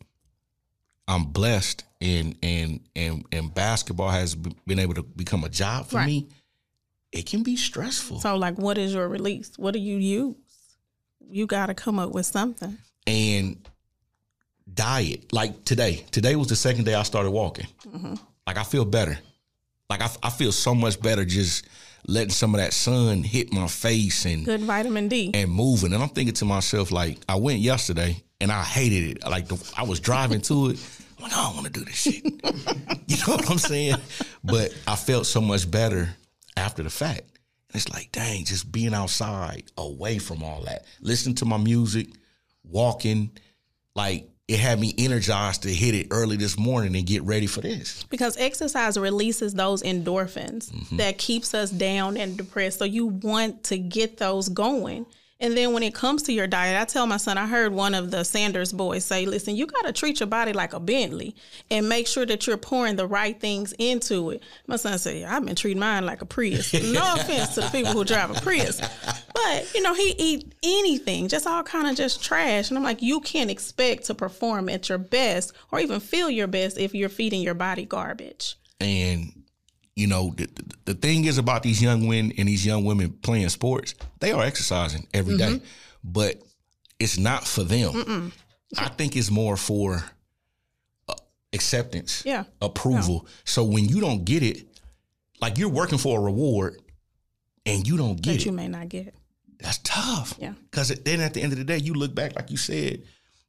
I'm 1.07 1.25
blessed 1.25 1.85
and 2.01 2.37
and 2.43 2.81
and 2.95 3.25
and 3.33 3.55
basketball 3.55 4.11
has 4.11 4.35
been 4.35 4.79
able 4.79 4.95
to 4.95 5.03
become 5.03 5.45
a 5.45 5.49
job 5.49 5.87
for 5.87 5.97
Right. 5.97 6.07
me, 6.07 6.29
it 7.12 7.27
can 7.27 7.42
be 7.42 7.57
stressful. 7.57 8.21
so 8.21 8.37
like 8.37 8.57
what 8.59 8.79
is 8.79 8.94
your 8.94 9.09
release 9.09 9.53
what 9.57 9.73
do 9.73 9.81
you 9.81 9.97
use 9.97 10.37
you 11.31 11.47
got 11.47 11.66
to 11.66 11.75
come 11.75 11.99
up 11.99 12.12
with 12.12 12.27
something 12.27 12.79
and 13.07 13.68
diet. 14.73 15.33
Like 15.33 15.64
today, 15.64 16.05
today 16.11 16.37
was 16.37 16.49
the 16.49 16.57
second 16.57 16.85
day 16.85 16.94
I 16.94 17.03
started 17.03 17.31
walking. 17.31 17.66
Mm-hmm. 17.87 18.14
Like 18.47 18.59
I 18.59 18.62
feel 18.62 18.85
better. 18.85 19.18
Like 19.90 20.03
I, 20.03 20.11
I 20.23 20.31
feel 20.31 20.53
so 20.53 20.75
much 20.75 21.01
better 21.01 21.25
just 21.25 21.66
letting 22.07 22.31
some 22.31 22.55
of 22.55 22.61
that 22.61 22.73
sun 22.73 23.23
hit 23.23 23.53
my 23.53 23.66
face 23.66 24.25
and 24.25 24.44
good 24.44 24.61
vitamin 24.61 25.09
d 25.09 25.31
and 25.35 25.51
moving. 25.51 25.92
And 25.92 26.03
I'm 26.03 26.11
thinking 26.11 26.35
to 26.35 26.44
myself, 26.44 26.92
like, 26.92 27.18
I 27.29 27.37
went 27.37 27.61
yesterday 27.61 28.23
and 28.40 28.53
I 28.53 28.62
hated 28.62 29.16
it. 29.16 29.25
Like, 29.25 29.49
the, 29.49 29.73
I 29.77 29.83
was 29.83 30.01
driving 30.01 30.40
to 30.42 30.71
it. 30.71 31.01
I'm 31.16 31.25
like, 31.25 31.33
I 31.33 31.44
don't 31.44 31.55
want 31.55 31.66
to 31.66 31.73
do 31.73 31.85
this 31.85 31.97
shit. 31.97 32.25
you 32.25 33.16
know 33.27 33.35
what 33.35 33.51
I'm 33.51 33.59
saying? 33.59 33.97
But 34.44 34.75
I 34.87 34.94
felt 34.94 35.27
so 35.27 35.40
much 35.40 35.68
better 35.68 36.09
after 36.59 36.83
the 36.83 36.90
fact. 36.90 37.21
And 37.73 37.77
it's 37.83 37.88
like, 37.90 38.12
dang, 38.12 38.44
just 38.44 38.71
being 38.73 38.94
outside, 38.94 39.64
away 39.77 40.18
from 40.18 40.42
all 40.42 40.62
that, 40.62 40.85
listening 41.01 41.35
to 41.37 41.44
my 41.44 41.57
music, 41.59 42.09
walking, 42.64 43.31
like, 43.94 44.29
it 44.47 44.59
had 44.59 44.81
me 44.81 44.94
energized 44.97 45.64
to 45.64 45.68
hit 45.68 45.94
it 45.94 46.07
early 46.11 46.37
this 46.38 46.59
morning 46.59 46.97
and 46.97 47.07
get 47.07 47.23
ready 47.25 47.47
for 47.47 47.61
this. 47.61 48.05
because 48.05 48.35
exercise 48.38 48.97
releases 48.97 49.53
those 49.53 49.83
endorphins 49.83 50.71
Mm-hmm. 50.73 50.97
that 50.97 51.18
keeps 51.18 51.53
us 51.53 51.71
down 51.71 52.16
and 52.16 52.37
depressed 52.38 52.79
so 52.79 52.87
you 52.87 53.07
want 53.07 53.64
to 53.64 53.77
get 53.77 54.16
those 54.16 54.49
going 54.49 55.05
and 55.40 55.57
then 55.57 55.72
when 55.72 55.83
it 55.83 55.94
comes 55.94 56.22
to 56.22 56.33
your 56.33 56.46
diet 56.46 56.81
i 56.81 56.85
tell 56.85 57.07
my 57.07 57.16
son 57.16 57.38
i 57.38 57.46
heard 57.46 57.72
one 57.72 57.94
of 57.94 58.11
the 58.11 58.24
sanders 58.24 58.72
boys 58.72 59.05
say 59.05 59.27
listen 59.27 59.57
you 59.57 59.66
got 59.66 59.85
to 59.85 59.92
treat 59.92 60.20
your 60.20 60.27
body 60.27 60.53
like 60.53 60.72
a 60.72 60.81
bentley 60.81 61.35
and 61.70 61.88
make 61.88 62.07
sure 62.07 62.27
that 62.27 62.46
you're 62.46 62.57
pouring 62.57 62.96
the 62.96 63.07
right 63.07 63.40
things 63.40 63.74
into 63.79 64.31
it. 64.31 64.42
My 64.66 64.77
son 64.77 64.98
said 64.98 65.16
yeah, 65.18 65.35
i've 65.35 65.44
been 65.44 65.55
treating 65.55 65.81
mine 65.81 66.07
like 66.07 66.22
a 66.22 66.27
prius. 66.27 66.72
No 66.72 67.14
offense 67.14 67.55
to 67.55 67.61
the 67.61 67.68
people 67.68 67.92
who 67.92 68.05
drive 68.05 68.31
a 68.31 68.40
prius 68.40 68.81
but 69.35 69.74
you 69.74 69.83
know 69.83 69.94
he 69.94 70.14
eat 70.18 70.55
anything 70.62 71.29
just 71.29 71.46
all 71.46 71.62
kind 71.62 71.88
of 71.88 71.96
just 71.96 72.22
trash. 72.22 72.68
And 72.68 72.79
i'm 72.79 72.85
like 72.85 73.03
you 73.03 73.20
can't 73.20 73.51
expect 73.51 74.05
to 74.05 74.14
perform 74.14 74.68
at 74.68 74.88
your 74.88 74.98
best 74.98 75.53
or 75.70 75.81
even 75.81 76.01
feel 76.01 76.31
your 76.31 76.46
best 76.46 76.79
if 76.79 76.94
you're 76.94 77.09
feeding 77.09 77.40
your 77.42 77.55
body 77.55 77.85
garbage. 77.85 78.57
And 78.81 79.38
you 79.99 80.07
know, 80.07 80.33
the, 80.37 80.47
the, 80.47 80.75
the 80.87 80.95
thing 80.95 81.25
is 81.25 81.39
about 81.39 81.63
these 81.63 81.83
young 81.83 82.09
men 82.09 82.33
and 82.39 82.49
these 82.49 82.65
young 82.65 82.85
women 82.85 83.11
playing 83.23 83.49
sports, 83.49 83.95
they 84.21 84.33
are 84.33 84.43
exercising 84.45 85.07
every 85.13 85.37
day, 85.37 85.49
Mm-hmm. 85.55 85.65
but 86.05 86.41
it's 87.01 87.19
not 87.19 87.47
for 87.47 87.65
them. 87.65 88.33
I 88.79 88.89
think 88.89 89.17
it's 89.17 89.31
more 89.31 89.57
for 89.57 90.05
uh, 91.09 91.15
acceptance, 91.53 92.23
Yeah. 92.25 92.45
approval. 92.63 93.27
So 93.45 93.65
when 93.65 93.85
you 93.89 94.01
don't 94.01 94.25
get 94.25 94.43
it, 94.43 94.67
like 95.41 95.59
you're 95.59 95.69
working 95.69 95.99
for 95.99 96.19
a 96.19 96.23
reward 96.23 96.81
and 97.67 97.87
you 97.87 97.97
don't 97.97 98.21
get 98.21 98.33
that 98.33 98.41
it, 98.43 98.47
you 98.47 98.53
may 98.53 98.69
not 98.69 98.89
get. 98.89 99.15
that's 99.61 99.79
tough. 99.79 100.35
Yeah. 100.39 100.53
Because 100.71 100.89
then 100.89 101.21
at 101.21 101.35
the 101.35 101.43
end 101.43 101.53
of 101.53 101.59
the 101.59 101.65
day, 101.65 101.79
you 101.79 101.95
look 101.95 102.15
back, 102.15 102.35
like 102.37 102.51
you 102.51 102.57
said, 102.57 103.03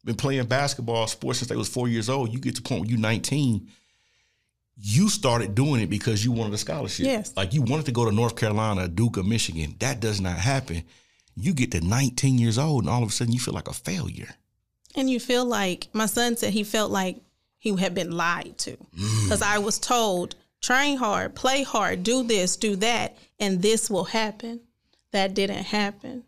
been 0.05 0.15
playing 0.15 0.45
basketball, 0.45 1.07
sports 1.07 1.39
since 1.39 1.49
they 1.49 1.55
was 1.55 1.67
four 1.69 1.87
years 1.87 2.09
old. 2.09 2.31
You 2.33 2.39
get 2.39 2.55
to 2.55 2.61
the 2.61 2.67
point 2.69 2.81
where 2.81 2.89
you're 2.91 2.99
19 2.99 3.67
you 4.81 5.09
started 5.09 5.55
doing 5.55 5.81
it 5.81 5.89
because 5.89 6.23
you 6.23 6.31
wanted 6.31 6.53
a 6.53 6.57
scholarship. 6.57 7.05
Yes. 7.05 7.33
Like 7.35 7.53
you 7.53 7.61
wanted 7.61 7.85
to 7.87 7.91
go 7.91 8.05
to 8.05 8.11
North 8.11 8.35
Carolina, 8.35 8.87
Duke, 8.87 9.17
or 9.17 9.23
Michigan. 9.23 9.75
That 9.79 9.99
does 9.99 10.21
not 10.21 10.37
happen. 10.37 10.83
You 11.35 11.53
get 11.53 11.71
to 11.71 11.81
19 11.81 12.37
years 12.37 12.57
old 12.57 12.83
and 12.83 12.89
all 12.89 13.03
of 13.03 13.09
a 13.09 13.11
sudden 13.11 13.33
you 13.33 13.39
feel 13.39 13.53
like 13.53 13.67
a 13.67 13.73
failure. 13.73 14.29
And 14.95 15.09
you 15.09 15.19
feel 15.19 15.45
like 15.45 15.87
my 15.93 16.05
son 16.05 16.37
said 16.37 16.53
he 16.53 16.63
felt 16.63 16.91
like 16.91 17.17
he 17.57 17.75
had 17.75 17.93
been 17.93 18.11
lied 18.11 18.57
to 18.59 18.71
mm. 18.71 19.23
because 19.23 19.41
I 19.41 19.57
was 19.57 19.79
told 19.79 20.35
train 20.61 20.97
hard, 20.97 21.35
play 21.35 21.63
hard, 21.63 22.03
do 22.03 22.23
this, 22.23 22.55
do 22.55 22.75
that, 22.77 23.17
and 23.39 23.61
this 23.61 23.89
will 23.89 24.05
happen. 24.05 24.61
That 25.11 25.33
didn't 25.33 25.63
happen. 25.63 26.23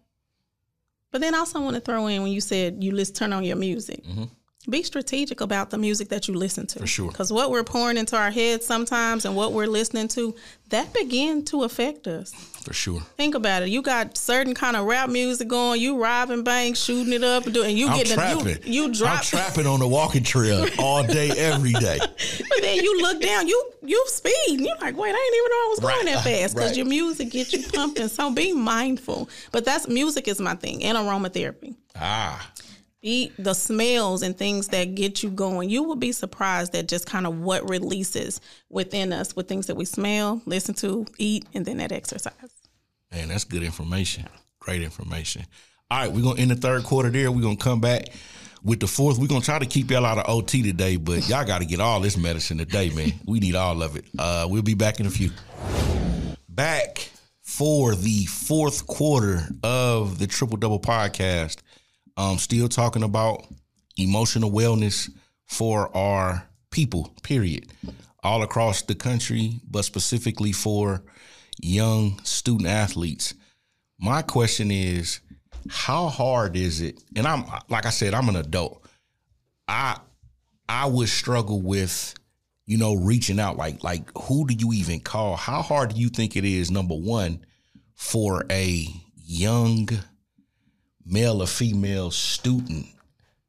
But 1.12 1.22
then 1.22 1.36
also 1.36 1.60
I 1.60 1.64
want 1.64 1.76
to 1.76 1.82
throw 1.82 2.08
in 2.08 2.22
when 2.24 2.32
you 2.32 2.42
said 2.42 2.84
you 2.84 2.92
list 2.92 3.16
turn 3.16 3.34
on 3.34 3.44
your 3.44 3.58
music. 3.58 4.04
Mm-hmm. 4.04 4.24
Be 4.69 4.84
strategic 4.84 5.41
about 5.41 5.71
the 5.71 5.78
music 5.78 6.10
that 6.10 6.28
you 6.28 6.36
listen 6.36 6.67
to. 6.67 6.80
For 6.80 6.88
sure. 6.88 7.10
Because 7.10 7.34
what 7.34 7.50
we're 7.50 7.63
pouring 7.63 7.97
into 7.97 8.15
our 8.15 8.30
heads 8.30 8.65
sometimes 8.65 9.26
and 9.26 9.36
what 9.36 9.54
we're 9.54 9.65
listening 9.65 10.08
to, 10.10 10.36
that 10.69 10.93
begin 10.93 11.43
to 11.45 11.63
affect 11.63 12.06
us. 12.08 12.32
For 12.62 12.74
sure. 12.74 13.02
Think 13.17 13.34
about 13.34 13.63
it. 13.63 13.69
You 13.69 13.82
got 13.82 14.15
certain 14.17 14.54
kind 14.54 14.76
of 14.76 14.86
rap 14.86 15.10
music 15.10 15.47
going. 15.47 15.82
You 15.82 16.00
robbing 16.00 16.43
banks, 16.43 16.80
shooting 16.80 17.12
it 17.12 17.24
up, 17.24 17.45
and 17.45 17.56
doing. 17.56 17.76
You 17.76 17.88
I'm 17.88 17.97
getting 17.97 18.13
trapping. 18.13 18.47
you, 18.63 18.84
you 18.86 18.93
drop. 18.93 19.17
I'm 19.17 19.24
trapping 19.24 19.65
on 19.65 19.80
the 19.80 19.88
walking 19.88 20.24
trail 20.24 20.67
all 20.78 21.04
day, 21.04 21.32
every 21.32 21.74
day. 21.74 22.00
But 22.52 22.62
then 22.62 22.76
you 22.84 23.02
look 23.02 23.21
down, 23.21 23.47
you 23.47 23.71
you 23.84 24.04
speed, 24.08 24.34
and 24.50 24.62
you're 24.62 24.78
like, 24.78 24.95
wait, 24.95 25.10
I 25.10 25.13
didn't 25.13 25.38
even 25.38 25.50
know 25.50 25.56
I 25.56 25.67
was 25.69 25.80
going 25.80 26.06
that 26.06 26.24
fast 26.24 26.54
because 26.54 26.69
right. 26.69 26.78
your 26.78 26.86
music 26.86 27.32
gets 27.32 27.52
you 27.54 27.63
pumping. 27.67 28.08
So 28.10 28.32
be 28.32 28.54
mindful. 28.54 29.30
But 29.52 29.65
that's 29.65 29.88
music 29.88 30.28
is 30.28 30.39
my 30.39 30.54
thing, 30.56 30.84
and 30.84 30.97
aromatherapy. 30.97 31.76
Ah, 31.95 32.52
Eat 33.04 33.34
the 33.40 33.56
smells 33.56 34.22
and 34.22 34.38
things 34.38 34.68
that 34.68 34.94
get 34.94 35.24
you 35.24 35.32
going. 35.32 35.72
You 35.72 35.82
will 35.82 35.96
be 35.96 36.12
surprised 36.12 36.76
at 36.76 36.88
just 36.88 37.08
kind 37.08 37.26
of 37.26 37.40
what 37.40 37.68
releases 37.68 38.40
within 38.70 39.12
us 39.12 39.36
with 39.36 39.48
things 39.48 39.66
that 39.68 39.76
we 39.76 39.86
smell, 39.86 40.40
listen 40.46 40.76
to, 40.76 41.08
eat, 41.18 41.46
and 41.56 41.66
then 41.66 41.78
that 41.78 41.92
exercise. 41.92 42.34
man, 43.12 43.30
that's 43.30 43.44
good 43.44 43.64
information. 43.64 44.28
Great 44.60 44.84
information. 44.84 45.44
All 45.90 46.00
right, 46.00 46.12
we're 46.12 46.22
gonna 46.22 46.40
end 46.40 46.52
the 46.52 46.56
third 46.56 46.84
quarter 46.84 47.10
there. 47.10 47.32
We're 47.32 47.42
gonna 47.42 47.58
come 47.58 47.82
back 47.82 48.10
with 48.64 48.80
the 48.80 48.88
fourth. 48.88 49.18
We're 49.18 49.28
gonna 49.28 49.42
try 49.42 49.58
to 49.58 49.66
keep 49.66 49.90
y'all 49.90 50.06
out 50.06 50.20
of 50.20 50.30
OT 50.30 50.62
today, 50.62 50.98
but 50.98 51.28
y'all 51.28 51.44
gotta 51.44 51.66
get 51.66 51.80
all 51.80 52.00
this 52.02 52.18
medicine 52.18 52.60
today, 52.60 52.92
man. 52.92 53.14
We 53.26 53.40
need 53.40 53.56
all 53.56 53.82
of 53.82 53.96
it. 53.96 54.06
Uh, 54.18 54.46
we'll 54.48 54.62
be 54.62 54.76
back 54.76 55.00
in 55.00 55.08
a 55.08 55.10
few. 55.10 55.32
Back 56.48 57.10
for 57.42 57.96
the 57.96 58.26
fourth 58.26 58.86
quarter 58.86 59.48
of 59.64 60.20
the 60.20 60.28
Triple 60.28 60.58
Double 60.58 60.80
Podcast. 60.80 61.58
Um, 62.17 62.38
still 62.38 62.67
talking 62.67 63.04
about 63.04 63.45
emotional 63.97 64.52
wellness 64.52 65.10
for 65.45 65.95
our 65.95 66.47
people, 66.71 67.13
period. 67.24 67.71
All 68.24 68.43
across 68.43 68.84
the 68.84 68.95
country, 68.95 69.60
but 69.69 69.84
specifically 69.84 70.52
for 70.52 71.04
young 71.60 72.19
student 72.24 72.69
athletes. 72.69 73.34
My 74.00 74.21
question 74.21 74.71
is, 74.71 75.19
how 75.69 76.08
hard 76.08 76.56
is 76.56 76.82
it? 76.82 77.02
And 77.15 77.28
I'm 77.28 77.45
like 77.69 77.86
I 77.86 77.89
said, 77.89 78.13
I'm 78.13 78.30
an 78.30 78.36
adult. 78.36 78.84
I 79.67 80.00
I 80.67 80.86
would 80.88 81.10
struggle 81.10 81.62
with, 81.62 82.15
you 82.65 82.78
know, 82.78 82.95
reaching 82.95 83.39
out. 83.39 83.58
Like 83.58 83.84
like 83.84 84.10
who 84.17 84.47
do 84.47 84.56
you 84.58 84.74
even 84.74 85.00
call? 85.00 85.36
How 85.36 85.62
hard 85.62 85.93
do 85.93 86.02
you 86.02 86.10
think 86.10 86.36
it 86.36 86.45
is? 86.45 86.71
Number 86.71 86.95
one, 86.95 87.45
for 87.93 88.45
a 88.50 88.88
young 89.15 89.89
male 91.06 91.42
or 91.42 91.48
female 91.48 92.12
student 92.12 92.86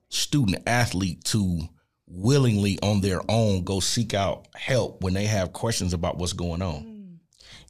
student 0.09 0.63
athlete 0.67 1.25
to 1.25 1.61
willingly 2.07 2.79
on 2.83 3.01
their 3.01 3.21
own 3.31 3.65
go 3.65 3.81
seek 3.81 4.13
out 4.13 4.47
help 4.55 5.03
when 5.03 5.15
they 5.15 5.25
have 5.25 5.53
questions 5.53 5.95
about 5.95 6.19
what's 6.19 6.35
going 6.35 6.61
on. 6.61 7.19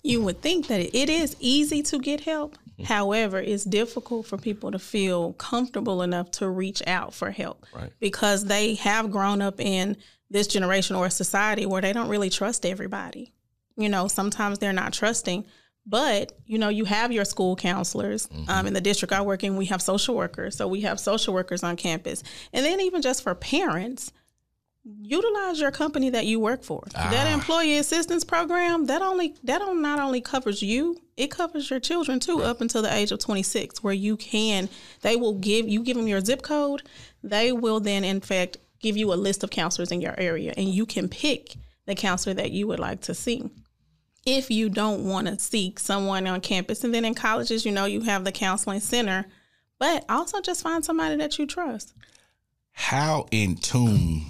You 0.02 0.20
would 0.22 0.42
think 0.42 0.66
that 0.66 0.80
it 0.80 1.08
is 1.08 1.36
easy 1.38 1.82
to 1.84 1.98
get 2.00 2.22
help. 2.22 2.56
Mm-hmm. 2.72 2.84
However, 2.84 3.38
it's 3.38 3.62
difficult 3.62 4.26
for 4.26 4.36
people 4.36 4.72
to 4.72 4.78
feel 4.80 5.34
comfortable 5.34 6.02
enough 6.02 6.32
to 6.32 6.48
reach 6.48 6.82
out 6.88 7.14
for 7.14 7.30
help 7.30 7.64
Right. 7.72 7.92
because 8.00 8.46
they 8.46 8.74
have 8.76 9.12
grown 9.12 9.40
up 9.40 9.60
in 9.60 9.96
this 10.28 10.48
generation 10.48 10.96
or 10.96 11.06
a 11.06 11.10
society 11.10 11.66
where 11.66 11.82
they 11.82 11.92
don't 11.92 12.08
really 12.08 12.30
trust 12.30 12.66
everybody. 12.66 13.32
You 13.76 13.88
know, 13.88 14.08
sometimes 14.08 14.58
they're 14.58 14.72
not 14.72 14.92
trusting, 14.92 15.46
but 15.86 16.32
you 16.46 16.58
know, 16.58 16.68
you 16.68 16.84
have 16.84 17.12
your 17.12 17.24
school 17.24 17.56
counselors. 17.56 18.28
Um, 18.48 18.66
in 18.66 18.72
the 18.74 18.80
district 18.80 19.12
I 19.12 19.20
work 19.22 19.42
in, 19.44 19.56
we 19.56 19.66
have 19.66 19.82
social 19.82 20.14
workers, 20.14 20.56
so 20.56 20.68
we 20.68 20.82
have 20.82 21.00
social 21.00 21.34
workers 21.34 21.62
on 21.62 21.76
campus, 21.76 22.22
and 22.52 22.64
then 22.64 22.80
even 22.80 23.02
just 23.02 23.22
for 23.22 23.34
parents, 23.34 24.12
utilize 25.00 25.60
your 25.60 25.70
company 25.70 26.10
that 26.10 26.26
you 26.26 26.40
work 26.40 26.64
for. 26.64 26.82
That 26.92 27.26
Ah. 27.28 27.32
employee 27.34 27.78
assistance 27.78 28.24
program 28.24 28.86
that 28.86 29.00
only 29.00 29.34
that 29.44 29.62
on 29.62 29.80
not 29.80 30.00
only 30.00 30.20
covers 30.20 30.60
you, 30.60 31.00
it 31.16 31.30
covers 31.30 31.70
your 31.70 31.78
children 31.78 32.18
too 32.18 32.42
up 32.42 32.60
until 32.60 32.82
the 32.82 32.92
age 32.92 33.12
of 33.12 33.20
26 33.20 33.82
where 33.82 33.94
you 33.94 34.16
can 34.16 34.68
they 35.02 35.14
will 35.14 35.34
give 35.34 35.68
you 35.68 35.82
give 35.84 35.96
them 35.96 36.08
your 36.08 36.20
zip 36.20 36.42
code, 36.42 36.82
they 37.22 37.52
will 37.52 37.78
then 37.78 38.02
in 38.02 38.20
fact 38.20 38.56
give 38.80 38.96
you 38.96 39.12
a 39.12 39.14
list 39.14 39.44
of 39.44 39.50
counselors 39.50 39.92
in 39.92 40.00
your 40.00 40.18
area 40.18 40.52
and 40.56 40.68
you 40.68 40.84
can 40.84 41.08
pick 41.08 41.54
the 41.86 41.94
counselor 41.94 42.34
that 42.34 42.50
you 42.50 42.66
would 42.66 42.80
like 42.80 43.00
to 43.02 43.14
see. 43.14 43.44
If 44.24 44.50
you 44.50 44.68
don't 44.68 45.04
want 45.04 45.26
to 45.26 45.38
seek 45.38 45.80
someone 45.80 46.26
on 46.26 46.40
campus 46.40 46.84
and 46.84 46.94
then 46.94 47.04
in 47.04 47.14
colleges, 47.14 47.66
you 47.66 47.72
know, 47.72 47.86
you 47.86 48.02
have 48.02 48.24
the 48.24 48.32
counseling 48.32 48.80
center, 48.80 49.26
but 49.78 50.04
also 50.08 50.40
just 50.40 50.62
find 50.62 50.84
somebody 50.84 51.16
that 51.16 51.38
you 51.38 51.46
trust. 51.46 51.92
How 52.70 53.26
in 53.30 53.56
tune 53.56 54.26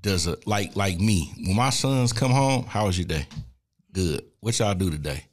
does 0.00 0.26
a 0.26 0.36
like 0.46 0.76
like 0.76 1.00
me 1.00 1.32
when 1.36 1.56
my 1.56 1.70
sons 1.70 2.12
come 2.12 2.30
home? 2.30 2.64
How 2.64 2.86
was 2.86 2.98
your 2.98 3.06
day? 3.06 3.26
Good. 3.92 4.24
What 4.40 4.58
y'all 4.58 4.74
do 4.74 4.90
today? 4.90 5.24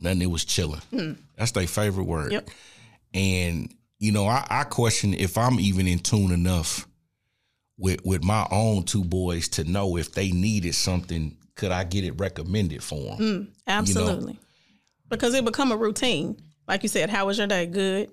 Nothing. 0.00 0.22
It 0.22 0.30
was 0.30 0.44
chilling. 0.44 0.82
Hmm. 0.90 1.12
That's 1.36 1.52
their 1.52 1.66
favorite 1.66 2.04
word. 2.04 2.32
Yep. 2.32 2.50
And 3.14 3.74
you 3.98 4.12
know, 4.12 4.26
I, 4.26 4.46
I 4.50 4.64
question 4.64 5.14
if 5.14 5.38
I'm 5.38 5.58
even 5.60 5.86
in 5.86 5.98
tune 5.98 6.32
enough 6.32 6.86
with 7.78 8.04
with 8.04 8.22
my 8.22 8.46
own 8.50 8.82
two 8.82 9.04
boys 9.04 9.48
to 9.50 9.64
know 9.64 9.96
if 9.96 10.12
they 10.12 10.30
needed 10.30 10.74
something. 10.74 11.36
Could 11.56 11.70
I 11.72 11.84
get 11.84 12.04
it 12.04 12.12
recommended 12.18 12.82
for 12.82 13.16
them? 13.16 13.18
Mm, 13.18 13.48
absolutely. 13.66 14.38
Because 15.08 15.34
it 15.34 15.44
become 15.44 15.70
a 15.72 15.76
routine. 15.76 16.40
Like 16.66 16.82
you 16.82 16.88
said, 16.88 17.10
how 17.10 17.26
was 17.26 17.38
your 17.38 17.46
day? 17.46 17.66
Good. 17.66 18.10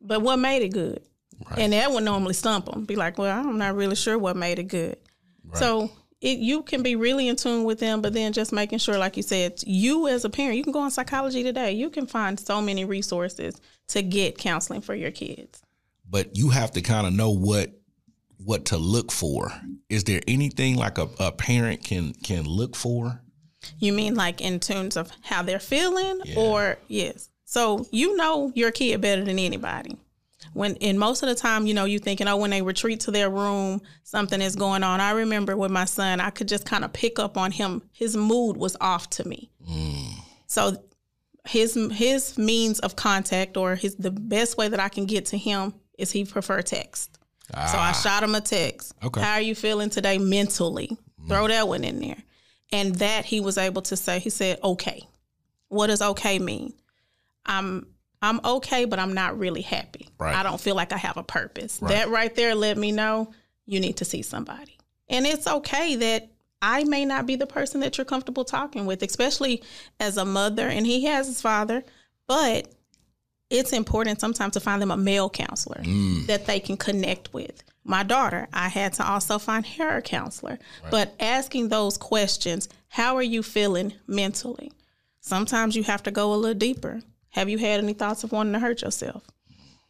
But 0.00 0.22
what 0.22 0.36
made 0.38 0.62
it 0.62 0.72
good? 0.72 1.02
Right. 1.50 1.58
And 1.58 1.72
that 1.72 1.90
would 1.90 2.04
normally 2.04 2.34
stump 2.34 2.66
them. 2.66 2.84
Be 2.84 2.96
like, 2.96 3.18
well, 3.18 3.46
I'm 3.46 3.58
not 3.58 3.74
really 3.74 3.96
sure 3.96 4.16
what 4.18 4.36
made 4.36 4.58
it 4.58 4.68
good. 4.68 4.96
So 5.54 5.90
it, 6.20 6.38
you 6.38 6.62
can 6.62 6.82
be 6.82 6.96
really 6.96 7.28
in 7.28 7.36
tune 7.36 7.64
with 7.64 7.80
them, 7.80 8.00
but 8.00 8.12
then 8.14 8.32
just 8.32 8.52
making 8.52 8.78
sure, 8.78 8.96
like 8.96 9.16
you 9.16 9.22
said, 9.22 9.60
you 9.66 10.06
as 10.08 10.24
a 10.24 10.30
parent, 10.30 10.56
you 10.56 10.62
can 10.62 10.72
go 10.72 10.80
on 10.80 10.90
psychology 10.90 11.42
today. 11.42 11.72
You 11.72 11.90
can 11.90 12.06
find 12.06 12.38
so 12.38 12.62
many 12.62 12.84
resources 12.84 13.60
to 13.88 14.02
get 14.02 14.38
counseling 14.38 14.80
for 14.80 14.94
your 14.94 15.10
kids. 15.10 15.60
but 16.08 16.36
you 16.36 16.48
have 16.50 16.70
to 16.72 16.80
kind 16.80 17.06
of 17.06 17.12
know 17.12 17.30
what 17.30 17.70
what 18.44 18.66
to 18.66 18.76
look 18.76 19.12
for. 19.12 19.52
Is 19.88 20.04
there 20.04 20.20
anything 20.28 20.76
like 20.76 20.98
a, 20.98 21.08
a 21.18 21.32
parent 21.32 21.84
can 21.84 22.12
can 22.14 22.44
look 22.44 22.76
for? 22.76 23.20
You 23.78 23.92
mean 23.92 24.14
like 24.14 24.40
in 24.40 24.58
terms 24.60 24.96
of 24.96 25.10
how 25.22 25.42
they're 25.42 25.60
feeling, 25.60 26.20
Yeah. 26.24 26.34
or 26.38 26.78
yes? 26.88 27.28
So 27.44 27.86
you 27.90 28.16
know 28.16 28.50
your 28.54 28.70
kid 28.70 29.00
better 29.00 29.24
than 29.24 29.38
anybody. 29.38 29.96
When 30.54 30.76
and 30.80 30.98
most 30.98 31.22
of 31.22 31.28
the 31.28 31.34
time, 31.34 31.66
you 31.66 31.74
know, 31.74 31.84
you 31.84 31.98
thinking, 31.98 32.26
oh, 32.26 32.36
when 32.36 32.50
they 32.50 32.62
retreat 32.62 33.00
to 33.00 33.10
their 33.12 33.30
room, 33.30 33.80
something 34.02 34.40
is 34.42 34.56
going 34.56 34.82
on. 34.82 35.00
I 35.00 35.12
remember 35.12 35.56
with 35.56 35.70
my 35.70 35.84
son, 35.84 36.20
I 36.20 36.30
could 36.30 36.48
just 36.48 36.66
kind 36.66 36.84
of 36.84 36.92
pick 36.92 37.18
up 37.18 37.36
on 37.38 37.52
him. 37.52 37.82
His 37.92 38.16
mood 38.16 38.56
was 38.56 38.76
off 38.80 39.08
to 39.10 39.28
me. 39.28 39.50
Mm. 39.70 40.14
So 40.48 40.82
his 41.46 41.78
his 41.92 42.36
means 42.36 42.80
of 42.80 42.96
contact 42.96 43.56
or 43.56 43.76
his 43.76 43.94
the 43.96 44.10
best 44.10 44.56
way 44.56 44.68
that 44.68 44.80
I 44.80 44.88
can 44.88 45.06
get 45.06 45.26
to 45.26 45.38
him 45.38 45.74
is 45.98 46.10
he 46.10 46.24
prefer 46.24 46.60
text. 46.62 47.18
So 47.52 47.78
I 47.78 47.90
ah. 47.90 47.92
shot 47.92 48.22
him 48.22 48.34
a 48.34 48.40
text. 48.40 48.94
Okay. 49.02 49.20
How 49.20 49.34
are 49.34 49.40
you 49.40 49.54
feeling 49.54 49.90
today 49.90 50.18
mentally? 50.18 50.96
Throw 51.28 51.48
that 51.48 51.68
one 51.68 51.84
in 51.84 52.00
there. 52.00 52.22
And 52.72 52.96
that 52.96 53.24
he 53.24 53.40
was 53.40 53.58
able 53.58 53.82
to 53.82 53.96
say, 53.96 54.18
he 54.18 54.30
said, 54.30 54.58
okay. 54.64 55.06
What 55.68 55.86
does 55.88 56.02
okay 56.02 56.38
mean? 56.38 56.74
I'm 57.46 57.86
I'm 58.20 58.40
okay, 58.44 58.84
but 58.84 58.98
I'm 58.98 59.14
not 59.14 59.38
really 59.38 59.62
happy. 59.62 60.08
Right. 60.18 60.34
I 60.34 60.42
don't 60.42 60.60
feel 60.60 60.76
like 60.76 60.92
I 60.92 60.96
have 60.96 61.16
a 61.16 61.22
purpose. 61.22 61.78
That 61.78 62.08
right 62.08 62.34
there 62.34 62.54
let 62.54 62.78
me 62.78 62.92
know 62.92 63.32
you 63.66 63.80
need 63.80 63.96
to 63.96 64.04
see 64.04 64.22
somebody. 64.22 64.78
And 65.08 65.26
it's 65.26 65.46
okay 65.46 65.96
that 65.96 66.30
I 66.60 66.84
may 66.84 67.04
not 67.04 67.26
be 67.26 67.34
the 67.34 67.46
person 67.46 67.80
that 67.80 67.98
you're 67.98 68.04
comfortable 68.04 68.44
talking 68.44 68.86
with, 68.86 69.02
especially 69.02 69.64
as 69.98 70.16
a 70.16 70.24
mother, 70.24 70.68
and 70.68 70.86
he 70.86 71.04
has 71.06 71.26
his 71.26 71.40
father, 71.40 71.82
but 72.28 72.68
it's 73.52 73.72
important 73.72 74.20
sometimes 74.20 74.54
to 74.54 74.60
find 74.60 74.80
them 74.80 74.90
a 74.90 74.96
male 74.96 75.30
counselor 75.30 75.82
mm. 75.82 76.26
that 76.26 76.46
they 76.46 76.58
can 76.58 76.76
connect 76.76 77.32
with. 77.32 77.62
My 77.84 78.02
daughter, 78.02 78.48
I 78.52 78.68
had 78.68 78.92
to 78.94 79.08
also 79.08 79.38
find 79.38 79.66
her 79.66 79.98
a 79.98 80.02
counselor. 80.02 80.58
But 80.90 81.14
asking 81.18 81.68
those 81.68 81.96
questions, 81.96 82.68
how 82.88 83.16
are 83.16 83.22
you 83.22 83.42
feeling 83.42 83.94
mentally? 84.06 84.72
Sometimes 85.20 85.76
you 85.76 85.82
have 85.82 86.02
to 86.04 86.10
go 86.10 86.32
a 86.32 86.36
little 86.36 86.58
deeper. 86.58 87.00
Have 87.30 87.48
you 87.48 87.58
had 87.58 87.80
any 87.80 87.92
thoughts 87.92 88.24
of 88.24 88.32
wanting 88.32 88.52
to 88.52 88.58
hurt 88.58 88.82
yourself? 88.82 89.24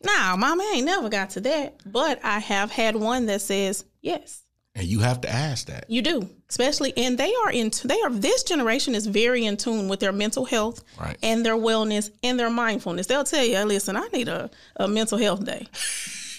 No, 0.05 0.37
mama 0.37 0.63
I 0.63 0.75
ain't 0.77 0.87
never 0.87 1.09
got 1.09 1.31
to 1.31 1.41
that. 1.41 1.81
But 1.87 2.21
I 2.25 2.39
have 2.39 2.71
had 2.71 2.97
one 2.97 3.27
that 3.27 3.41
says, 3.41 3.85
yes, 4.01 4.43
And 4.75 4.87
you 4.87 5.01
have 5.01 5.21
to 5.23 5.31
ask 5.31 5.67
that. 5.67 5.85
You 5.89 6.03
do, 6.03 6.29
especially, 6.53 6.93
and 6.99 7.17
they 7.17 7.33
are 7.45 7.51
in. 7.51 7.71
They 7.83 7.99
are. 8.03 8.11
This 8.11 8.43
generation 8.43 8.95
is 8.95 9.07
very 9.07 9.47
in 9.47 9.57
tune 9.57 9.89
with 9.89 10.01
their 10.01 10.13
mental 10.13 10.45
health 10.45 10.85
Right. 11.01 11.17
and 11.23 11.45
their 11.47 11.57
wellness 11.57 12.11
and 12.23 12.39
their 12.39 12.51
mindfulness. 12.51 13.07
They'll 13.07 13.25
tell 13.25 13.45
you, 13.45 13.59
"Listen, 13.65 13.97
I 13.97 14.07
need 14.13 14.29
a, 14.29 14.51
a 14.77 14.87
mental 14.87 15.17
health 15.19 15.45
day. 15.45 15.67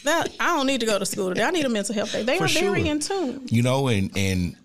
That 0.03 0.29
I 0.39 0.55
don't 0.55 0.67
need 0.67 0.81
to 0.81 0.85
go 0.85 0.99
to 0.99 1.05
school 1.05 1.29
today. 1.29 1.43
I 1.43 1.49
need 1.51 1.65
a 1.65 1.69
mental 1.69 1.95
health 1.95 2.11
day." 2.11 2.21
They 2.23 2.37
For 2.37 2.43
are 2.45 2.47
very 2.47 2.87
in 2.87 2.99
tune. 2.99 3.47
You 3.49 3.63
know, 3.63 3.87
and 3.87 4.11
and 4.15 4.55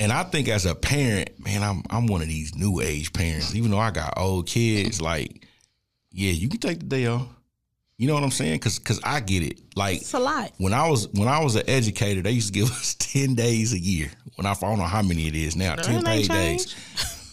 and 0.00 0.10
I 0.12 0.22
think 0.24 0.48
as 0.48 0.64
a 0.64 0.74
parent, 0.74 1.38
man, 1.44 1.62
I'm 1.62 1.82
I'm 1.90 2.06
one 2.06 2.22
of 2.22 2.28
these 2.28 2.54
new 2.54 2.80
age 2.80 3.12
parents. 3.12 3.54
Even 3.54 3.70
though 3.70 3.78
I 3.78 3.90
got 3.90 4.14
old 4.16 4.46
kids, 4.46 5.00
like, 5.02 5.46
yeah, 6.10 6.32
you 6.32 6.48
can 6.48 6.58
take 6.60 6.78
the 6.80 6.86
day 6.86 7.06
off. 7.06 7.26
You 8.02 8.08
know 8.08 8.14
what 8.14 8.24
I'm 8.24 8.32
saying? 8.32 8.58
Cause 8.58 8.80
cause 8.80 8.98
I 9.04 9.20
get 9.20 9.44
it. 9.44 9.60
Like 9.76 9.98
It's 9.98 10.12
a 10.12 10.18
lot. 10.18 10.50
when 10.58 10.72
I 10.72 10.88
was 10.88 11.06
when 11.10 11.28
I 11.28 11.40
was 11.40 11.54
an 11.54 11.62
educator, 11.68 12.20
they 12.20 12.32
used 12.32 12.48
to 12.48 12.52
give 12.52 12.68
us 12.72 12.94
ten 12.94 13.36
days 13.36 13.72
a 13.74 13.78
year. 13.78 14.10
When 14.34 14.44
I, 14.44 14.50
I 14.50 14.54
don't 14.54 14.78
know 14.78 14.84
how 14.86 15.02
many 15.02 15.28
it 15.28 15.36
is 15.36 15.54
now, 15.54 15.76
ten 15.76 16.02
paid 16.02 16.28
days. 16.28 16.74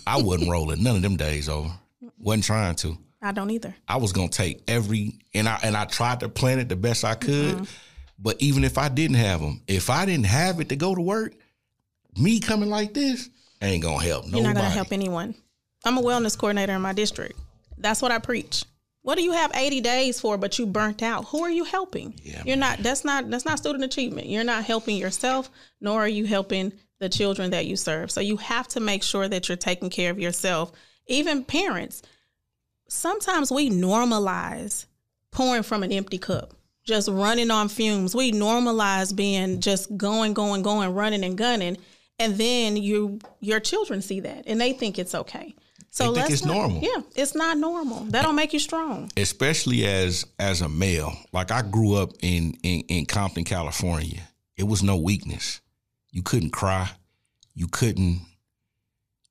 I 0.05 0.21
wasn't 0.21 0.51
rolling 0.51 0.83
none 0.83 0.97
of 0.97 1.01
them 1.01 1.17
days 1.17 1.49
over. 1.49 1.71
wasn't 2.19 2.43
trying 2.43 2.75
to. 2.75 2.95
I 3.19 3.31
don't 3.31 3.49
either. 3.49 3.73
I 3.87 3.97
was 3.97 4.13
gonna 4.13 4.29
take 4.29 4.61
every 4.67 5.17
and 5.33 5.49
I 5.49 5.57
and 5.63 5.75
I 5.75 5.85
tried 5.85 6.19
to 6.19 6.29
plan 6.29 6.59
it 6.59 6.69
the 6.69 6.75
best 6.75 7.03
I 7.03 7.15
could. 7.15 7.55
Mm-hmm. 7.55 7.63
But 8.19 8.39
even 8.39 8.63
if 8.63 8.77
I 8.77 8.89
didn't 8.89 9.17
have 9.17 9.41
them, 9.41 9.63
if 9.67 9.89
I 9.89 10.05
didn't 10.05 10.27
have 10.27 10.59
it 10.59 10.69
to 10.69 10.75
go 10.75 10.93
to 10.93 11.01
work, 11.01 11.33
me 12.15 12.39
coming 12.39 12.69
like 12.69 12.93
this 12.93 13.27
ain't 13.59 13.81
gonna 13.81 14.03
help 14.03 14.25
nobody. 14.25 14.37
You're 14.37 14.47
not 14.53 14.55
going 14.55 14.69
to 14.69 14.75
help 14.75 14.91
anyone. 14.91 15.33
I'm 15.83 15.97
a 15.97 16.01
wellness 16.03 16.37
coordinator 16.37 16.73
in 16.73 16.81
my 16.83 16.93
district. 16.93 17.39
That's 17.79 18.03
what 18.03 18.11
I 18.11 18.19
preach. 18.19 18.65
What 19.01 19.17
do 19.17 19.23
you 19.23 19.31
have 19.31 19.51
80 19.55 19.81
days 19.81 20.19
for 20.19 20.37
but 20.37 20.59
you 20.59 20.65
burnt 20.65 21.01
out? 21.01 21.25
Who 21.29 21.43
are 21.43 21.49
you 21.49 21.63
helping? 21.63 22.19
Yeah, 22.23 22.43
You're 22.45 22.57
not 22.57 22.79
that's 22.79 23.05
not 23.05 23.29
that's 23.29 23.45
not 23.45 23.57
student 23.57 23.83
achievement. 23.83 24.27
You're 24.27 24.43
not 24.43 24.65
helping 24.65 24.97
yourself 24.97 25.49
nor 25.79 26.01
are 26.01 26.09
you 26.09 26.25
helping 26.25 26.73
the 26.99 27.09
children 27.09 27.51
that 27.51 27.65
you 27.65 27.75
serve. 27.75 28.11
So 28.11 28.19
you 28.21 28.37
have 28.37 28.67
to 28.69 28.79
make 28.79 29.03
sure 29.03 29.27
that 29.27 29.47
you're 29.47 29.57
taking 29.57 29.89
care 29.89 30.11
of 30.11 30.19
yourself. 30.19 30.71
Even 31.07 31.43
parents, 31.43 32.01
sometimes 32.87 33.51
we 33.51 33.69
normalize 33.69 34.85
pouring 35.31 35.63
from 35.63 35.83
an 35.83 35.91
empty 35.91 36.17
cup, 36.17 36.53
just 36.83 37.07
running 37.07 37.51
on 37.51 37.69
fumes. 37.69 38.13
We 38.15 38.31
normalize 38.31 39.15
being 39.15 39.61
just 39.61 39.95
going, 39.95 40.33
going, 40.33 40.61
going, 40.61 40.93
running 40.93 41.23
and 41.23 41.37
gunning, 41.37 41.77
and 42.19 42.35
then 42.35 42.75
you 42.75 43.19
your 43.39 43.59
children 43.59 44.01
see 44.01 44.19
that 44.19 44.43
and 44.45 44.59
they 44.59 44.73
think 44.73 44.99
it's 44.99 45.15
okay. 45.15 45.55
So 45.91 46.11
They 46.13 46.21
think 46.21 46.33
it's 46.33 46.45
not- 46.45 46.53
normal. 46.53 46.81
Yeah, 46.83 47.01
it's 47.15 47.33
not 47.35 47.57
normal. 47.57 48.03
That 48.05 48.21
don't 48.23 48.35
make 48.35 48.53
you 48.53 48.59
strong. 48.59 49.11
especially 49.17 49.85
as 49.85 50.25
as 50.37 50.61
a 50.61 50.69
male. 50.69 51.17
Like 51.33 51.51
I 51.51 51.61
grew 51.63 51.95
up 51.95 52.11
in, 52.21 52.53
in 52.63 52.81
in 52.81 53.05
Compton, 53.05 53.43
California. 53.43 54.21
It 54.57 54.63
was 54.63 54.83
no 54.83 54.97
weakness. 54.97 55.61
You 56.11 56.21
couldn't 56.21 56.51
cry. 56.51 56.89
You 57.55 57.67
couldn't 57.67 58.21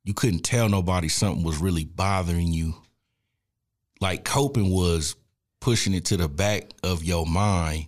you 0.05 0.15
couldn't 0.15 0.41
tell 0.43 0.69
nobody 0.69 1.09
something 1.09 1.45
was 1.45 1.59
really 1.59 1.85
bothering 1.85 2.53
you. 2.53 2.75
Like 4.01 4.25
coping 4.25 4.71
was 4.71 5.17
pushing 5.61 5.93
it 5.95 6.07
to 6.07 6.17
the 6.17 6.29
back 6.29 6.71
of 6.83 7.03
your 7.05 7.27
mind 7.27 7.87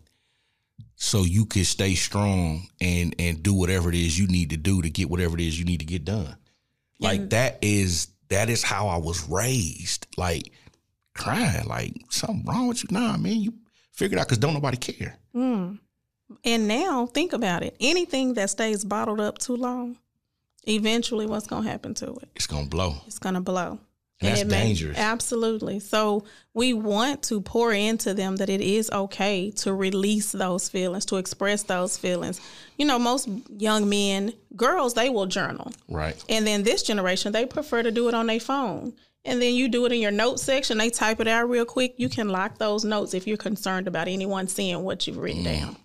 so 0.96 1.22
you 1.22 1.46
could 1.46 1.66
stay 1.66 1.94
strong 1.94 2.68
and 2.80 3.14
and 3.18 3.42
do 3.42 3.54
whatever 3.54 3.88
it 3.88 3.94
is 3.94 4.18
you 4.18 4.26
need 4.26 4.50
to 4.50 4.56
do 4.56 4.82
to 4.82 4.90
get 4.90 5.08
whatever 5.08 5.34
it 5.36 5.40
is 5.40 5.58
you 5.58 5.64
need 5.64 5.80
to 5.80 5.86
get 5.86 6.04
done. 6.04 6.36
Like 6.98 7.30
that 7.30 7.58
is 7.62 8.08
that 8.30 8.48
is 8.48 8.62
how 8.62 8.88
I 8.88 8.96
was 8.96 9.28
raised. 9.28 10.06
Like 10.16 10.52
crying, 11.14 11.66
like 11.66 11.94
something 12.10 12.44
wrong 12.44 12.68
with 12.68 12.82
you. 12.82 12.88
Nah, 12.90 13.16
man, 13.16 13.40
you 13.40 13.54
figured 13.92 14.18
out 14.18 14.26
because 14.26 14.38
don't 14.38 14.54
nobody 14.54 14.76
care. 14.76 15.18
Mm. 15.34 15.78
And 16.44 16.68
now 16.68 17.06
think 17.06 17.32
about 17.32 17.62
it. 17.62 17.76
Anything 17.80 18.34
that 18.34 18.50
stays 18.50 18.84
bottled 18.84 19.20
up 19.20 19.38
too 19.38 19.56
long, 19.56 19.98
eventually 20.66 21.26
what's 21.26 21.46
going 21.46 21.64
to 21.64 21.68
happen 21.70 21.94
to 21.94 22.12
it? 22.14 22.28
It's 22.36 22.46
gonna 22.46 22.66
blow. 22.66 22.94
It's 23.06 23.18
going 23.18 23.34
to 23.34 23.40
blow. 23.40 23.80
And 24.20 24.36
that's 24.36 24.44
may- 24.44 24.64
dangerous. 24.64 24.98
absolutely. 24.98 25.80
So 25.80 26.24
we 26.52 26.74
want 26.74 27.22
to 27.24 27.40
pour 27.40 27.72
into 27.72 28.12
them 28.12 28.36
that 28.36 28.50
it 28.50 28.60
is 28.60 28.90
okay 28.90 29.50
to 29.52 29.72
release 29.72 30.32
those 30.32 30.68
feelings, 30.68 31.06
to 31.06 31.16
express 31.16 31.62
those 31.62 31.96
feelings. 31.96 32.40
You 32.76 32.86
know, 32.86 32.98
most 32.98 33.28
young 33.56 33.88
men, 33.88 34.34
girls, 34.56 34.94
they 34.94 35.08
will 35.08 35.26
journal. 35.26 35.72
Right. 35.88 36.22
And 36.28 36.46
then 36.46 36.64
this 36.64 36.82
generation, 36.82 37.32
they 37.32 37.46
prefer 37.46 37.82
to 37.82 37.90
do 37.90 38.08
it 38.08 38.14
on 38.14 38.26
their 38.26 38.40
phone. 38.40 38.92
And 39.24 39.40
then 39.40 39.54
you 39.54 39.68
do 39.68 39.86
it 39.86 39.92
in 39.92 40.00
your 40.00 40.10
notes 40.10 40.42
section, 40.42 40.78
they 40.78 40.90
type 40.90 41.20
it 41.20 41.28
out 41.28 41.48
real 41.48 41.66
quick. 41.66 41.94
You 41.96 42.08
can 42.08 42.28
lock 42.28 42.58
those 42.58 42.84
notes 42.84 43.14
if 43.14 43.26
you're 43.26 43.36
concerned 43.36 43.86
about 43.86 44.08
anyone 44.08 44.48
seeing 44.48 44.82
what 44.82 45.06
you've 45.06 45.18
written 45.18 45.42
mm. 45.42 45.60
down. 45.60 45.76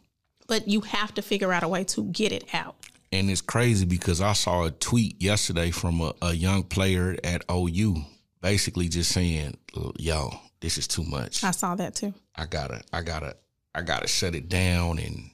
But 0.47 0.67
you 0.67 0.81
have 0.81 1.13
to 1.15 1.21
figure 1.21 1.51
out 1.51 1.63
a 1.63 1.67
way 1.67 1.83
to 1.85 2.03
get 2.05 2.31
it 2.31 2.53
out. 2.53 2.75
And 3.11 3.29
it's 3.29 3.41
crazy 3.41 3.85
because 3.85 4.21
I 4.21 4.33
saw 4.33 4.65
a 4.65 4.71
tweet 4.71 5.21
yesterday 5.21 5.71
from 5.71 6.01
a, 6.01 6.13
a 6.21 6.33
young 6.33 6.63
player 6.63 7.17
at 7.23 7.43
OU, 7.49 8.03
basically 8.45 8.87
just 8.87 9.11
saying, 9.11 9.57
"Yo, 9.97 10.31
this 10.59 10.77
is 10.77 10.87
too 10.87 11.03
much. 11.03 11.43
I 11.43 11.49
saw 11.49 11.73
that 11.73 11.95
too. 11.95 12.13
I 12.35 12.45
gotta, 12.45 12.83
I 12.93 13.01
gotta, 13.01 13.35
I 13.73 13.81
gotta 13.81 14.07
shut 14.07 14.35
it 14.35 14.49
down." 14.49 14.99
And 14.99 15.31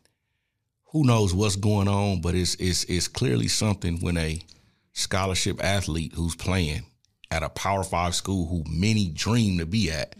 who 0.91 1.03
knows 1.03 1.33
what's 1.33 1.57
going 1.57 1.89
on, 1.89 2.21
but 2.21 2.35
it's 2.35 2.55
it's 2.55 2.85
it's 2.85 3.09
clearly 3.09 3.49
something 3.49 3.99
when 3.99 4.15
a 4.17 4.41
scholarship 4.93 5.61
athlete 5.61 6.13
who's 6.15 6.35
playing 6.35 6.83
at 7.29 7.43
a 7.43 7.49
Power 7.49 7.83
Five 7.83 8.15
school 8.15 8.47
who 8.47 8.63
many 8.65 9.09
dream 9.09 9.57
to 9.57 9.65
be 9.65 9.91
at. 9.91 10.15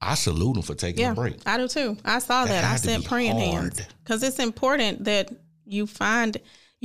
I 0.00 0.14
salute 0.14 0.54
them 0.54 0.62
for 0.62 0.74
taking 0.76 1.00
Yeah, 1.00 1.12
a 1.12 1.14
break. 1.16 1.34
I 1.46 1.56
do 1.56 1.66
too. 1.66 1.96
I 2.04 2.20
saw 2.20 2.44
That 2.44 2.50
that. 2.52 2.64
I 2.64 2.68
had 2.68 2.76
to 2.82 2.88
sent 2.88 3.02
be 3.02 3.08
praying 3.08 3.38
hands 3.38 3.80
because 4.04 4.22
it's 4.22 4.38
important 4.38 5.04
that 5.04 5.32
you 5.64 5.88
find 5.88 6.36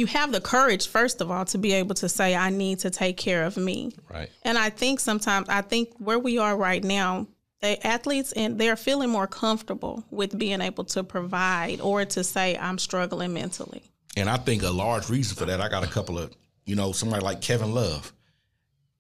you 0.02 0.08
have 0.08 0.32
the 0.32 0.42
courage 0.42 0.88
first 0.88 1.22
of 1.22 1.30
all 1.30 1.46
to 1.46 1.60
be 1.60 1.74
able 1.74 1.94
to 1.94 2.10
say 2.10 2.36
I 2.36 2.50
need 2.50 2.80
to 2.80 2.90
take 2.90 3.18
care 3.18 3.46
of 3.46 3.56
me. 3.56 3.94
Right. 4.10 4.30
And 4.42 4.58
I 4.58 4.72
think 4.72 5.00
sometimes 5.00 5.48
I 5.48 5.62
think 5.62 5.94
where 6.00 6.18
we 6.18 6.40
are 6.40 6.58
right 6.58 6.84
now, 6.84 7.28
the 7.62 7.86
athletes 7.86 8.32
and 8.32 8.60
they're 8.60 8.76
feeling 8.76 9.12
more 9.12 9.28
comfortable 9.28 10.04
with 10.10 10.38
being 10.38 10.60
able 10.60 10.86
to 10.86 11.04
provide 11.04 11.80
or 11.82 12.04
to 12.04 12.24
say 12.24 12.58
I'm 12.58 12.80
struggling 12.80 13.34
mentally. 13.34 13.84
And 14.18 14.28
I 14.28 14.38
think 14.38 14.64
a 14.64 14.72
large 14.72 15.08
reason 15.08 15.38
for 15.38 15.46
that, 15.46 15.62
I 15.62 15.70
got 15.70 15.84
a 15.84 15.88
couple 15.88 16.18
of, 16.18 16.36
you 16.66 16.76
know, 16.76 16.92
somebody 16.94 17.24
like 17.24 17.40
Kevin 17.40 17.72
Love, 17.72 18.12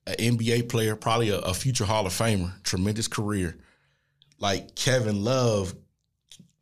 an 0.06 0.14
NBA 0.14 0.70
player, 0.70 0.95
probably 0.95 1.30
a, 1.30 1.39
a 1.39 1.54
future 1.56 1.84
Hall 1.84 2.06
of 2.06 2.14
Famer, 2.14 2.52
tremendous 2.64 3.08
career. 3.08 3.58
Like 4.38 4.76
Kevin 4.76 5.24
Love, 5.24 5.74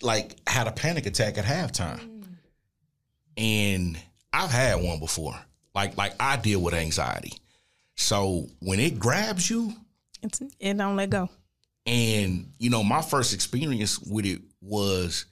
like 0.02 0.38
had 0.48 0.68
a 0.68 0.72
panic 0.72 1.06
attack 1.06 1.38
at 1.38 1.44
halftime, 1.44 2.00
mm. 2.00 2.26
and 3.38 4.00
I've 4.32 4.52
had 4.52 4.82
one 4.84 5.00
before. 5.00 5.40
Like, 5.76 5.98
like 5.98 6.14
I 6.20 6.38
deal 6.38 6.62
with 6.62 6.74
anxiety, 6.74 7.34
so 7.96 8.48
when 8.60 8.80
it 8.80 9.00
grabs 9.00 9.50
you, 9.50 9.74
It's 10.22 10.42
it 10.60 10.78
don't 10.78 10.96
let 10.96 11.10
go. 11.10 11.30
and 11.86 12.52
you 12.58 12.70
know, 12.70 12.84
my 12.84 13.02
first 13.02 13.34
experience 13.34 14.00
with 14.00 14.26
it 14.26 14.42
was, 14.62 15.26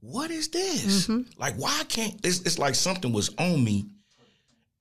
what 0.00 0.30
is 0.30 0.48
this? 0.48 1.06
Mm-hmm. 1.06 1.40
Like, 1.40 1.54
why 1.56 1.82
can't 1.88 2.14
it's, 2.24 2.40
it's 2.40 2.58
like 2.58 2.74
something 2.74 3.12
was 3.12 3.34
on 3.38 3.62
me, 3.62 3.86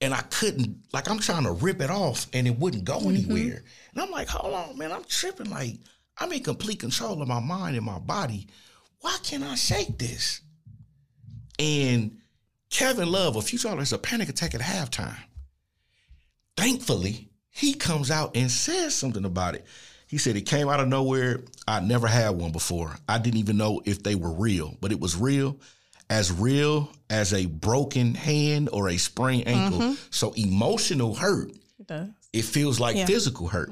and 0.02 0.14
I 0.14 0.22
couldn't. 0.22 0.78
Like, 0.94 1.10
I'm 1.10 1.20
trying 1.20 1.44
to 1.44 1.52
rip 1.52 1.82
it 1.82 1.92
off, 1.92 2.28
and 2.34 2.48
it 2.48 2.58
wouldn't 2.58 2.86
go 2.86 3.00
mm-hmm. 3.00 3.10
anywhere. 3.10 3.64
And 3.94 4.02
I'm 4.02 4.12
like, 4.12 4.28
hold 4.30 4.54
on, 4.54 4.78
man, 4.78 4.92
I'm 4.92 5.04
tripping. 5.04 5.50
Like, 5.50 5.78
I'm 6.18 6.32
in 6.32 6.44
complete 6.44 6.80
control 6.80 7.22
of 7.22 7.28
my 7.28 7.40
mind 7.40 7.76
and 7.76 7.86
my 7.86 8.00
body. 8.00 8.48
Why 9.02 9.18
can't 9.22 9.44
I 9.44 9.56
shake 9.56 9.98
this? 9.98 10.42
And 11.60 12.18
Kevin 12.74 13.12
Love, 13.12 13.36
a 13.36 13.42
future 13.44 13.70
artist, 13.70 13.94
a 13.94 14.00
panic 14.00 14.30
attack 14.30 14.56
at 14.56 14.62
halftime. 14.62 15.16
Thankfully, 16.58 17.30
he 17.52 17.76
comes 17.76 18.10
out 18.10 18.36
and 18.36 18.50
says 18.50 18.96
something 18.96 19.26
about 19.26 19.54
it. 19.54 19.64
He 20.08 20.18
said 20.18 20.36
it 20.36 20.48
came 20.48 20.68
out 20.70 20.80
of 20.80 20.88
nowhere. 20.88 21.42
I 21.68 21.82
never 21.82 22.08
had 22.08 22.32
one 22.32 22.52
before. 22.52 22.96
I 23.08 23.20
didn't 23.20 23.40
even 23.40 23.58
know 23.58 23.82
if 23.86 24.02
they 24.02 24.16
were 24.16 24.32
real, 24.32 24.76
but 24.82 24.92
it 24.92 25.00
was 25.00 25.16
real, 25.16 25.56
as 26.10 26.32
real 26.32 26.90
as 27.12 27.32
a 27.34 27.46
broken 27.46 28.16
hand 28.16 28.70
or 28.74 28.90
a 28.90 28.98
sprained 28.98 29.48
ankle. 29.48 29.96
So 30.10 30.34
emotional 30.34 31.14
hurt 31.14 31.52
It 31.80 31.86
does. 31.88 32.10
it 32.34 32.44
feels 32.46 32.80
like 32.80 32.96
Yeah. 32.96 33.06
physical 33.06 33.48
hurt. 33.50 33.72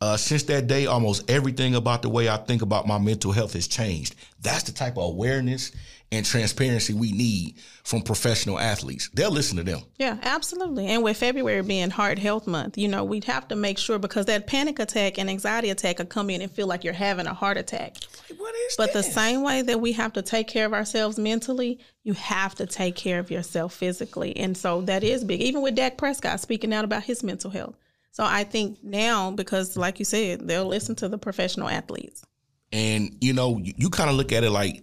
Uh, 0.00 0.16
since 0.16 0.44
that 0.44 0.66
day, 0.68 0.86
almost 0.86 1.30
everything 1.30 1.74
about 1.74 2.00
the 2.00 2.08
way 2.08 2.30
I 2.30 2.38
think 2.38 2.62
about 2.62 2.86
my 2.86 2.98
mental 2.98 3.30
health 3.30 3.52
has 3.52 3.68
changed. 3.68 4.14
That's 4.40 4.64
the 4.64 4.72
type 4.72 4.96
of 4.96 5.04
awareness 5.04 5.70
and 6.12 6.26
transparency 6.26 6.92
we 6.92 7.10
need 7.10 7.54
from 7.84 8.02
professional 8.02 8.58
athletes. 8.58 9.08
They'll 9.14 9.30
listen 9.30 9.56
to 9.56 9.64
them. 9.64 9.80
Yeah, 9.96 10.18
absolutely. 10.22 10.86
And 10.88 11.02
with 11.02 11.16
February 11.16 11.62
being 11.62 11.88
Heart 11.88 12.18
Health 12.18 12.46
Month, 12.46 12.76
you 12.76 12.86
know, 12.86 13.02
we'd 13.02 13.24
have 13.24 13.48
to 13.48 13.56
make 13.56 13.78
sure 13.78 13.98
because 13.98 14.26
that 14.26 14.46
panic 14.46 14.78
attack 14.78 15.18
and 15.18 15.30
anxiety 15.30 15.70
attack 15.70 15.96
could 15.96 16.10
come 16.10 16.28
in 16.28 16.42
and 16.42 16.52
feel 16.52 16.66
like 16.66 16.84
you're 16.84 16.92
having 16.92 17.26
a 17.26 17.32
heart 17.32 17.56
attack. 17.56 17.96
What 18.36 18.54
is 18.54 18.76
But 18.76 18.92
the 18.92 19.02
same 19.02 19.42
way 19.42 19.62
that 19.62 19.80
we 19.80 19.92
have 19.92 20.12
to 20.12 20.22
take 20.22 20.48
care 20.48 20.66
of 20.66 20.74
ourselves 20.74 21.18
mentally, 21.18 21.80
you 22.04 22.12
have 22.12 22.54
to 22.56 22.66
take 22.66 22.94
care 22.94 23.18
of 23.18 23.30
yourself 23.30 23.72
physically. 23.72 24.36
And 24.36 24.54
so 24.54 24.82
that 24.82 25.02
is 25.02 25.24
big. 25.24 25.40
Even 25.40 25.62
with 25.62 25.74
Dak 25.74 25.96
Prescott 25.96 26.40
speaking 26.40 26.74
out 26.74 26.84
about 26.84 27.04
his 27.04 27.22
mental 27.22 27.50
health. 27.50 27.74
So 28.10 28.22
I 28.22 28.44
think 28.44 28.84
now, 28.84 29.30
because 29.30 29.78
like 29.78 29.98
you 29.98 30.04
said, 30.04 30.46
they'll 30.46 30.66
listen 30.66 30.94
to 30.96 31.08
the 31.08 31.16
professional 31.16 31.70
athletes. 31.70 32.22
And 32.70 33.16
you 33.22 33.32
know, 33.32 33.56
you, 33.56 33.72
you 33.78 33.88
kind 33.88 34.10
of 34.10 34.16
look 34.16 34.32
at 34.32 34.44
it 34.44 34.50
like, 34.50 34.82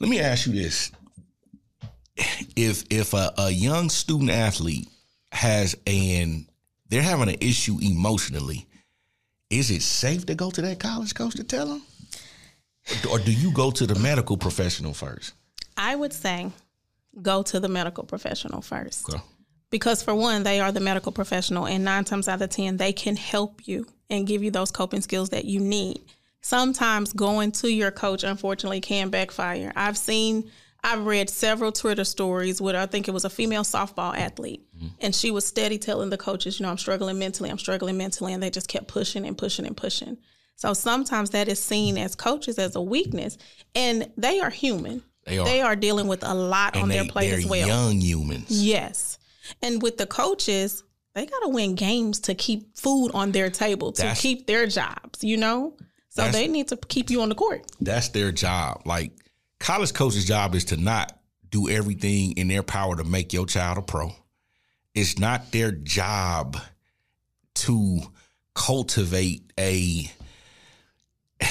let 0.00 0.08
me 0.08 0.18
ask 0.18 0.46
you 0.46 0.52
this: 0.52 0.90
if 2.56 2.84
if 2.90 3.14
a, 3.14 3.32
a 3.38 3.50
young 3.50 3.90
student 3.90 4.30
athlete 4.30 4.88
has 5.32 5.76
an 5.86 6.46
they're 6.88 7.02
having 7.02 7.28
an 7.28 7.36
issue 7.40 7.78
emotionally, 7.80 8.66
is 9.48 9.70
it 9.70 9.82
safe 9.82 10.26
to 10.26 10.34
go 10.34 10.50
to 10.50 10.62
that 10.62 10.80
college 10.80 11.14
coach 11.14 11.34
to 11.36 11.44
tell 11.44 11.66
them? 11.66 11.82
Or 13.10 13.18
do 13.18 13.32
you 13.32 13.52
go 13.52 13.70
to 13.70 13.86
the 13.86 13.94
medical 14.00 14.36
professional 14.36 14.94
first? 14.94 15.34
I 15.76 15.94
would 15.94 16.12
say 16.12 16.50
go 17.22 17.42
to 17.44 17.60
the 17.60 17.68
medical 17.68 18.04
professional 18.04 18.62
first. 18.62 19.08
Okay. 19.08 19.22
Because 19.70 20.02
for 20.02 20.14
one, 20.14 20.42
they 20.42 20.58
are 20.58 20.72
the 20.72 20.80
medical 20.80 21.12
professional, 21.12 21.66
and 21.66 21.84
nine 21.84 22.04
times 22.04 22.26
out 22.26 22.42
of 22.42 22.50
ten, 22.50 22.76
they 22.76 22.92
can 22.92 23.14
help 23.14 23.68
you 23.68 23.86
and 24.08 24.26
give 24.26 24.42
you 24.42 24.50
those 24.50 24.72
coping 24.72 25.00
skills 25.00 25.30
that 25.30 25.44
you 25.44 25.60
need. 25.60 26.00
Sometimes 26.40 27.12
going 27.12 27.52
to 27.52 27.70
your 27.70 27.90
coach, 27.90 28.24
unfortunately, 28.24 28.80
can 28.80 29.10
backfire. 29.10 29.72
I've 29.76 29.98
seen, 29.98 30.50
I've 30.82 31.04
read 31.04 31.28
several 31.28 31.70
Twitter 31.70 32.04
stories 32.04 32.60
with, 32.60 32.74
I 32.74 32.86
think 32.86 33.08
it 33.08 33.10
was 33.12 33.24
a 33.24 33.30
female 33.30 33.62
softball 33.62 34.16
athlete, 34.16 34.66
mm-hmm. 34.76 34.88
and 35.00 35.14
she 35.14 35.30
was 35.30 35.46
steady 35.46 35.76
telling 35.78 36.08
the 36.10 36.16
coaches, 36.16 36.58
you 36.58 36.64
know, 36.64 36.70
I'm 36.70 36.78
struggling 36.78 37.18
mentally, 37.18 37.50
I'm 37.50 37.58
struggling 37.58 37.98
mentally, 37.98 38.32
and 38.32 38.42
they 38.42 38.50
just 38.50 38.68
kept 38.68 38.88
pushing 38.88 39.26
and 39.26 39.36
pushing 39.36 39.66
and 39.66 39.76
pushing. 39.76 40.16
So 40.56 40.72
sometimes 40.72 41.30
that 41.30 41.48
is 41.48 41.62
seen 41.62 41.98
as 41.98 42.14
coaches 42.14 42.58
as 42.58 42.74
a 42.76 42.82
weakness, 42.82 43.36
and 43.74 44.10
they 44.16 44.40
are 44.40 44.50
human. 44.50 45.02
They 45.26 45.38
are. 45.38 45.44
They 45.44 45.60
are 45.60 45.76
dealing 45.76 46.08
with 46.08 46.24
a 46.24 46.34
lot 46.34 46.74
on 46.76 46.82
And 46.84 46.90
their 46.90 47.02
they, 47.04 47.10
plate 47.10 47.32
as 47.32 47.46
well. 47.46 47.66
young 47.68 48.00
humans. 48.00 48.46
Yes. 48.48 49.18
And 49.62 49.82
with 49.82 49.98
the 49.98 50.06
coaches, 50.06 50.82
they 51.14 51.26
got 51.26 51.40
to 51.40 51.48
win 51.48 51.74
games 51.74 52.20
to 52.20 52.34
keep 52.34 52.76
food 52.76 53.10
on 53.12 53.32
their 53.32 53.50
table, 53.50 53.92
to 53.92 54.02
That's- 54.02 54.20
keep 54.20 54.46
their 54.46 54.66
jobs, 54.66 55.22
you 55.22 55.36
know? 55.36 55.76
So 56.10 56.22
That's- 56.22 56.34
they 56.34 56.48
need 56.48 56.68
to 56.68 56.76
keep 56.76 57.08
you 57.10 57.22
on 57.22 57.28
the 57.28 57.34
court. 57.34 57.64
That's 57.80 58.08
their 58.08 58.32
job. 58.32 58.82
Like 58.84 59.12
college 59.58 59.94
coach's 59.94 60.24
job 60.24 60.54
is 60.54 60.66
to 60.66 60.76
not 60.76 61.18
do 61.50 61.68
everything 61.68 62.32
in 62.32 62.48
their 62.48 62.62
power 62.62 62.96
to 62.96 63.04
make 63.04 63.32
your 63.32 63.46
child 63.46 63.78
a 63.78 63.82
pro. 63.82 64.12
It's 64.94 65.18
not 65.18 65.52
their 65.52 65.70
job 65.70 66.56
to 67.54 68.00
cultivate 68.54 69.52
a 69.58 70.10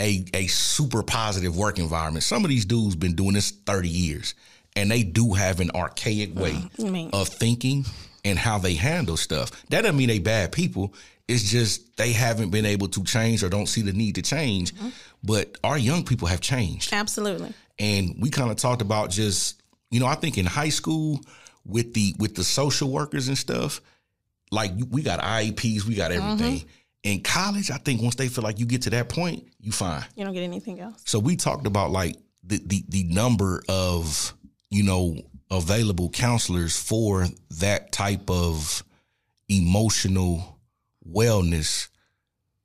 a 0.00 0.24
a 0.34 0.46
super 0.48 1.02
positive 1.02 1.56
work 1.56 1.78
environment. 1.78 2.24
Some 2.24 2.44
of 2.44 2.50
these 2.50 2.64
dudes 2.64 2.94
been 2.94 3.14
doing 3.14 3.32
this 3.32 3.50
30 3.50 3.88
years 3.88 4.34
and 4.76 4.90
they 4.90 5.02
do 5.02 5.32
have 5.32 5.60
an 5.60 5.70
archaic 5.74 6.38
way 6.38 6.52
mm, 6.52 6.86
I 6.86 6.90
mean, 6.90 7.10
of 7.12 7.28
thinking 7.28 7.84
and 8.24 8.38
how 8.38 8.58
they 8.58 8.74
handle 8.74 9.16
stuff. 9.16 9.50
That 9.68 9.82
doesn't 9.82 9.96
mean 9.96 10.08
they 10.08 10.18
bad 10.18 10.52
people. 10.52 10.94
It's 11.28 11.50
just 11.50 11.96
they 11.96 12.12
haven't 12.12 12.50
been 12.50 12.66
able 12.66 12.88
to 12.88 13.04
change 13.04 13.42
or 13.42 13.48
don't 13.48 13.66
see 13.66 13.82
the 13.82 13.92
need 13.92 14.16
to 14.16 14.22
change. 14.22 14.74
Mm-hmm. 14.74 14.88
But 15.24 15.56
our 15.64 15.78
young 15.78 16.04
people 16.04 16.28
have 16.28 16.40
changed. 16.40 16.92
absolutely. 16.92 17.52
And 17.78 18.16
we 18.20 18.30
kind 18.30 18.50
of 18.50 18.56
talked 18.56 18.82
about 18.82 19.10
just, 19.10 19.62
you 19.90 20.00
know, 20.00 20.06
I 20.06 20.14
think 20.14 20.38
in 20.38 20.46
high 20.46 20.68
school 20.68 21.20
with 21.64 21.94
the 21.94 22.14
with 22.18 22.34
the 22.34 22.44
social 22.44 22.90
workers 22.90 23.28
and 23.28 23.38
stuff, 23.38 23.80
like 24.50 24.72
we 24.90 25.02
got 25.02 25.20
IEPs, 25.20 25.84
we 25.84 25.94
got 25.94 26.10
mm-hmm. 26.10 26.32
everything. 26.32 26.68
In 27.02 27.20
college, 27.22 27.70
I 27.70 27.78
think 27.78 28.00
once 28.00 28.14
they 28.14 28.28
feel 28.28 28.44
like 28.44 28.60
you 28.60 28.66
get 28.66 28.82
to 28.82 28.90
that 28.90 29.08
point, 29.08 29.48
you 29.58 29.72
fine. 29.72 30.04
You 30.14 30.24
don't 30.24 30.34
get 30.34 30.42
anything 30.42 30.78
else. 30.78 31.02
So 31.04 31.18
we 31.18 31.34
talked 31.36 31.66
about 31.66 31.90
like 31.90 32.16
the 32.44 32.60
the, 32.64 32.84
the 32.88 33.04
number 33.04 33.62
of 33.68 34.34
you 34.70 34.84
know 34.84 35.16
available 35.52 36.08
counselors 36.10 36.76
for 36.76 37.26
that 37.60 37.92
type 37.92 38.28
of 38.30 38.82
emotional 39.48 40.58
wellness 41.08 41.88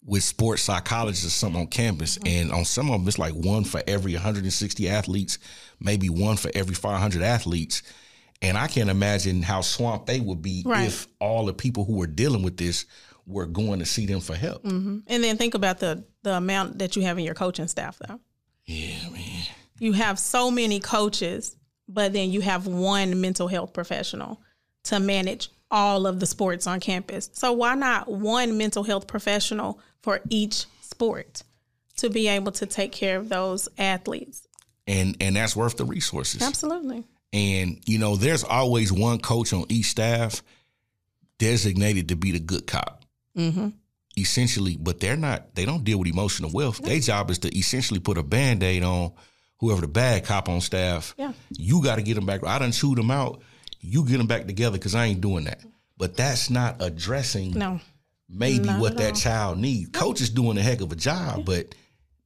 with 0.06 0.24
sports 0.24 0.62
psychologists 0.64 1.26
or 1.26 1.30
something 1.30 1.62
on 1.62 1.68
campus, 1.68 2.18
mm-hmm. 2.18 2.28
and 2.28 2.52
on 2.52 2.64
some 2.64 2.90
of 2.90 3.00
them 3.00 3.08
it's 3.08 3.20
like 3.20 3.34
one 3.34 3.66
for 3.66 3.84
every 3.88 4.14
160 4.14 4.88
athletes, 4.90 5.38
maybe 5.82 6.10
one 6.10 6.38
for 6.38 6.50
every 6.56 6.76
500 6.76 7.22
athletes. 7.22 7.84
And 8.42 8.58
I 8.58 8.68
can't 8.68 8.90
imagine 8.90 9.42
how 9.42 9.62
swamped 9.62 10.08
they 10.08 10.22
would 10.22 10.42
be 10.42 10.64
Right. 10.66 10.88
if 10.88 11.08
all 11.20 11.46
the 11.46 11.54
people 11.54 11.84
who 11.84 11.98
were 11.98 12.08
dealing 12.08 12.42
with 12.42 12.56
this 12.56 12.86
were 13.26 13.48
going 13.48 13.80
to 13.80 13.86
see 13.86 14.06
them 14.06 14.22
for 14.22 14.36
help. 14.36 14.64
Mm-hmm. 14.64 15.00
And 15.08 15.24
then 15.24 15.38
think 15.38 15.56
about 15.56 15.80
the 15.80 16.06
the 16.24 16.36
amount 16.38 16.80
that 16.80 16.96
you 16.96 17.02
have 17.02 17.18
in 17.18 17.26
your 17.26 17.34
coaching 17.34 17.68
staff, 17.68 18.00
though. 18.08 18.20
Yeah, 18.66 19.10
man. 19.10 19.44
You 19.80 19.92
have 19.94 20.18
so 20.20 20.50
many 20.50 20.80
coaches, 20.80 21.57
but 21.88 22.14
then 22.14 22.32
you 22.32 22.42
have 22.42 22.68
one 22.68 23.22
mental 23.22 23.48
health 23.48 23.74
professional 23.74 24.42
to 24.86 25.00
manage 25.00 25.50
all 25.70 26.08
of 26.08 26.20
the 26.20 26.26
sports 26.26 26.68
on 26.68 26.80
campus. 26.80 27.30
So 27.34 27.52
why 27.54 27.76
not 27.76 28.08
one 28.08 28.58
mental 28.58 28.84
health 28.84 29.08
professional 29.08 29.80
for 30.02 30.22
each 30.30 30.66
sport 30.82 31.44
to 31.98 32.10
be 32.10 32.28
able 32.28 32.52
to 32.54 32.66
take 32.66 32.92
care 32.92 33.18
of 33.18 33.30
those 33.30 33.68
athletes? 33.78 34.48
And 34.86 35.18
and 35.20 35.36
that's 35.36 35.56
worth 35.56 35.78
the 35.78 35.86
resources. 35.86 36.42
Absolutely. 36.42 37.04
And 37.34 37.82
you 37.86 38.00
know, 38.00 38.16
there's 38.16 38.44
always 38.44 38.92
one 38.92 39.20
coach 39.20 39.52
on 39.52 39.66
each 39.70 39.88
staff 39.88 40.42
designated 41.38 42.10
to 42.10 42.16
be 42.16 42.32
the 42.32 42.40
good 42.40 42.66
cop. 42.68 43.04
Mm-hmm. 43.38 43.70
Essentially, 44.18 44.78
but 44.80 45.00
they're 45.00 45.18
not. 45.18 45.54
They 45.54 45.66
don't 45.66 45.84
deal 45.84 46.00
with 46.00 46.08
emotional 46.08 46.50
wealth. 46.52 46.80
Their 46.80 47.00
job 47.00 47.30
is 47.30 47.38
to 47.40 47.56
essentially 47.56 48.00
put 48.00 48.18
a 48.18 48.24
band 48.24 48.64
aid 48.64 48.84
on 48.84 49.12
whoever 49.60 49.82
the 49.82 49.88
bad 49.88 50.26
cop 50.26 50.50
on 50.50 50.62
staff. 50.62 51.14
Yeah. 51.18 51.34
You 51.50 51.84
got 51.84 51.96
to 51.96 52.02
get 52.02 52.16
them 52.16 52.26
back. 52.26 52.46
I 52.46 52.60
done 52.60 52.72
chewed 52.72 52.98
them 52.98 53.12
out. 53.12 53.42
You 53.80 54.06
get 54.06 54.18
them 54.18 54.28
back 54.28 54.46
together 54.48 54.78
because 54.78 54.96
I 54.96 55.06
ain't 55.06 55.22
doing 55.22 55.46
that. 55.46 55.62
But 55.98 56.16
that's 56.18 56.50
not 56.50 56.76
addressing 56.82 57.52
No. 57.54 57.80
maybe 58.30 58.66
Not 58.66 58.80
what 58.80 58.98
that 58.98 59.10
all. 59.14 59.16
child 59.20 59.58
needs. 59.60 59.90
Coach 59.92 60.22
is 60.22 60.30
doing 60.30 60.58
a 60.58 60.62
heck 60.62 60.82
of 60.82 60.92
a 60.92 60.96
job, 60.96 61.46
but 61.46 61.74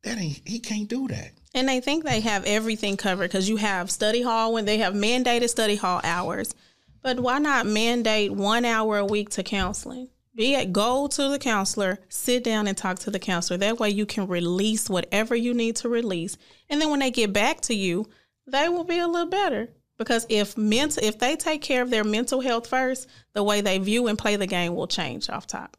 that 0.04 0.18
ain't. 0.18 0.42
He 0.46 0.60
can't 0.60 0.88
do 0.90 1.08
that. 1.10 1.32
And 1.54 1.68
they 1.68 1.80
think 1.82 2.04
they 2.04 2.22
have 2.22 2.44
everything 2.46 2.98
covered 2.98 3.30
because 3.30 3.48
you 3.50 3.58
have 3.58 3.92
study 3.92 4.22
hall 4.22 4.54
when 4.54 4.66
they 4.66 4.78
have 4.80 4.94
mandated 4.94 5.50
study 5.50 5.76
hall 5.76 6.00
hours. 6.04 6.54
But 7.02 7.20
why 7.20 7.40
not 7.40 7.66
mandate 7.66 8.32
one 8.32 8.64
hour 8.66 8.98
a 8.98 9.06
week 9.06 9.30
to 9.32 9.44
counseling? 9.44 10.08
Be 10.34 10.56
it 10.56 10.72
go 10.72 11.08
to 11.08 11.30
the 11.30 11.40
counselor, 11.40 12.00
sit 12.08 12.44
down 12.44 12.68
and 12.68 12.78
talk 12.78 13.00
to 13.00 13.12
the 13.12 13.20
counselor. 13.20 13.58
That 13.58 13.80
way 13.80 13.90
you 13.90 14.06
can 14.06 14.28
release 14.28 14.90
whatever 14.90 15.36
you 15.36 15.54
need 15.54 15.76
to 15.78 15.90
release. 15.90 16.38
And 16.70 16.82
then 16.82 16.90
when 16.90 17.00
they 17.00 17.12
get 17.12 17.34
back 17.34 17.62
to 17.62 17.76
you, 17.76 18.08
they 18.48 18.70
will 18.70 18.86
be 18.86 19.00
a 19.00 19.08
little 19.08 19.30
better. 19.30 19.70
Because 19.98 20.26
if 20.30 20.58
mental 20.58 21.04
if 21.04 21.20
they 21.20 21.36
take 21.36 21.62
care 21.62 21.82
of 21.84 21.92
their 21.92 22.04
mental 22.04 22.42
health 22.42 22.66
first, 22.66 23.08
the 23.34 23.44
way 23.44 23.62
they 23.62 23.78
view 23.78 24.08
and 24.08 24.18
play 24.18 24.36
the 24.36 24.48
game 24.48 24.74
will 24.74 24.88
change 24.88 25.30
off 25.30 25.46
top. 25.46 25.78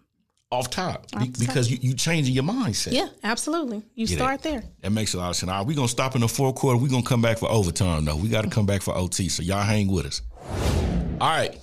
Off 0.53 0.71
top, 0.71 1.11
Be- 1.19 1.33
because 1.41 1.71
you 1.71 1.79
you 1.81 1.95
changing 1.95 2.35
your 2.35 2.45
mindset. 2.45 2.93
Yeah, 2.93 3.09
absolutely. 3.25 3.83
You 3.95 4.05
it. 4.05 4.11
start 4.11 4.43
there. 4.43 4.63
That 4.83 4.93
makes 4.93 5.15
a 5.15 5.19
lot 5.19 5.31
of 5.31 5.37
sense. 5.37 5.51
All 5.51 5.59
right, 5.59 5.67
we're 5.67 5.75
gonna 5.75 5.89
stop 5.89 6.15
in 6.15 6.21
the 6.21 6.29
fourth 6.29 6.55
quarter. 6.55 6.79
We're 6.79 6.91
gonna 6.91 7.03
come 7.03 7.23
back 7.23 7.39
for 7.39 7.51
overtime 7.51 8.05
though. 8.05 8.17
We 8.17 8.29
gotta 8.29 8.51
come 8.51 8.67
back 8.67 8.83
for 8.83 8.95
OT. 8.95 9.29
So 9.29 9.43
y'all 9.43 9.63
hang 9.63 9.91
with 9.91 10.07
us. 10.07 10.23
All 11.21 11.29
right. 11.29 11.59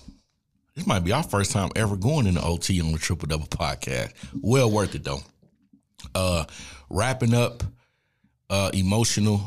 This 0.80 0.88
might 0.88 1.03
be 1.03 1.11
our 1.11 1.23
first 1.23 1.51
time 1.51 1.71
ever 1.75 1.97
going 1.97 2.25
in 2.25 2.38
into 2.38 2.41
OT 2.41 2.80
on 2.80 2.93
the 2.93 2.97
Triple 2.97 3.27
Double 3.27 3.47
podcast. 3.47 4.13
Well 4.39 4.71
worth 4.71 4.95
it 4.95 5.03
though. 5.03 5.19
Uh 6.15 6.45
wrapping 6.89 7.34
up 7.34 7.63
uh 8.49 8.71
emotional 8.73 9.41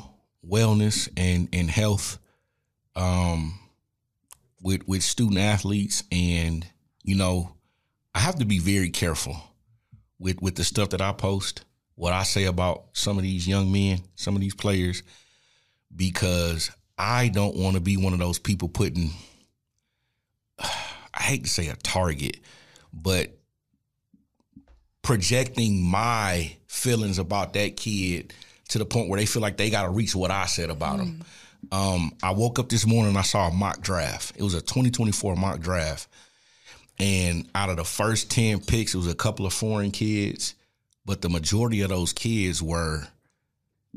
wellness 0.46 1.08
and, 1.16 1.48
and 1.54 1.70
health 1.70 2.18
um 2.94 3.58
with 4.60 4.86
with 4.86 5.02
student 5.02 5.38
athletes 5.38 6.04
and 6.12 6.66
you 7.02 7.14
know, 7.14 7.56
I 8.14 8.18
have 8.18 8.34
to 8.40 8.44
be 8.44 8.58
very 8.58 8.90
careful 8.90 9.34
with 10.18 10.42
with 10.42 10.56
the 10.56 10.64
stuff 10.64 10.90
that 10.90 11.00
I 11.00 11.12
post, 11.12 11.64
what 11.94 12.12
I 12.12 12.24
say 12.24 12.44
about 12.44 12.88
some 12.92 13.16
of 13.16 13.22
these 13.22 13.48
young 13.48 13.72
men, 13.72 14.00
some 14.16 14.34
of 14.34 14.42
these 14.42 14.54
players, 14.54 15.02
because 15.96 16.70
I 16.98 17.28
don't 17.28 17.56
want 17.56 17.76
to 17.76 17.80
be 17.80 17.96
one 17.96 18.12
of 18.12 18.18
those 18.18 18.38
people 18.38 18.68
putting 18.68 19.12
I 21.14 21.22
hate 21.22 21.44
to 21.44 21.50
say 21.50 21.68
a 21.68 21.76
target, 21.76 22.38
but 22.92 23.30
projecting 25.02 25.82
my 25.82 26.56
feelings 26.66 27.18
about 27.18 27.52
that 27.54 27.76
kid 27.76 28.32
to 28.68 28.78
the 28.78 28.86
point 28.86 29.08
where 29.08 29.20
they 29.20 29.26
feel 29.26 29.42
like 29.42 29.56
they 29.56 29.70
got 29.70 29.82
to 29.82 29.90
reach 29.90 30.14
what 30.14 30.30
I 30.30 30.46
said 30.46 30.70
about 30.70 31.00
him. 31.00 31.24
Um, 31.70 32.12
I 32.22 32.32
woke 32.32 32.58
up 32.58 32.68
this 32.68 32.86
morning 32.86 33.10
and 33.10 33.18
I 33.18 33.22
saw 33.22 33.48
a 33.48 33.52
mock 33.52 33.80
draft. 33.80 34.34
It 34.36 34.42
was 34.42 34.54
a 34.54 34.60
2024 34.60 35.36
mock 35.36 35.60
draft. 35.60 36.08
And 36.98 37.48
out 37.54 37.70
of 37.70 37.76
the 37.76 37.84
first 37.84 38.30
10 38.30 38.60
picks, 38.60 38.94
it 38.94 38.98
was 38.98 39.06
a 39.06 39.14
couple 39.14 39.46
of 39.46 39.52
foreign 39.52 39.90
kids, 39.90 40.54
but 41.04 41.20
the 41.20 41.28
majority 41.28 41.80
of 41.80 41.88
those 41.88 42.12
kids 42.12 42.62
were 42.62 43.06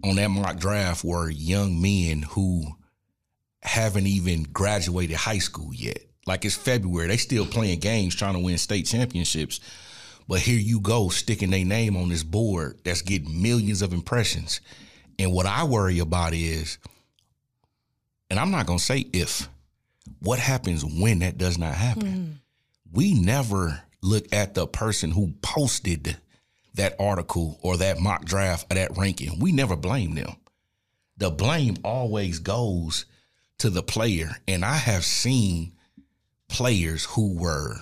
on 0.04 0.16
that 0.16 0.30
mock 0.30 0.58
draft 0.58 1.04
were 1.04 1.30
young 1.30 1.82
men 1.82 2.22
who 2.22 2.66
haven't 3.62 4.08
even 4.08 4.44
graduated 4.44 5.16
high 5.16 5.40
school 5.40 5.74
yet. 5.74 6.04
Like 6.26 6.44
it's 6.46 6.56
February, 6.56 7.08
they 7.08 7.18
still 7.18 7.46
playing 7.46 7.80
games 7.80 8.16
trying 8.16 8.34
to 8.34 8.40
win 8.40 8.58
state 8.58 8.86
championships. 8.86 9.60
But 10.28 10.40
here 10.40 10.60
you 10.60 10.80
go, 10.80 11.10
sticking 11.10 11.52
their 11.52 11.66
name 11.66 11.96
on 11.96 12.10
this 12.10 12.24
board 12.24 12.80
that's 12.84 13.04
getting 13.04 13.42
millions 13.42 13.82
of 13.82 13.94
impressions. 13.94 14.60
And 15.20 15.32
what 15.32 15.46
I 15.46 15.64
worry 15.64 16.00
about 16.00 16.34
is, 16.34 16.80
and 18.30 18.40
I'm 18.40 18.52
not 18.52 18.66
gonna 18.66 18.80
say 18.80 19.06
if, 19.14 19.48
what 20.20 20.40
happens 20.40 20.84
when 20.84 21.20
that 21.20 21.38
does 21.38 21.58
not 21.58 21.76
happen? 21.76 22.08
Hmm. 22.08 22.32
We 22.92 23.14
never 23.14 23.82
look 24.02 24.34
at 24.34 24.54
the 24.56 24.66
person 24.66 25.12
who 25.12 25.34
posted 25.42 26.18
that 26.76 26.96
article 27.00 27.60
or 27.62 27.78
that 27.78 28.00
mock 28.00 28.26
draft 28.26 28.72
or 28.72 28.76
that 28.76 28.98
ranking. 28.98 29.40
We 29.40 29.52
never 29.52 29.76
blame 29.76 30.16
them. 30.16 30.36
The 31.18 31.30
blame 31.30 31.78
always 31.84 32.40
goes 32.40 33.06
to 33.60 33.70
the 33.70 33.84
player. 33.84 34.32
And 34.48 34.66
I 34.66 34.76
have 34.76 35.06
seen 35.06 35.72
players 36.48 37.06
who 37.06 37.36
were 37.36 37.78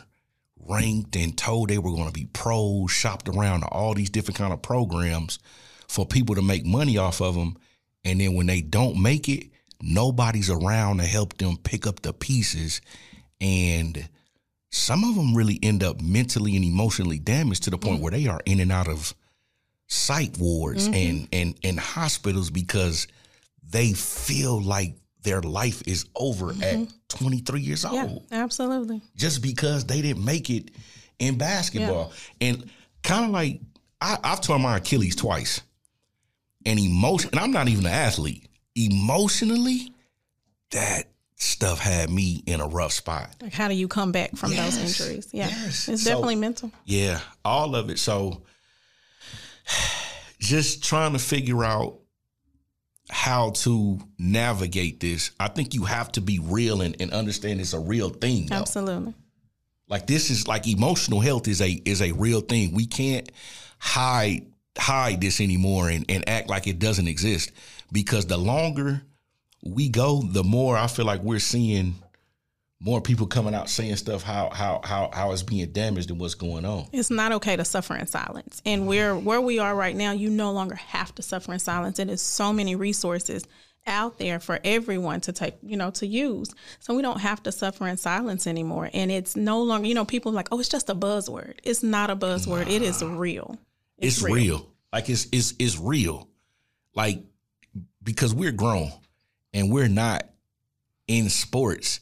ranked 0.68 1.16
and 1.16 1.38
told 1.38 1.70
they 1.70 1.78
were 1.78 1.91
going 1.91 2.07
to 2.07 2.14
be 2.14 2.28
pros, 2.34 2.91
shopped 2.91 3.28
around 3.28 3.61
to 3.61 3.68
all 3.68 3.93
these 3.93 4.09
different 4.09 4.38
kind 4.38 4.53
of 4.53 4.61
programs 4.61 5.39
for 5.88 6.05
people 6.05 6.36
to 6.36 6.41
make 6.41 6.66
money 6.66 6.97
off 6.97 7.22
of 7.22 7.36
them. 7.36 7.57
And 8.05 8.20
then 8.20 8.34
when 8.36 8.47
they 8.47 8.61
don't 8.61 9.01
make 9.01 9.30
it, 9.30 9.49
nobody's 9.82 10.49
around 10.49 10.97
to 10.97 11.05
help 11.05 11.38
them 11.38 11.57
pick 11.57 11.86
up 11.86 12.01
the 12.01 12.14
pieces. 12.14 12.82
And 13.41 14.07
some 14.72 15.03
of 15.03 15.16
them 15.16 15.36
really 15.36 15.59
end 15.61 15.84
up 15.84 16.01
mentally 16.01 16.55
and 16.55 16.66
emotionally 16.66 17.20
damaged 17.20 17.64
to 17.64 17.70
the 17.70 17.78
point 17.78 17.95
mm-hmm. 17.95 18.03
where 18.03 18.11
they 18.11 18.28
are 18.28 18.41
in 18.45 18.59
and 18.59 18.72
out 18.72 18.88
of 18.88 19.14
psych 19.88 20.32
wards 20.39 20.88
mm-hmm. 20.88 20.95
and, 20.95 21.28
and, 21.32 21.55
and 21.64 21.80
hospitals 21.80 22.49
because 22.49 23.07
they 23.68 23.93
feel 23.93 24.61
like 24.61 24.95
their 25.24 25.42
life 25.42 25.82
is 25.88 26.06
over 26.16 26.54
mm-hmm. 26.54 26.84
at 26.84 26.94
23 27.10 27.62
years 27.62 27.86
old. 27.86 28.26
Absolutely. 28.32 29.02
Just 29.16 29.42
because 29.42 29.86
they 29.86 30.02
didn't 30.02 30.24
make 30.24 30.50
it 30.50 30.72
in 31.20 31.38
basketball. 31.38 32.12
Yeah. 32.40 32.50
And 32.50 32.70
kind 33.04 33.26
of 33.26 33.32
like 33.32 33.62
I, 34.02 34.18
have 34.24 34.42
torn 34.42 34.62
my 34.62 34.78
Achilles 34.78 35.16
twice. 35.16 35.62
And 36.66 36.80
emotion, 36.80 37.30
and 37.32 37.40
I'm 37.40 37.52
not 37.52 37.68
even 37.68 37.86
an 37.86 37.92
athlete. 37.92 38.48
Emotionally, 38.76 39.92
that 40.72 41.06
stuff 41.36 41.80
had 41.80 42.10
me 42.10 42.42
in 42.46 42.62
a 42.62 42.68
rough 42.68 42.94
spot. 42.94 43.30
Like 43.42 43.54
how 43.54 43.68
do 43.68 43.74
you 43.74 43.88
come 43.88 44.12
back 44.12 44.36
from 44.36 44.52
yes, 44.52 44.78
those 44.78 45.00
injuries? 45.00 45.30
Yeah. 45.34 45.48
Yes. 45.48 45.90
It's 45.90 46.04
so, 46.04 46.12
definitely 46.12 46.38
mental. 46.38 46.72
Yeah, 46.86 47.20
all 47.44 47.76
of 47.76 47.90
it. 47.90 48.00
So 48.00 48.44
just 50.40 50.84
trying 50.84 51.14
to 51.14 51.20
figure 51.20 51.64
out 51.64 52.00
how 53.14 53.51
to 53.51 53.99
navigate 54.18 54.99
this. 54.99 55.32
I 55.39 55.47
think 55.47 55.76
you 55.76 55.84
have 55.84 56.11
to 56.14 56.22
be 56.22 56.39
real 56.39 56.82
and, 56.82 56.99
and 56.99 57.14
understand 57.14 57.61
it's 57.61 57.74
a 57.74 57.80
real 57.80 58.09
thing. 58.09 58.47
Though. 58.47 58.55
Absolutely. 58.55 59.14
Like 59.88 60.07
this 60.07 60.32
is 60.32 60.47
like 60.47 60.68
emotional 60.68 61.20
health 61.20 61.47
is 61.47 61.61
a 61.61 61.70
is 61.70 62.01
a 62.01 62.11
real 62.14 62.41
thing. 62.41 62.74
We 62.74 62.88
can't 62.88 63.32
hide 63.78 64.47
hide 64.76 65.22
this 65.22 65.39
anymore 65.39 65.89
and, 65.89 66.05
and 66.09 66.28
act 66.28 66.49
like 66.49 66.66
it 66.66 66.80
doesn't 66.80 67.07
exist. 67.07 67.51
Because 67.91 68.26
the 68.26 68.38
longer 68.38 69.03
we 69.61 69.89
go, 69.89 70.24
the 70.24 70.43
more 70.43 70.76
I 70.76 70.88
feel 70.88 71.05
like 71.05 71.22
we're 71.22 71.38
seeing 71.38 71.93
more 72.84 73.00
people 73.00 73.26
coming 73.26 73.56
out 73.56 73.70
saying 73.70 73.96
stuff 73.96 74.24
how 74.24 74.50
how 74.50 74.82
how 74.84 75.10
how 75.14 75.32
it's 75.32 75.42
being 75.42 75.72
damaged 75.72 76.12
and 76.12 76.20
what's 76.20 76.36
going 76.36 76.66
on. 76.66 76.86
It's 76.92 77.10
not 77.10 77.32
okay 77.32 77.56
to 77.56 77.64
suffer 77.64 77.96
in 77.96 78.08
silence. 78.08 78.62
And 78.66 78.88
where 78.88 79.16
where 79.16 79.40
we 79.40 79.60
are 79.60 79.74
right 79.74 79.96
now, 79.96 80.12
you 80.12 80.30
no 80.30 80.52
longer 80.52 80.76
have 80.76 81.16
to 81.16 81.22
suffer 81.22 81.54
in 81.54 81.60
silence. 81.60 81.98
And 82.00 82.10
there's 82.10 82.22
so 82.22 82.52
many 82.52 82.76
resources 82.76 83.46
out 83.88 84.18
there 84.18 84.40
for 84.40 84.60
everyone 84.64 85.22
to 85.22 85.32
take, 85.32 85.56
you 85.64 85.78
know, 85.78 85.92
to 85.92 86.06
use. 86.06 86.54
So 86.80 86.94
we 86.94 87.02
don't 87.02 87.22
have 87.22 87.42
to 87.44 87.52
suffer 87.54 87.88
in 87.88 87.98
silence 87.98 88.48
anymore. 88.48 88.90
And 88.94 89.12
it's 89.12 89.36
no 89.36 89.62
longer, 89.62 89.88
you 89.88 89.94
know, 89.94 90.06
people 90.06 90.32
like, 90.32 90.50
oh, 90.52 90.60
it's 90.60 90.70
just 90.70 90.90
a 90.90 90.96
buzzword. 90.96 91.56
It's 91.64 91.84
not 91.84 92.10
a 92.10 92.16
buzzword. 92.16 92.68
Nah. 92.68 92.74
It 92.74 92.82
is 92.82 93.04
real. 93.04 93.58
It's, 93.98 94.18
it's 94.18 94.24
real. 94.24 94.36
real. 94.36 94.70
Like 94.92 95.10
it's 95.10 95.28
it's 95.32 95.54
it's 95.58 95.80
real. 95.80 96.28
Like 96.94 97.24
because 98.04 98.34
we're 98.34 98.52
grown 98.52 98.92
and 99.54 99.72
we're 99.72 99.88
not 99.88 100.30
in 101.08 101.30
sports 101.30 102.02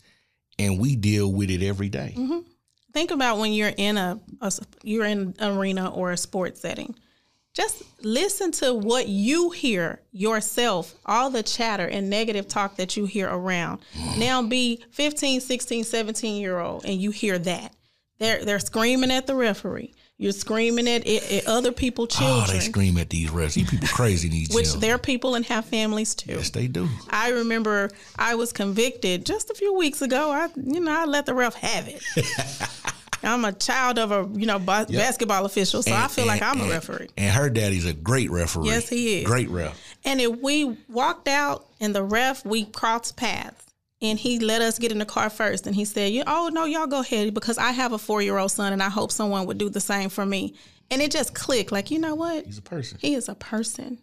and 0.61 0.79
we 0.79 0.95
deal 0.95 1.31
with 1.31 1.49
it 1.49 1.63
every 1.63 1.89
day. 1.89 2.13
Mm-hmm. 2.17 2.39
Think 2.93 3.11
about 3.11 3.37
when 3.37 3.53
you're 3.53 3.73
in 3.75 3.97
a, 3.97 4.19
a 4.41 4.51
you're 4.83 5.05
in 5.05 5.33
an 5.39 5.57
arena 5.57 5.91
or 5.91 6.11
a 6.11 6.17
sports 6.17 6.59
setting. 6.59 6.95
Just 7.53 7.83
listen 8.01 8.51
to 8.53 8.73
what 8.73 9.09
you 9.09 9.49
hear 9.49 10.01
yourself, 10.13 10.95
all 11.05 11.29
the 11.29 11.43
chatter 11.43 11.85
and 11.85 12.09
negative 12.09 12.47
talk 12.47 12.77
that 12.77 12.95
you 12.95 13.05
hear 13.05 13.29
around. 13.29 13.81
now 14.17 14.41
be 14.41 14.83
15, 14.91 15.41
16, 15.41 15.83
17 15.83 16.41
year 16.41 16.59
old 16.59 16.85
and 16.85 17.01
you 17.01 17.11
hear 17.11 17.39
that. 17.39 17.75
They're 18.19 18.45
they're 18.45 18.59
screaming 18.59 19.11
at 19.11 19.25
the 19.25 19.35
referee. 19.35 19.93
You're 20.21 20.33
screaming 20.33 20.87
at, 20.87 21.07
at, 21.07 21.31
at 21.31 21.47
other 21.47 21.71
people, 21.71 22.05
children. 22.05 22.43
Oh, 22.47 22.53
they 22.53 22.59
scream 22.59 22.99
at 22.99 23.09
these 23.09 23.31
refs. 23.31 23.55
These 23.55 23.71
people 23.71 23.87
crazy. 23.87 24.29
These 24.29 24.53
which 24.53 24.71
they're 24.73 24.99
people 24.99 25.33
and 25.33 25.43
have 25.47 25.65
families 25.65 26.13
too. 26.13 26.33
Yes, 26.33 26.51
they 26.51 26.67
do. 26.67 26.87
I 27.09 27.29
remember 27.29 27.89
I 28.19 28.35
was 28.35 28.53
convicted 28.53 29.25
just 29.25 29.49
a 29.49 29.55
few 29.55 29.73
weeks 29.73 30.03
ago. 30.03 30.29
I, 30.29 30.49
you 30.55 30.79
know, 30.79 30.91
I 30.91 31.05
let 31.05 31.25
the 31.25 31.33
ref 31.33 31.55
have 31.55 31.87
it. 31.87 32.03
I'm 33.23 33.43
a 33.45 33.51
child 33.51 33.97
of 33.97 34.11
a 34.11 34.29
you 34.37 34.45
know 34.45 34.59
yep. 34.59 34.89
basketball 34.89 35.43
official, 35.45 35.81
so 35.81 35.91
and, 35.91 36.03
I 36.03 36.07
feel 36.07 36.29
and, 36.29 36.39
like 36.39 36.43
I'm 36.43 36.61
a 36.61 36.69
referee. 36.69 37.09
And 37.17 37.33
her 37.35 37.49
daddy's 37.49 37.87
a 37.87 37.93
great 37.93 38.29
referee. 38.29 38.67
Yes, 38.67 38.89
he 38.89 39.21
is. 39.21 39.25
Great 39.25 39.49
ref. 39.49 39.75
And 40.05 40.21
if 40.21 40.37
we 40.39 40.77
walked 40.87 41.29
out 41.29 41.65
and 41.79 41.95
the 41.95 42.03
ref, 42.03 42.45
we 42.45 42.65
crossed 42.65 43.17
paths 43.17 43.70
and 44.01 44.17
he 44.17 44.39
let 44.39 44.61
us 44.61 44.79
get 44.79 44.91
in 44.91 44.97
the 44.97 45.05
car 45.05 45.29
first. 45.29 45.67
And 45.67 45.75
he 45.75 45.85
said 45.85 46.11
You 46.11 46.23
oh 46.27 46.49
no 46.51 46.65
y'all 46.65 46.87
go 46.87 47.01
ahead 47.01 47.33
because 47.33 47.57
i 47.57 47.71
have 47.71 47.93
a 47.93 47.97
four-year-old 47.97 48.51
son 48.51 48.73
and 48.73 48.81
i 48.81 48.89
hope 48.89 49.11
someone 49.11 49.45
would 49.45 49.57
do 49.57 49.69
the 49.69 49.79
same 49.79 50.09
for 50.09 50.25
me. 50.25 50.55
And 50.89 51.01
it 51.01 51.11
just 51.11 51.33
clicked. 51.33 51.71
Like 51.71 51.91
you 51.91 51.99
know 51.99 52.15
what? 52.15 52.45
He's 52.45 52.57
a 52.57 52.61
person. 52.61 52.97
He 52.99 53.13
is 53.13 53.29
a 53.29 53.35
person. 53.35 53.99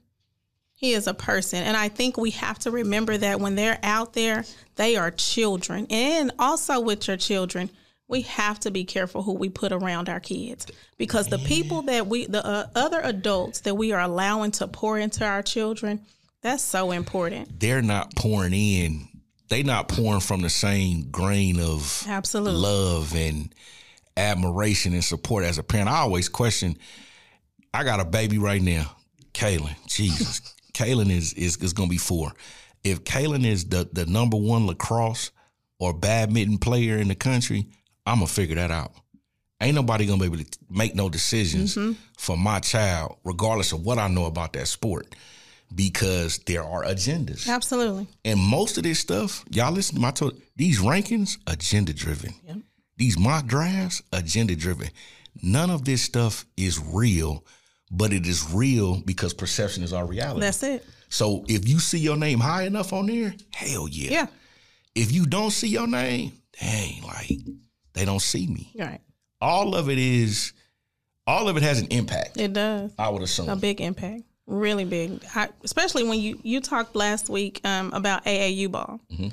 He 0.74 0.92
is 0.92 1.06
a 1.06 1.14
person. 1.14 1.62
And 1.62 1.76
i 1.76 1.88
think 1.88 2.16
we 2.16 2.30
have 2.32 2.58
to 2.60 2.70
remember 2.70 3.16
that 3.16 3.40
when 3.40 3.54
they're 3.54 3.80
out 3.82 4.12
there 4.12 4.44
they 4.76 4.96
are 4.96 5.10
children. 5.10 5.86
And 5.90 6.32
also 6.38 6.80
with 6.80 7.08
your 7.08 7.16
children 7.16 7.70
we 8.06 8.22
have 8.22 8.58
to 8.60 8.70
be 8.70 8.84
careful 8.84 9.22
who 9.22 9.34
we 9.34 9.50
put 9.50 9.70
around 9.70 10.08
our 10.08 10.20
kids. 10.20 10.66
Because 10.96 11.26
the 11.26 11.38
people 11.38 11.82
that 11.82 12.06
we 12.06 12.26
the 12.26 12.44
uh, 12.46 12.66
other 12.74 13.00
adults 13.02 13.60
that 13.62 13.74
we 13.74 13.92
are 13.92 14.00
allowing 14.00 14.52
to 14.52 14.68
pour 14.68 14.98
into 14.98 15.24
our 15.24 15.42
children 15.42 16.06
that's 16.40 16.62
so 16.62 16.92
important. 16.92 17.58
They're 17.58 17.82
not 17.82 18.14
pouring 18.14 18.54
in 18.54 19.08
they 19.48 19.62
not 19.62 19.88
pouring 19.88 20.20
from 20.20 20.40
the 20.42 20.50
same 20.50 21.10
grain 21.10 21.60
of 21.60 22.04
absolutely 22.08 22.60
love 22.60 23.14
and 23.14 23.54
admiration 24.16 24.92
and 24.92 25.04
support 25.04 25.44
as 25.44 25.58
a 25.58 25.62
parent. 25.62 25.88
I 25.88 25.98
always 25.98 26.28
question. 26.28 26.76
I 27.72 27.84
got 27.84 28.00
a 28.00 28.04
baby 28.04 28.38
right 28.38 28.62
now, 28.62 28.90
Kaylin. 29.32 29.74
Jesus, 29.86 30.54
Kaylin 30.74 31.10
is 31.10 31.32
is 31.34 31.56
is 31.58 31.72
gonna 31.72 31.88
be 31.88 31.98
four. 31.98 32.32
If 32.84 33.04
Kaylin 33.04 33.46
is 33.46 33.66
the 33.66 33.88
the 33.92 34.06
number 34.06 34.36
one 34.36 34.66
lacrosse 34.66 35.30
or 35.78 35.92
badminton 35.92 36.58
player 36.58 36.96
in 36.98 37.08
the 37.08 37.14
country, 37.14 37.66
I'm 38.06 38.16
gonna 38.16 38.26
figure 38.26 38.56
that 38.56 38.70
out. 38.70 38.92
Ain't 39.60 39.74
nobody 39.74 40.06
gonna 40.06 40.20
be 40.20 40.26
able 40.26 40.38
to 40.38 40.58
make 40.70 40.94
no 40.94 41.08
decisions 41.08 41.74
mm-hmm. 41.74 41.92
for 42.16 42.36
my 42.36 42.60
child, 42.60 43.16
regardless 43.24 43.72
of 43.72 43.84
what 43.84 43.98
I 43.98 44.08
know 44.08 44.26
about 44.26 44.52
that 44.52 44.68
sport 44.68 45.14
because 45.74 46.38
there 46.46 46.64
are 46.64 46.84
agendas. 46.84 47.48
Absolutely. 47.48 48.06
And 48.24 48.38
most 48.40 48.76
of 48.78 48.84
this 48.84 48.98
stuff, 48.98 49.44
y'all 49.50 49.72
listen 49.72 49.96
to 49.96 50.00
my 50.00 50.10
told 50.10 50.40
these 50.56 50.80
rankings, 50.80 51.38
agenda 51.46 51.92
driven. 51.92 52.34
Yep. 52.46 52.56
These 52.96 53.18
mock 53.18 53.46
drafts, 53.46 54.02
agenda 54.12 54.56
driven. 54.56 54.88
None 55.42 55.70
of 55.70 55.84
this 55.84 56.02
stuff 56.02 56.46
is 56.56 56.80
real, 56.80 57.44
but 57.90 58.12
it 58.12 58.26
is 58.26 58.50
real 58.52 59.00
because 59.00 59.32
perception 59.34 59.82
is 59.82 59.92
our 59.92 60.06
reality. 60.06 60.40
That's 60.40 60.62
it. 60.62 60.84
So 61.08 61.44
if 61.48 61.68
you 61.68 61.78
see 61.78 61.98
your 61.98 62.16
name 62.16 62.40
high 62.40 62.64
enough 62.64 62.92
on 62.92 63.06
there, 63.06 63.34
hell 63.54 63.88
yeah. 63.88 64.10
Yeah. 64.10 64.26
If 64.94 65.12
you 65.12 65.26
don't 65.26 65.50
see 65.52 65.68
your 65.68 65.86
name, 65.86 66.32
dang, 66.60 67.02
like 67.02 67.38
they 67.94 68.04
don't 68.04 68.20
see 68.20 68.46
me. 68.46 68.72
Right. 68.76 69.00
All 69.40 69.74
of 69.74 69.88
it 69.88 69.98
is 69.98 70.52
all 71.26 71.48
of 71.48 71.56
it 71.56 71.62
has 71.62 71.80
an 71.80 71.88
impact. 71.88 72.36
It 72.38 72.52
does. 72.52 72.90
I 72.98 73.10
would 73.10 73.22
assume. 73.22 73.48
A 73.48 73.56
big 73.56 73.80
impact. 73.80 74.22
Really 74.48 74.86
big, 74.86 75.22
I, 75.34 75.50
especially 75.62 76.04
when 76.04 76.20
you 76.20 76.40
you 76.42 76.60
talked 76.62 76.96
last 76.96 77.28
week 77.28 77.60
um, 77.64 77.92
about 77.92 78.24
AAU 78.24 78.70
ball. 78.70 78.98
Mm-hmm. 79.12 79.28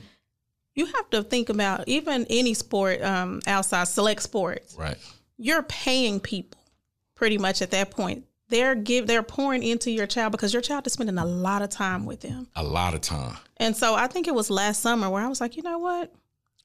You 0.73 0.85
have 0.87 1.09
to 1.11 1.23
think 1.23 1.47
about 1.47 1.87
even 1.87 2.25
any 2.29 2.53
sport 2.53 3.01
um, 3.01 3.39
outside 3.47 3.87
select 3.87 4.21
sports. 4.21 4.75
Right. 4.77 4.97
You're 5.37 5.63
paying 5.63 6.19
people 6.19 6.59
pretty 7.15 7.37
much 7.37 7.61
at 7.61 7.71
that 7.71 7.91
point. 7.91 8.25
They're 8.49 8.75
give 8.75 9.07
they're 9.07 9.23
pouring 9.23 9.63
into 9.63 9.89
your 9.89 10.05
child 10.05 10.33
because 10.33 10.51
your 10.51 10.61
child 10.61 10.85
is 10.85 10.93
spending 10.93 11.17
a 11.17 11.25
lot 11.25 11.61
of 11.61 11.69
time 11.69 12.05
with 12.05 12.19
them. 12.19 12.47
A 12.55 12.63
lot 12.63 12.93
of 12.93 12.99
time. 12.99 13.37
And 13.57 13.75
so 13.75 13.95
I 13.95 14.07
think 14.07 14.27
it 14.27 14.35
was 14.35 14.49
last 14.49 14.81
summer 14.81 15.09
where 15.09 15.23
I 15.23 15.29
was 15.29 15.39
like, 15.39 15.55
you 15.55 15.63
know 15.63 15.79
what? 15.79 16.13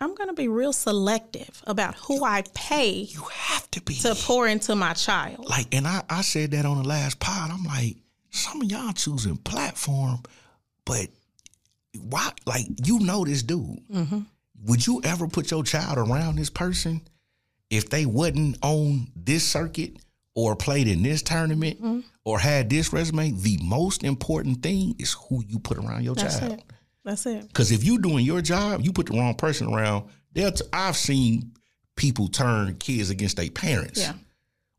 I'm 0.00 0.14
going 0.14 0.28
to 0.28 0.34
be 0.34 0.48
real 0.48 0.72
selective 0.72 1.62
about 1.66 1.94
who 1.94 2.24
I 2.24 2.42
pay. 2.54 2.90
You 2.90 3.22
have 3.32 3.70
to 3.72 3.82
be 3.82 3.94
to 3.96 4.14
pour 4.14 4.48
into 4.48 4.74
my 4.74 4.94
child. 4.94 5.46
Like, 5.48 5.74
and 5.74 5.86
I, 5.86 6.02
I 6.08 6.22
said 6.22 6.52
that 6.52 6.64
on 6.64 6.82
the 6.82 6.88
last 6.88 7.20
pod. 7.20 7.50
I'm 7.50 7.64
like, 7.64 7.96
some 8.30 8.62
of 8.62 8.70
y'all 8.70 8.92
choosing 8.92 9.36
platform, 9.36 10.22
but 10.84 11.08
why? 11.98 12.30
Like 12.46 12.66
you 12.84 13.00
know 13.00 13.24
this 13.24 13.42
dude. 13.42 13.80
Mm-hmm. 13.92 14.20
Would 14.66 14.86
you 14.86 15.00
ever 15.04 15.26
put 15.26 15.50
your 15.50 15.64
child 15.64 15.98
around 15.98 16.36
this 16.36 16.50
person 16.50 17.00
if 17.70 17.88
they 17.90 18.06
wasn't 18.06 18.58
on 18.62 19.08
this 19.16 19.46
circuit 19.46 19.96
or 20.34 20.54
played 20.54 20.86
in 20.86 21.02
this 21.02 21.22
tournament 21.22 21.78
mm-hmm. 21.78 22.00
or 22.24 22.38
had 22.38 22.70
this 22.70 22.92
resume? 22.92 23.32
The 23.32 23.58
most 23.62 24.04
important 24.04 24.62
thing 24.62 24.94
is 24.98 25.12
who 25.12 25.42
you 25.46 25.58
put 25.58 25.78
around 25.78 26.04
your 26.04 26.14
That's 26.14 26.38
child. 26.38 26.52
It. 26.52 26.64
That's 27.04 27.26
it. 27.26 27.48
Because 27.48 27.72
if 27.72 27.82
you 27.84 27.98
doing 27.98 28.24
your 28.24 28.42
job, 28.42 28.82
you 28.82 28.92
put 28.92 29.06
the 29.06 29.18
wrong 29.18 29.34
person 29.34 29.72
around. 29.72 30.08
They'll 30.32 30.52
t- 30.52 30.64
I've 30.72 30.96
seen 30.96 31.52
people 31.96 32.28
turn 32.28 32.76
kids 32.76 33.10
against 33.10 33.36
their 33.36 33.50
parents. 33.50 34.00
Yeah. 34.00 34.12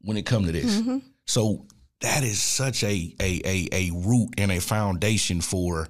When 0.03 0.17
it 0.17 0.25
come 0.25 0.45
to 0.45 0.51
this, 0.51 0.79
mm-hmm. 0.79 0.97
so 1.25 1.65
that 2.01 2.23
is 2.23 2.41
such 2.41 2.83
a, 2.83 3.15
a 3.19 3.41
a 3.45 3.67
a 3.71 3.91
root 3.93 4.29
and 4.37 4.51
a 4.51 4.59
foundation 4.61 5.41
for 5.41 5.87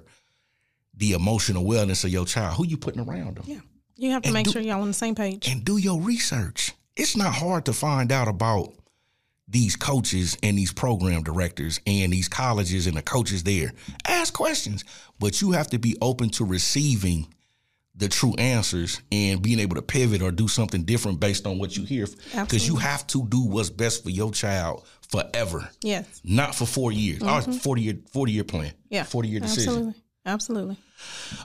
the 0.94 1.12
emotional 1.12 1.64
wellness 1.64 2.04
of 2.04 2.10
your 2.10 2.26
child. 2.26 2.56
Who 2.56 2.66
you 2.66 2.76
putting 2.76 3.00
around 3.06 3.36
them? 3.36 3.44
Yeah. 3.46 3.60
You 3.96 4.10
have 4.12 4.22
to 4.22 4.28
And 4.28 4.34
make 4.34 4.46
do- 4.46 4.52
sure 4.52 4.62
y'all 4.62 4.80
on 4.82 4.88
the 4.88 4.92
same 4.94 5.14
page. 5.14 5.48
and 5.48 5.64
do 5.64 5.76
your 5.76 6.00
research. 6.00 6.72
It's 6.96 7.16
not 7.16 7.34
hard 7.34 7.64
to 7.66 7.72
find 7.72 8.10
out 8.12 8.28
about 8.28 8.74
these 9.48 9.76
coaches 9.76 10.36
and 10.42 10.56
these 10.58 10.72
program 10.72 11.22
directors 11.22 11.80
and 11.86 12.12
these 12.12 12.28
colleges 12.28 12.86
and 12.86 12.96
the 12.96 13.02
coaches 13.02 13.42
there. 13.44 13.72
Ask 14.06 14.32
questions, 14.34 14.84
but 15.18 15.40
you 15.40 15.52
have 15.52 15.68
to 15.68 15.78
be 15.78 15.96
open 16.00 16.30
to 16.30 16.44
receiving 16.44 17.32
the 17.94 18.08
true 18.08 18.34
answers 18.38 19.00
and 19.12 19.42
being 19.42 19.58
able 19.60 19.76
to 19.76 19.82
pivot 19.82 20.22
or 20.22 20.30
do 20.32 20.48
something 20.48 20.82
different 20.84 21.20
based 21.20 21.46
on 21.46 21.58
what 21.58 21.76
you 21.76 21.84
hear 21.84 22.06
because 22.32 22.66
you 22.66 22.76
have 22.76 23.06
to 23.08 23.26
do 23.28 23.42
what's 23.46 23.68
best 23.70 24.02
for 24.02 24.10
your 24.10 24.30
child 24.32 24.84
forever 25.10 25.68
Yes. 25.82 26.20
not 26.24 26.54
for 26.54 26.64
four 26.66 26.90
years 26.92 27.22
Our 27.22 27.42
40 27.42 27.82
year 27.82 27.98
40 28.12 28.32
year 28.32 28.44
plan 28.44 28.70
Mm-hmm. 28.70 28.94
Yeah. 28.94 29.04
40 29.04 29.28
year 29.28 29.40
decision 29.40 29.68
Absolutely. 29.72 29.94
Absolutely. 30.24 30.76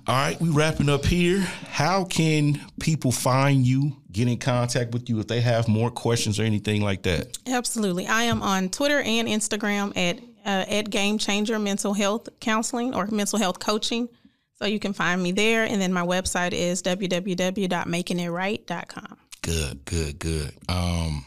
all 0.08 0.16
right, 0.16 0.40
we 0.40 0.50
wrapping 0.50 0.88
up 0.88 1.04
here. 1.04 1.40
How 1.40 2.04
can 2.06 2.62
people 2.80 3.12
find 3.12 3.66
you, 3.66 3.98
get 4.12 4.28
in 4.28 4.38
contact 4.38 4.94
with 4.94 5.10
you 5.10 5.20
if 5.20 5.26
they 5.28 5.42
have 5.42 5.68
more 5.68 5.90
questions 5.90 6.40
or 6.40 6.44
anything 6.44 6.82
like 6.84 7.02
that? 7.02 7.36
Absolutely. 7.48 8.06
I 8.06 8.24
am 8.24 8.44
on 8.44 8.70
Twitter 8.70 9.00
and 9.00 9.28
Instagram 9.28 9.98
at 9.98 10.20
uh, 10.46 10.66
at 10.70 10.90
Game 10.92 11.18
Changer 11.18 11.58
Mental 11.58 11.94
Health 11.96 12.30
Counseling 12.40 12.94
or 12.94 13.08
Mental 13.08 13.40
Health 13.40 13.58
Coaching. 13.58 14.10
So 14.58 14.66
you 14.66 14.80
can 14.80 14.94
find 14.94 15.22
me 15.22 15.32
there. 15.32 15.66
And 15.66 15.80
then 15.82 15.94
my 15.94 16.06
website 16.06 16.54
is 16.54 16.82
www.makingitright.com. 16.84 19.18
Good, 19.42 19.86
good, 19.86 20.20
good. 20.20 20.52
Um, 20.68 21.26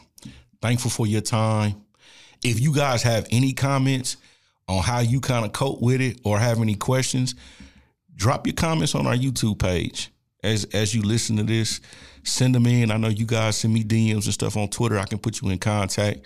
thankful 0.61 0.91
for 0.91 1.07
your 1.07 1.21
time. 1.21 1.81
If 2.43 2.59
you 2.59 2.75
guys 2.75 3.03
have 3.03 3.25
any 3.31 3.53
comments 3.53 4.17
on 4.67 4.83
how 4.83 4.99
you 4.99 5.21
kind 5.21 5.45
of 5.45 5.53
cope 5.53 5.81
with 5.81 6.01
it 6.01 6.19
or 6.23 6.37
have 6.39 6.59
any 6.59 6.75
questions, 6.75 7.35
drop 8.15 8.45
your 8.45 8.53
comments 8.53 8.93
on 8.95 9.07
our 9.07 9.15
YouTube 9.15 9.59
page. 9.59 10.11
As 10.43 10.65
as 10.73 10.95
you 10.95 11.03
listen 11.03 11.37
to 11.37 11.43
this, 11.43 11.81
send 12.23 12.55
them 12.55 12.65
in. 12.65 12.89
I 12.89 12.97
know 12.97 13.09
you 13.09 13.25
guys 13.25 13.57
send 13.57 13.73
me 13.73 13.83
DMs 13.83 14.25
and 14.25 14.33
stuff 14.33 14.57
on 14.57 14.69
Twitter. 14.69 14.97
I 14.97 15.05
can 15.05 15.19
put 15.19 15.41
you 15.41 15.49
in 15.49 15.59
contact 15.59 16.25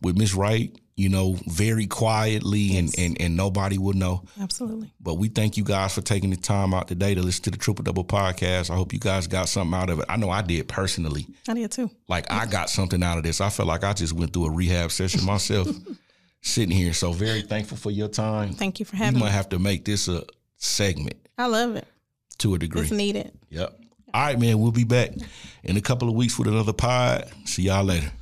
with 0.00 0.18
Miss 0.18 0.34
Wright, 0.34 0.76
you 0.96 1.08
know, 1.08 1.36
very 1.46 1.86
quietly 1.86 2.76
and, 2.76 2.94
and 2.98 3.18
and 3.20 3.36
nobody 3.36 3.78
will 3.78 3.94
know. 3.94 4.24
Absolutely. 4.40 4.92
But 5.00 5.14
we 5.14 5.28
thank 5.28 5.56
you 5.56 5.64
guys 5.64 5.94
for 5.94 6.02
taking 6.02 6.30
the 6.30 6.36
time 6.36 6.74
out 6.74 6.88
today 6.88 7.14
to 7.14 7.22
listen 7.22 7.44
to 7.44 7.50
the 7.50 7.56
Triple 7.56 7.82
Double 7.84 8.04
podcast. 8.04 8.70
I 8.70 8.74
hope 8.74 8.92
you 8.92 8.98
guys 8.98 9.26
got 9.26 9.48
something 9.48 9.78
out 9.78 9.88
of 9.90 10.00
it. 10.00 10.04
I 10.08 10.16
know 10.16 10.28
I 10.30 10.42
did 10.42 10.68
personally. 10.68 11.26
I 11.48 11.54
did 11.54 11.70
too. 11.72 11.90
Like 12.08 12.30
I 12.30 12.46
got 12.46 12.68
something 12.68 13.02
out 13.02 13.16
of 13.16 13.24
this. 13.24 13.40
I 13.40 13.48
felt 13.48 13.68
like 13.68 13.84
I 13.84 13.94
just 13.94 14.12
went 14.12 14.32
through 14.32 14.46
a 14.46 14.50
rehab 14.50 14.90
session 14.92 15.24
myself, 15.24 15.68
sitting 16.42 16.76
here. 16.76 16.92
So 16.92 17.12
very 17.12 17.42
thankful 17.42 17.78
for 17.78 17.90
your 17.90 18.08
time. 18.08 18.52
Thank 18.52 18.78
you 18.78 18.84
for 18.84 18.96
having 18.96 19.14
me. 19.14 19.18
You 19.20 19.24
might 19.24 19.30
me. 19.30 19.36
have 19.36 19.48
to 19.50 19.58
make 19.58 19.84
this 19.86 20.08
a 20.08 20.24
segment 20.56 21.16
I 21.38 21.46
love 21.46 21.76
it. 21.76 21.86
to 22.38 22.54
a 22.54 22.58
degree. 22.58 22.82
It's 22.82 22.90
needed. 22.90 23.32
Yep. 23.48 23.78
All 24.14 24.22
right, 24.22 24.38
man. 24.38 24.60
We'll 24.60 24.72
be 24.72 24.84
back 24.84 25.12
in 25.64 25.78
a 25.78 25.80
couple 25.80 26.08
of 26.10 26.14
weeks 26.14 26.38
with 26.38 26.48
another 26.48 26.74
pod. 26.74 27.30
See 27.46 27.62
y'all 27.62 27.82
later. 27.82 28.12